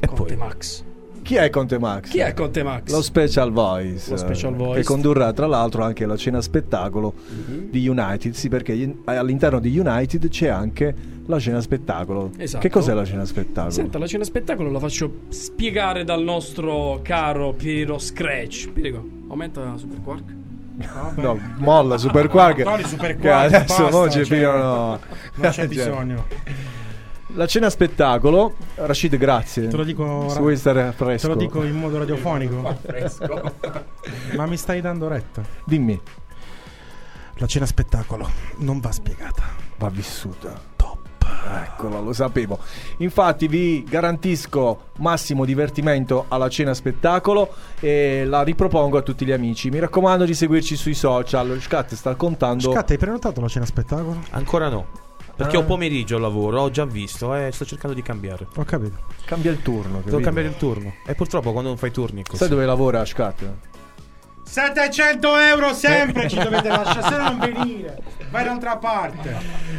[0.00, 0.16] E poi?
[0.16, 0.84] Conte Max.
[1.22, 2.08] Chi è Conte Max?
[2.08, 2.90] Chi è Conte Max?
[2.90, 4.10] Lo Special Voice.
[4.10, 4.80] Lo Special eh, Voice.
[4.80, 7.12] Che condurrà tra l'altro anche la cena spettacolo
[7.68, 8.32] di United.
[8.32, 10.92] Sì, perché in- all'interno di United c'è anche
[11.26, 12.30] la cena spettacolo.
[12.36, 12.62] Esatto.
[12.62, 13.70] Che cos'è la cena spettacolo?
[13.70, 18.70] Senta, la cena spettacolo la faccio spiegare dal nostro caro Piero Scratch.
[18.70, 20.34] Piero, aumenta Super Quark.
[21.16, 22.62] No, molla Super Quark.
[22.86, 24.98] Super Quark, adesso basta, mo ci cioè, pigliano-
[25.34, 26.24] Non c'è Cioè, bisogno.
[27.34, 29.68] La cena spettacolo, Rashid, grazie.
[29.68, 31.28] Te lo dico, Se vuoi stare te fresco.
[31.28, 32.56] lo dico in modo radiofonico.
[34.36, 35.42] Ma mi stai dando retta.
[35.64, 36.00] Dimmi,
[37.34, 38.28] La cena spettacolo
[38.58, 39.44] non va spiegata.
[39.78, 40.60] va vissuta.
[40.76, 40.98] Top.
[41.64, 42.58] Eccolo, lo sapevo.
[42.98, 49.70] Infatti vi garantisco massimo divertimento alla cena spettacolo e la ripropongo a tutti gli amici.
[49.70, 51.58] Mi raccomando di seguirci sui social.
[51.60, 52.72] Scat sta contando.
[52.72, 54.20] Scatta, hai prenotato la cena spettacolo?
[54.30, 55.08] Ancora no.
[55.40, 58.46] Perché ho pomeriggio al lavoro, ho già visto e sto cercando di cambiare.
[58.56, 58.98] Ho capito.
[59.24, 59.98] Cambia il turno.
[59.98, 60.20] Devo capito?
[60.20, 60.94] cambiare il turno.
[61.06, 62.36] E purtroppo quando non fai turni è così.
[62.36, 63.50] Sai dove lavora Scat?
[64.42, 68.02] 700 euro sempre ci dovete lasciare, se no non venire.
[68.30, 69.36] Vai da un'altra parte.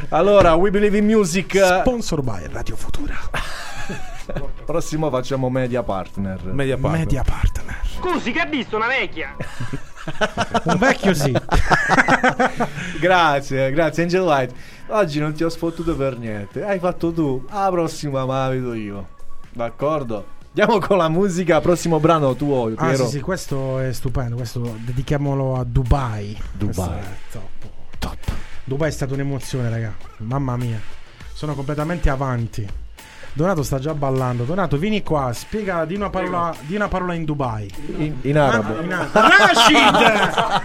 [0.09, 1.55] Allora, We Believe in Music.
[1.81, 3.15] Sponsor by Radio Futura.
[4.65, 6.43] Prossimo facciamo media partner.
[6.45, 6.99] Media partner.
[6.99, 7.79] Media partner.
[7.97, 9.35] Scusi, che ha visto una vecchia?
[10.63, 11.31] Un vecchio sì.
[12.99, 14.53] grazie, grazie Angel White.
[14.93, 16.65] Oggi non ti ho sfottuto per niente.
[16.65, 17.45] Hai fatto tu.
[17.49, 19.07] La prossima me la vedo io.
[19.51, 20.25] D'accordo?
[20.47, 21.61] Andiamo con la musica.
[21.61, 23.05] Prossimo brano tuo, Ah Piero.
[23.05, 24.35] sì, sì, questo è stupendo.
[24.35, 26.37] Questo dedichiamolo a Dubai.
[26.51, 26.99] Dubai.
[27.31, 27.41] Top.
[27.99, 28.17] top.
[28.65, 29.93] Dubai è stata un'emozione, raga.
[30.17, 30.79] Mamma mia.
[31.33, 32.67] Sono completamente avanti.
[33.31, 34.43] Donato sta già ballando.
[34.43, 37.71] Donato, vieni qua, spiega di una parola, di una parola in Dubai.
[37.95, 38.77] In, in arabo.
[38.77, 39.09] Ah, in arabo.
[39.13, 39.95] Rashid!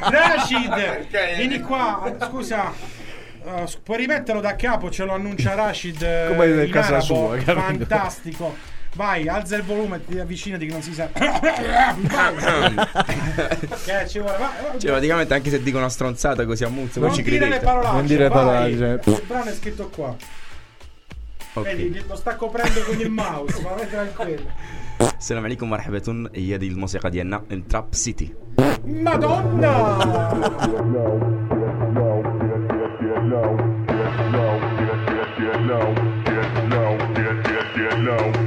[0.11, 1.07] Rashid!
[1.37, 3.05] Vieni qua, scusa.
[3.46, 6.88] Uh, s- puoi rimetterlo da capo, ce lo annuncia Rashid eh, Come in in casa
[6.98, 7.04] arabo.
[7.04, 7.60] sua, capito?
[7.60, 8.56] fantastico.
[8.94, 11.08] Vai, alza il volume, ti avvicinati che non si sa.
[13.86, 14.38] che ci vuole?
[14.38, 14.78] Va, va.
[14.78, 17.46] Cioè, praticamente anche se dico una stronzata così a muzzo, non voi ci dire le
[17.60, 17.66] credete.
[17.66, 18.44] parolacce, Non dire vai.
[18.44, 19.00] parolacce.
[19.12, 20.16] Il brano è scritto qua.
[21.54, 21.64] Ok.
[21.66, 24.52] Vedi, lo sta coprendo con il mouse, ma vai tranquillo.
[25.18, 28.34] السلام عليكم مرحبا هي هذه الموسيقى ديالنا التراب سيتي
[33.37, 33.57] low,
[33.87, 35.95] get low, get low,
[36.25, 38.46] get low, get get get low.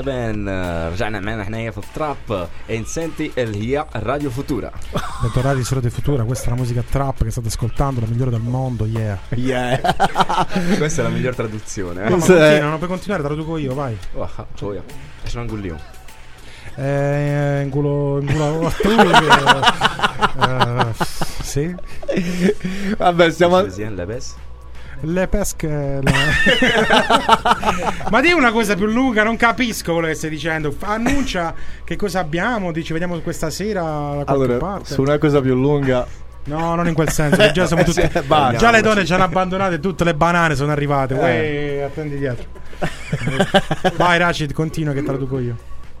[0.00, 4.70] مرحبا مرحبا آه، رجعنا معنا حنايا في التراب انسانتي اللي هي الراديو فوتورا
[5.22, 8.40] Bentornati su Radio Futura, questa è la musica trap che state ascoltando, la migliore del
[8.40, 9.18] mondo, yeah.
[9.34, 9.80] Yeah.
[10.78, 12.18] questa è la miglior traduzione No, eh?
[12.18, 13.96] ma continua, non puoi continuare, traduco io, vai.
[14.14, 14.82] واخا خويا
[15.26, 15.78] اش نقول اليوم
[16.78, 20.92] Eh, in culo, in culo a tu, eh,
[21.42, 21.74] sì.
[22.98, 23.64] Vabbè, stiamo.
[25.04, 26.00] مزيان لاباس Le pesche.
[26.02, 26.12] le-
[28.10, 30.74] Ma di una cosa più lunga, non capisco quello che stai dicendo.
[30.80, 31.54] Annuncia
[31.84, 34.94] che cosa abbiamo, dici vediamo questa sera da qualche Allora, parte.
[34.94, 36.06] su una cosa più lunga.
[36.44, 38.00] No, non in quel senso, che già siamo tutti.
[38.00, 38.56] Sì, basta.
[38.56, 41.14] già le donne ci hanno abbandonato e tutte le banane sono arrivate.
[41.14, 41.78] Eh.
[41.78, 42.44] Uè, attendi dietro.
[43.96, 45.56] Vai Rashid, continua che traduco io.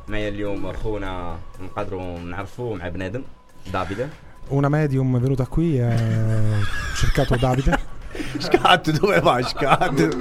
[0.08, 3.22] معايا اليوم خونا نقدروا نعرفوا مع بنادم
[3.72, 4.08] دافيد
[4.48, 7.76] Una medium è venuta qui e ha cercato Davide.
[8.37, 10.17] Scat, dove va Scat?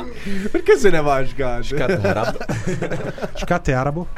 [0.51, 1.62] Perché se ne va Scat?
[1.62, 2.39] Scat arabo.
[3.35, 4.09] Scat è arabo.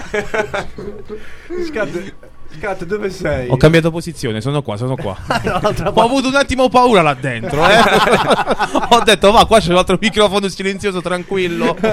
[1.67, 2.15] Scat,
[2.59, 3.49] Scat, dove sei?
[3.49, 5.17] Ho cambiato posizione, sono qua, sono qua.
[5.43, 7.63] Dall'altra Ho avuto un attimo paura là dentro.
[7.69, 7.77] eh.
[8.91, 11.77] Ho detto, va, qua c'è l'altro microfono silenzioso, tranquillo.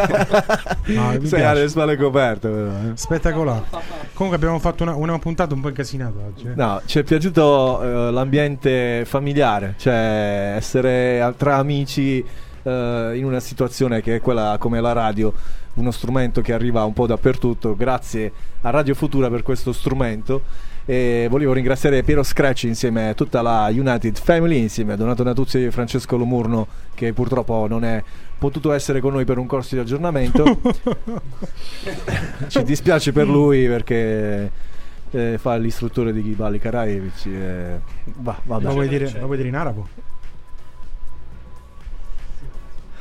[0.97, 2.67] Ah, mi Sei alle spalle coperte, però.
[2.71, 2.91] eh.
[2.95, 3.63] Spettacolare.
[4.13, 6.47] Comunque abbiamo fatto una, una puntata un po' incasinata oggi.
[6.47, 6.53] eh.
[6.55, 12.25] No, ci è piaciuto eh, l'ambiente familiare, cioè essere tra amici
[12.63, 15.31] eh, in una situazione che è quella come la radio,
[15.79, 18.31] uno strumento che arriva un po' dappertutto, grazie
[18.61, 20.67] a Radio Futura per questo strumento.
[20.85, 25.65] E volevo ringraziare Piero Scratch insieme a tutta la United Family, insieme a Donato Natuzzi
[25.65, 28.03] e Francesco Lomurno, che purtroppo non è
[28.37, 30.59] potuto essere con noi per un corso di aggiornamento.
[32.47, 34.51] Ci dispiace per lui perché
[35.11, 37.25] eh, fa l'istruttore di Ghibali Karajevic.
[37.25, 38.63] Eh, bah, vabbè.
[38.63, 39.87] Lo, vuoi dire, lo vuoi dire in arabo?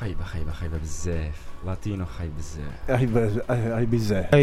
[0.00, 1.47] Haiba, haiba, haiba, bzzef.
[1.64, 2.60] Latino Haibze.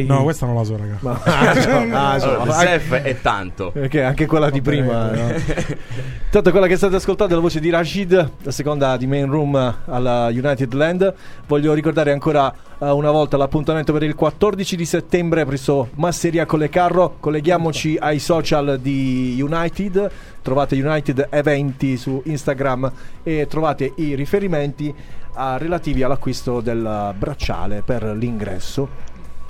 [0.05, 0.97] No, questa non la so, raga.
[0.99, 1.19] Ma...
[1.23, 3.71] ah, so, cioè, ah, allora, Sef è tanto.
[3.71, 5.11] Perché anche quella di prima.
[5.11, 5.33] No?
[6.29, 9.55] Tanto quella che state ascoltando è la voce di Rashid, la seconda di Main Room
[9.85, 11.13] alla United Land.
[11.47, 16.59] Voglio ricordare ancora uh, una volta l'appuntamento per il 14 di settembre presso Masseria con
[16.59, 17.15] le Carro.
[17.21, 20.11] Colleghiamoci ai social di United.
[20.41, 22.91] Trovate United Eventi su Instagram
[23.23, 24.93] e trovate i riferimenti
[25.35, 28.87] ah, relativi all'acquisto del bracciale per l'ingresso.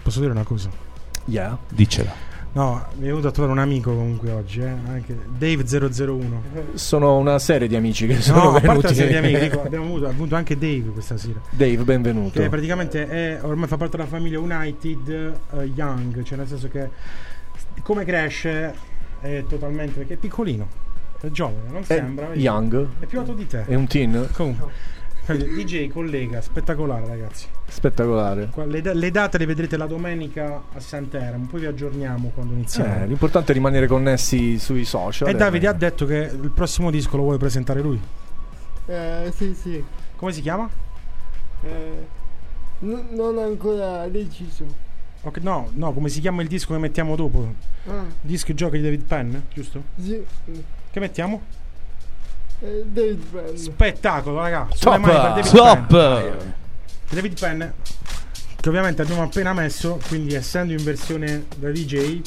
[0.02, 0.70] Posso dire una cosa?
[1.26, 1.58] Yeah.
[1.70, 2.34] Dicela.
[2.54, 4.68] No, mi è venuto a trovare un amico comunque oggi, eh?
[4.88, 6.76] anche Dave001.
[6.76, 8.88] Sono una serie di amici che sono No, a parte venuti.
[8.88, 11.40] la serie di amici, dico, abbiamo avuto, avuto anche Dave questa sera.
[11.50, 12.40] Dave, benvenuto.
[12.40, 15.10] Che praticamente è, ormai fa parte della famiglia United
[15.52, 16.90] eh, Young, cioè nel senso che
[17.84, 18.74] come cresce
[19.20, 20.66] è totalmente perché è piccolino,
[21.20, 22.34] è giovane, non È sembra.
[22.36, 22.88] young.
[23.00, 23.66] È più alto di te.
[23.66, 24.30] È un teen?
[24.32, 24.72] Comunque,
[25.34, 27.48] DJ collega, spettacolare ragazzi.
[27.68, 28.50] Spettacolare.
[28.68, 33.04] Le, le date le vedrete la domenica a Sant'Eramo, poi vi aggiorniamo quando iniziamo.
[33.04, 35.28] Eh, l'importante è rimanere connessi sui social.
[35.28, 38.00] e Davide ha detto che il prossimo disco lo vuole presentare lui.
[38.88, 39.84] Eh, sì, sì.
[40.16, 40.70] Come si chiama?
[41.64, 42.06] Eh,
[42.80, 44.84] n- non ho ancora deciso.
[45.24, 47.52] Ok, no, no, come si chiama il disco che mettiamo dopo?
[47.88, 49.82] Ah, Disco giochi di David Penn, giusto?
[50.00, 50.24] sì.
[50.92, 51.42] Che mettiamo?
[52.86, 53.56] David Bell.
[53.56, 54.68] Spettacolo, raga.
[54.74, 55.06] Sulle Top!
[55.06, 55.88] mani per David Top!
[55.88, 56.52] Penn.
[57.10, 57.64] David Penn,
[58.60, 62.22] che ovviamente abbiamo appena messo, quindi essendo in versione da DJ,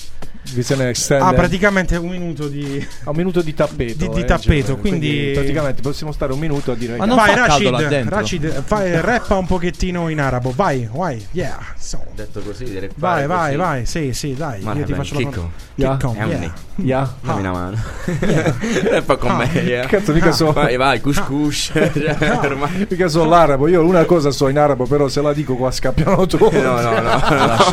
[0.52, 2.86] Bisogna estende ha praticamente un minuto di...
[3.04, 3.94] ha un minuto di tappeto.
[3.96, 7.16] Di- di eh, tappeto, cioè, quindi- praticamente possiamo stare un minuto a dire Ma non
[7.16, 8.16] vai, fa caldo là Rashid, dentro?
[8.16, 10.52] Rashid, fai, rappa un pochettino in arabo.
[10.54, 11.58] Vai, vai, yeah.
[11.78, 12.02] So.
[12.14, 13.56] Detto così, direi Vai, vai, così.
[13.56, 13.86] vai.
[13.86, 14.62] Sì, sì, dai.
[14.62, 15.50] Io ti faccio la Kiko.
[15.76, 15.98] Yeah.
[16.02, 16.38] Un yeah.
[16.38, 16.52] nick.
[16.76, 17.14] Yeah.
[17.20, 17.76] Dammi una mano.
[18.20, 19.02] Yeah.
[19.06, 19.36] poi con Ah.
[19.36, 19.60] me.
[19.60, 19.86] yeah.
[19.86, 21.70] Cazzo, mica so, Vai, vai, cuscus.
[21.72, 23.68] Cioè, mica so l'arabo.
[23.68, 26.58] Io una cosa so in arabo, però se la dico qua scappiano tutti.
[26.60, 27.20] No, no, no,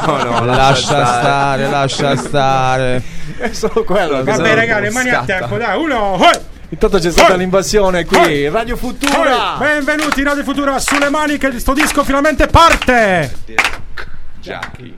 [0.05, 2.64] no, no, lascia stare, lascia stare.
[2.73, 4.23] È solo quello.
[4.23, 5.77] Vabbè, raga, le mani a tempo, dai.
[5.77, 6.39] Uno, hoi!
[6.69, 7.37] Intanto c'è stata Oi!
[7.39, 8.49] l'invasione qui, Oi!
[8.49, 8.79] Radio Oi!
[8.79, 9.55] Futura.
[9.59, 13.31] Benvenuti in Radio Futura sulle mani che sto disco finalmente parte.
[14.41, 14.97] Jackie.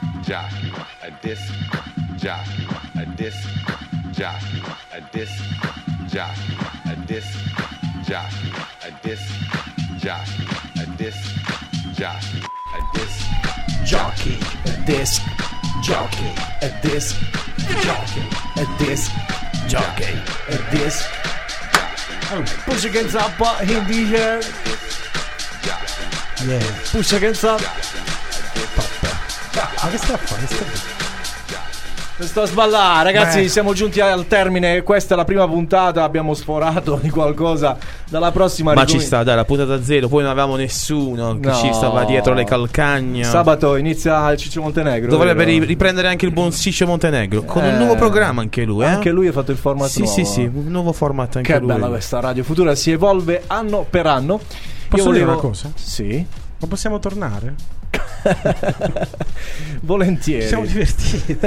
[0.23, 0.71] jockey,
[1.03, 1.53] a disc
[2.17, 3.47] jockey, a disc
[4.11, 4.61] jockey,
[4.93, 5.43] a disc
[6.07, 6.53] jockey,
[6.85, 7.39] a disc
[8.03, 8.51] jockey,
[8.85, 9.27] a disc
[9.99, 10.43] jockey,
[10.79, 11.35] a disc
[11.95, 12.41] jockey,
[12.75, 13.31] a disc
[13.83, 15.21] Jockey, a disc,
[15.83, 16.31] jockey,
[16.61, 17.19] a disc,
[17.81, 18.21] jockey,
[18.55, 19.11] a disc,
[19.67, 20.13] jockey,
[20.47, 21.09] a disc.
[22.63, 24.41] Push against up in the air.
[26.47, 26.79] Yeah.
[26.85, 28.20] Push against up.
[29.53, 30.41] Ma che sta a fare?
[30.45, 30.99] Che sta a fare?
[32.21, 33.41] Sto a sballare, ragazzi.
[33.41, 33.47] Beh.
[33.49, 34.83] Siamo giunti al termine.
[34.83, 36.03] Questa è la prima puntata.
[36.03, 37.75] Abbiamo sforato di qualcosa.
[38.07, 40.07] Dalla prossima Ma ci sta, dai, la puntata zero.
[40.07, 41.55] Poi non avevamo nessuno che No.
[41.55, 43.23] ci stava dietro le calcagna.
[43.27, 45.09] Sabato inizia il Ciccio Montenegro.
[45.09, 45.59] Dovrebbe vero?
[45.61, 47.41] ri- riprendere anche il buon Ciccio Montenegro.
[47.43, 48.87] Con Eh, un nuovo programma anche lui, eh?
[48.87, 50.13] Anche lui ha fatto il format Sì, nuovo.
[50.13, 51.67] sì, sì, un nuovo format anche Che lui.
[51.73, 52.75] bella questa Radio Futura.
[52.75, 54.37] Si evolve anno per anno.
[54.37, 55.71] Posso Io dire volevo- una cosa?
[55.73, 56.23] Sì.
[56.59, 57.55] Ma possiamo tornare?
[59.81, 60.41] Volentieri.
[60.43, 61.37] Ci siamo divertiti.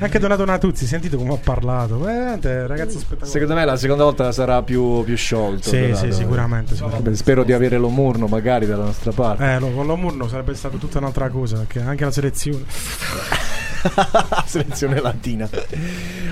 [0.00, 1.98] Anche Donato Natuzzi, sentite come ho parlato.
[1.98, 3.30] Veramente, ragazzo spettacolare.
[3.30, 5.68] Secondo me la seconda volta sarà più, più sciolto.
[5.68, 5.96] Sì, Donato.
[5.96, 7.10] sì, sicuramente, sicuramente.
[7.10, 9.44] Beh, spero di avere lo Murno magari dalla nostra parte.
[9.44, 12.64] Eh, lo- con l'Omurno sarebbe stata tutta un'altra cosa, perché anche la selezione.
[14.46, 15.48] Selezione latina.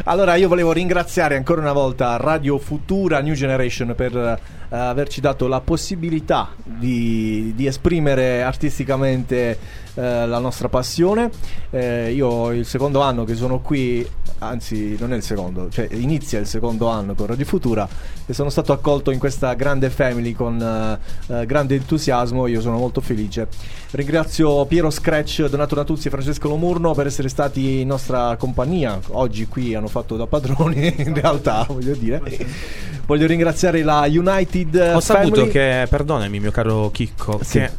[0.04, 5.46] Allora, io volevo ringraziare ancora una volta Radio Futura New Generation per eh, averci dato
[5.46, 9.58] la possibilità di, di esprimere artisticamente
[9.94, 11.30] eh, la nostra passione.
[11.70, 14.06] Eh, io il secondo anno che sono qui
[14.38, 17.88] anzi non è il secondo, cioè inizia il secondo anno con Radio Futura
[18.26, 22.78] e sono stato accolto in questa grande family con eh, eh, grande entusiasmo, io sono
[22.78, 23.48] molto felice.
[23.92, 28.98] Ringrazio Piero Scratch, Donato Natuzzi e Francesco Lomurno per essere stati in nostra compagnia.
[29.10, 32.20] Oggi qui hanno fatto da padroni, in realtà, voglio dire.
[33.06, 35.50] Voglio ringraziare la United Ho saputo Family.
[35.52, 37.58] che, perdonami mio caro Chicco, Sì.
[37.60, 37.70] che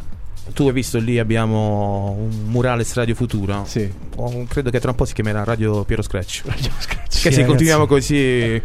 [0.53, 3.63] tu hai visto lì abbiamo un murales Radio Futura.
[3.65, 3.91] Sì.
[4.15, 6.41] Oh, credo che tra un po' si chiamerà Radio Piero Scratch.
[6.47, 7.05] Radio Scratch.
[7.09, 7.45] Che Sì, se ragazzi.
[7.47, 8.61] continuiamo così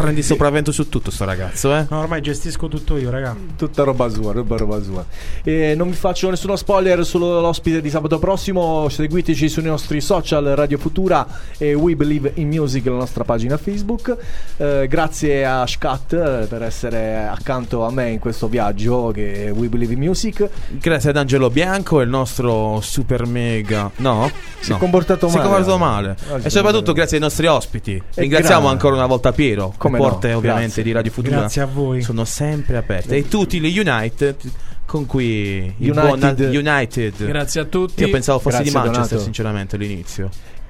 [0.00, 1.86] prendi sopravvento su tutto sto ragazzo, eh.
[1.88, 3.34] No, ormai gestisco tutto io, raga.
[3.56, 5.04] Tutta roba sua, roba, roba sua.
[5.42, 8.88] E non vi faccio nessuno spoiler sull'ospite di sabato prossimo.
[8.88, 14.14] Seguiteci sui nostri social Radio Futura e We Believe in Music, la nostra pagina Facebook.
[14.58, 19.52] Eh, grazie a Scat eh, per essere accanto a me in questo viaggio che è
[19.52, 20.48] We Believe in Music.
[20.78, 23.90] Grazie ad Angelo Bianco, il nostro super mega.
[23.96, 24.30] No?
[24.60, 24.78] Si è No.
[24.78, 25.48] comportato Si è male.
[25.48, 26.16] comportato male.
[26.32, 26.94] Oggi E soprattutto male.
[26.98, 28.02] grazie ai nostri ospiti.
[28.14, 29.72] Ringraziamo ancora una volta Piero.
[29.86, 30.82] Come le no, porte ovviamente grazie.
[30.82, 32.02] di Radio Futura Grazie a voi.
[32.02, 33.16] sono sempre aperte.
[33.16, 34.36] E tutti gli United
[34.84, 36.34] con cui il United.
[36.50, 37.26] buon United.
[37.26, 38.02] Grazie a tutti.
[38.02, 39.24] Io pensavo fosse Grazie, di Manchester, Donato.
[39.24, 40.28] sinceramente, all'inizio.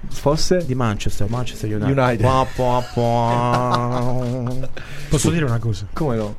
[0.09, 0.65] Fosse?
[0.65, 1.97] Di Manchester, Manchester United.
[1.99, 2.21] United.
[2.21, 4.69] Pua, pua, pua.
[5.09, 5.87] Posso dire una cosa?
[5.93, 6.37] Come no?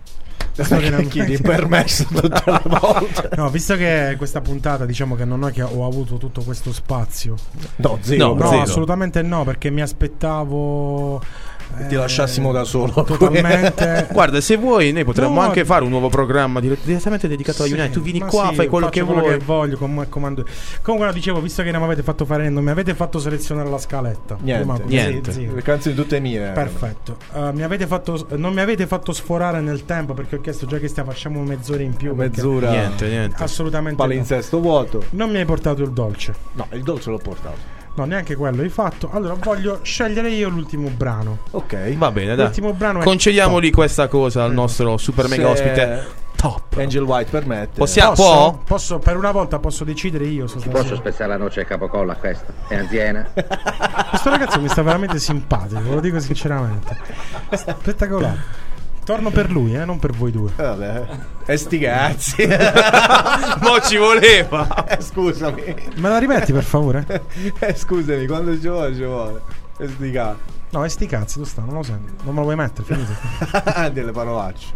[0.56, 3.30] Visto che non- Chiedi permesso tutte le volte.
[3.36, 7.36] No, visto che questa puntata diciamo che non è che ho avuto tutto questo spazio.
[7.78, 8.34] No, zero.
[8.34, 8.62] No, zero.
[8.62, 11.22] assolutamente no, perché mi aspettavo
[11.88, 13.04] Ti lasciassimo da solo.
[13.04, 17.64] totalmente Guarda, se vuoi, noi potremmo No, anche fare un nuovo programma dire- direttamente dedicato
[17.64, 17.92] a Sì, United.
[17.92, 19.38] Tu vieni qua, sì, fai quello che quello vuoi.
[19.38, 20.46] che voglio, com- comando.
[20.82, 23.70] Comunque, no, dicevo, visto che non mi avete fatto fare, non mi avete fatto selezionare
[23.70, 24.38] la scaletta.
[24.42, 25.32] Niente, Prima così, niente.
[25.32, 25.54] zero.
[25.56, 26.52] Le canzoni tutte mie.
[26.52, 27.18] Perfetto.
[27.34, 30.78] Uh, mi avete fatto, non mi avete fatto sforare nel tempo perché ho chiesto già
[30.78, 32.14] che stiamo facciamo mezz'ora in più.
[32.16, 32.70] Mezz'ora.
[32.72, 33.44] Niente, niente.
[33.44, 34.02] Assolutamente.
[34.02, 34.08] no.
[34.08, 35.04] Palinsesto vuoto.
[35.12, 36.34] Non mi hai portato il dolce.
[36.54, 37.76] No, il dolce l'ho portato.
[37.98, 39.10] No, neanche quello hai fatto.
[39.12, 41.40] Allora voglio scegliere io l'ultimo brano.
[41.52, 41.96] Ok.
[41.98, 42.46] Va bene, dai.
[42.46, 46.06] L'ultimo brano è Concediamoli questa cosa al nostro super mega Se ospite.
[46.36, 46.78] Top.
[46.78, 47.80] Angel White permette.
[47.80, 48.24] Possiamo- Posso?
[48.30, 48.60] può?
[48.64, 50.44] Posso, per una volta posso decidere io.
[50.44, 51.10] Posso sostanzialmente.
[51.10, 52.54] spezzare la noce a capocolla a questa?
[52.68, 53.28] È anziana?
[54.10, 56.96] Questo ragazzo mi sta veramente simpatico, ve lo dico sinceramente.
[57.50, 58.66] Spettacolare.
[59.08, 60.52] Torno per lui, eh, non per voi due.
[60.54, 61.08] Vabbè.
[61.46, 62.46] E sti cazzi.
[63.64, 64.86] Mo ci voleva.
[64.86, 65.64] Eh, scusami.
[65.96, 67.06] Me la rimetti per favore?
[67.58, 69.42] Eh, scusami, quando ci vuole, ci vuole.
[69.78, 70.57] E sti cazzi.
[70.70, 71.62] No, e sti cazzi, dove sta?
[71.62, 72.12] Non lo sento.
[72.24, 73.12] Non me lo vuoi mettere, finito.
[73.94, 74.74] Delle parolacce.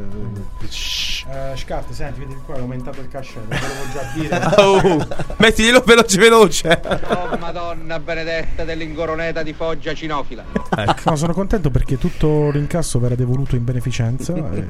[1.30, 4.40] Eh, Scat, senti, vedi qua, è aumentato il cachet, lo volevo già dire.
[4.62, 5.08] Oh,
[5.38, 6.82] mettiglielo veloce veloce.
[7.08, 10.44] Oh Madonna benedetta dell'ingoroneta di Foggia cinofila.
[10.76, 11.10] Ecco.
[11.10, 14.34] No, sono contento perché tutto l'incasso verrà devoluto in beneficenza.
[14.34, 14.68] e-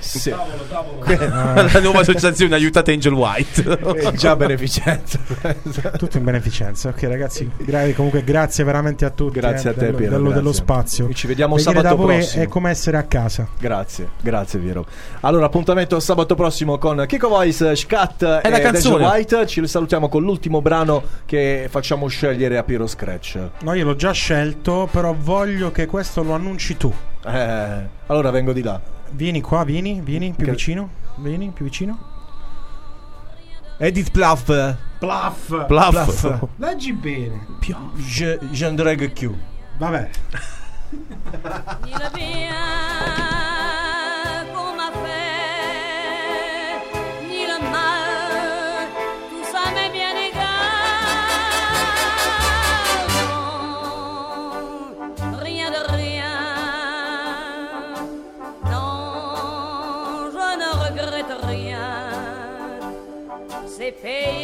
[0.00, 0.30] Sì.
[0.30, 3.62] La nuova associazione aiutate Angel White.
[3.78, 5.18] È già beneficenza.
[5.96, 6.88] tutto in beneficenza.
[6.90, 9.38] Ok, ragazzi, gra- comunque grazie veramente a tutti.
[9.38, 10.43] Grazie eh, a te, dello, Piero, dello-.
[10.44, 11.12] Dello spazio.
[11.12, 12.42] Ci vediamo Venire sabato prossimo.
[12.42, 13.48] è come essere a casa.
[13.58, 14.86] Grazie, grazie Piero.
[15.20, 19.06] Allora, appuntamento sabato prossimo con Kiko Voice, Scat e, la Angel canzone.
[19.06, 19.46] White.
[19.46, 23.38] Ci salutiamo con l'ultimo brano che facciamo scegliere a Piero Scratch.
[23.62, 26.92] No, io l'ho già scelto, però voglio che questo lo annunci tu.
[27.26, 28.80] Eh, allora vengo di là.
[29.12, 30.90] Vieni qua, vieni, vieni, più Che- vicino.
[31.16, 32.12] Vieni, più vicino.
[33.78, 34.44] Edith Pluff.
[34.98, 35.66] Pluff.
[35.66, 36.44] Pluff.
[36.56, 37.46] Leggi bene.
[37.96, 39.32] Je, Jean Drag Q.
[39.80, 40.08] Bye bye.
[41.86, 42.54] Il a bien
[44.54, 46.78] qu'on m'a fait,
[47.28, 48.88] ni le mal,
[49.30, 50.44] tout ça m'est bien égal.
[53.18, 53.38] Non,
[55.42, 56.36] rien de rien,
[58.70, 61.90] non, je ne regrette rien,
[63.66, 64.43] c'est payé.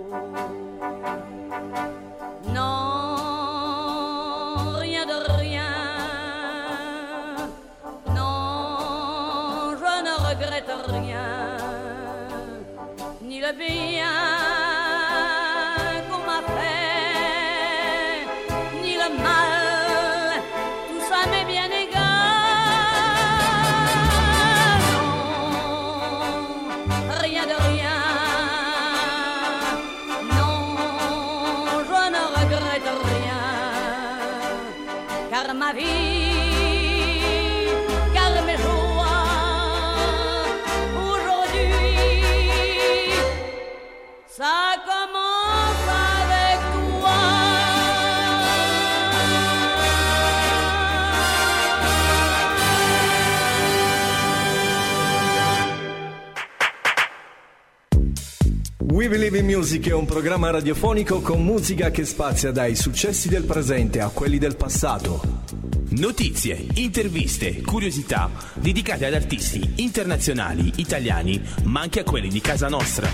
[59.01, 63.45] We Believe in Music è un programma radiofonico con musica che spazia dai successi del
[63.45, 65.41] presente a quelli del passato.
[65.89, 73.09] Notizie, interviste, curiosità dedicate ad artisti internazionali, italiani, ma anche a quelli di casa nostra.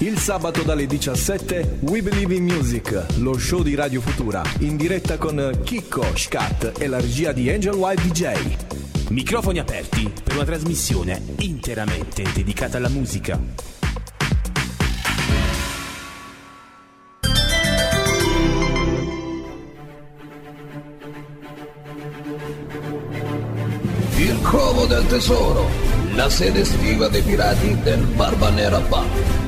[0.00, 5.16] Il sabato dalle 17 We Believe in Music, lo show di Radio Futura, in diretta
[5.16, 8.56] con Chicco, Scat e la regia di Angel White DJ.
[9.08, 13.75] Microfoni aperti per una trasmissione interamente dedicata alla musica.
[24.46, 25.68] Il covo del tesoro,
[26.14, 29.45] la sede estiva dei pirati del Barba Nera Bar.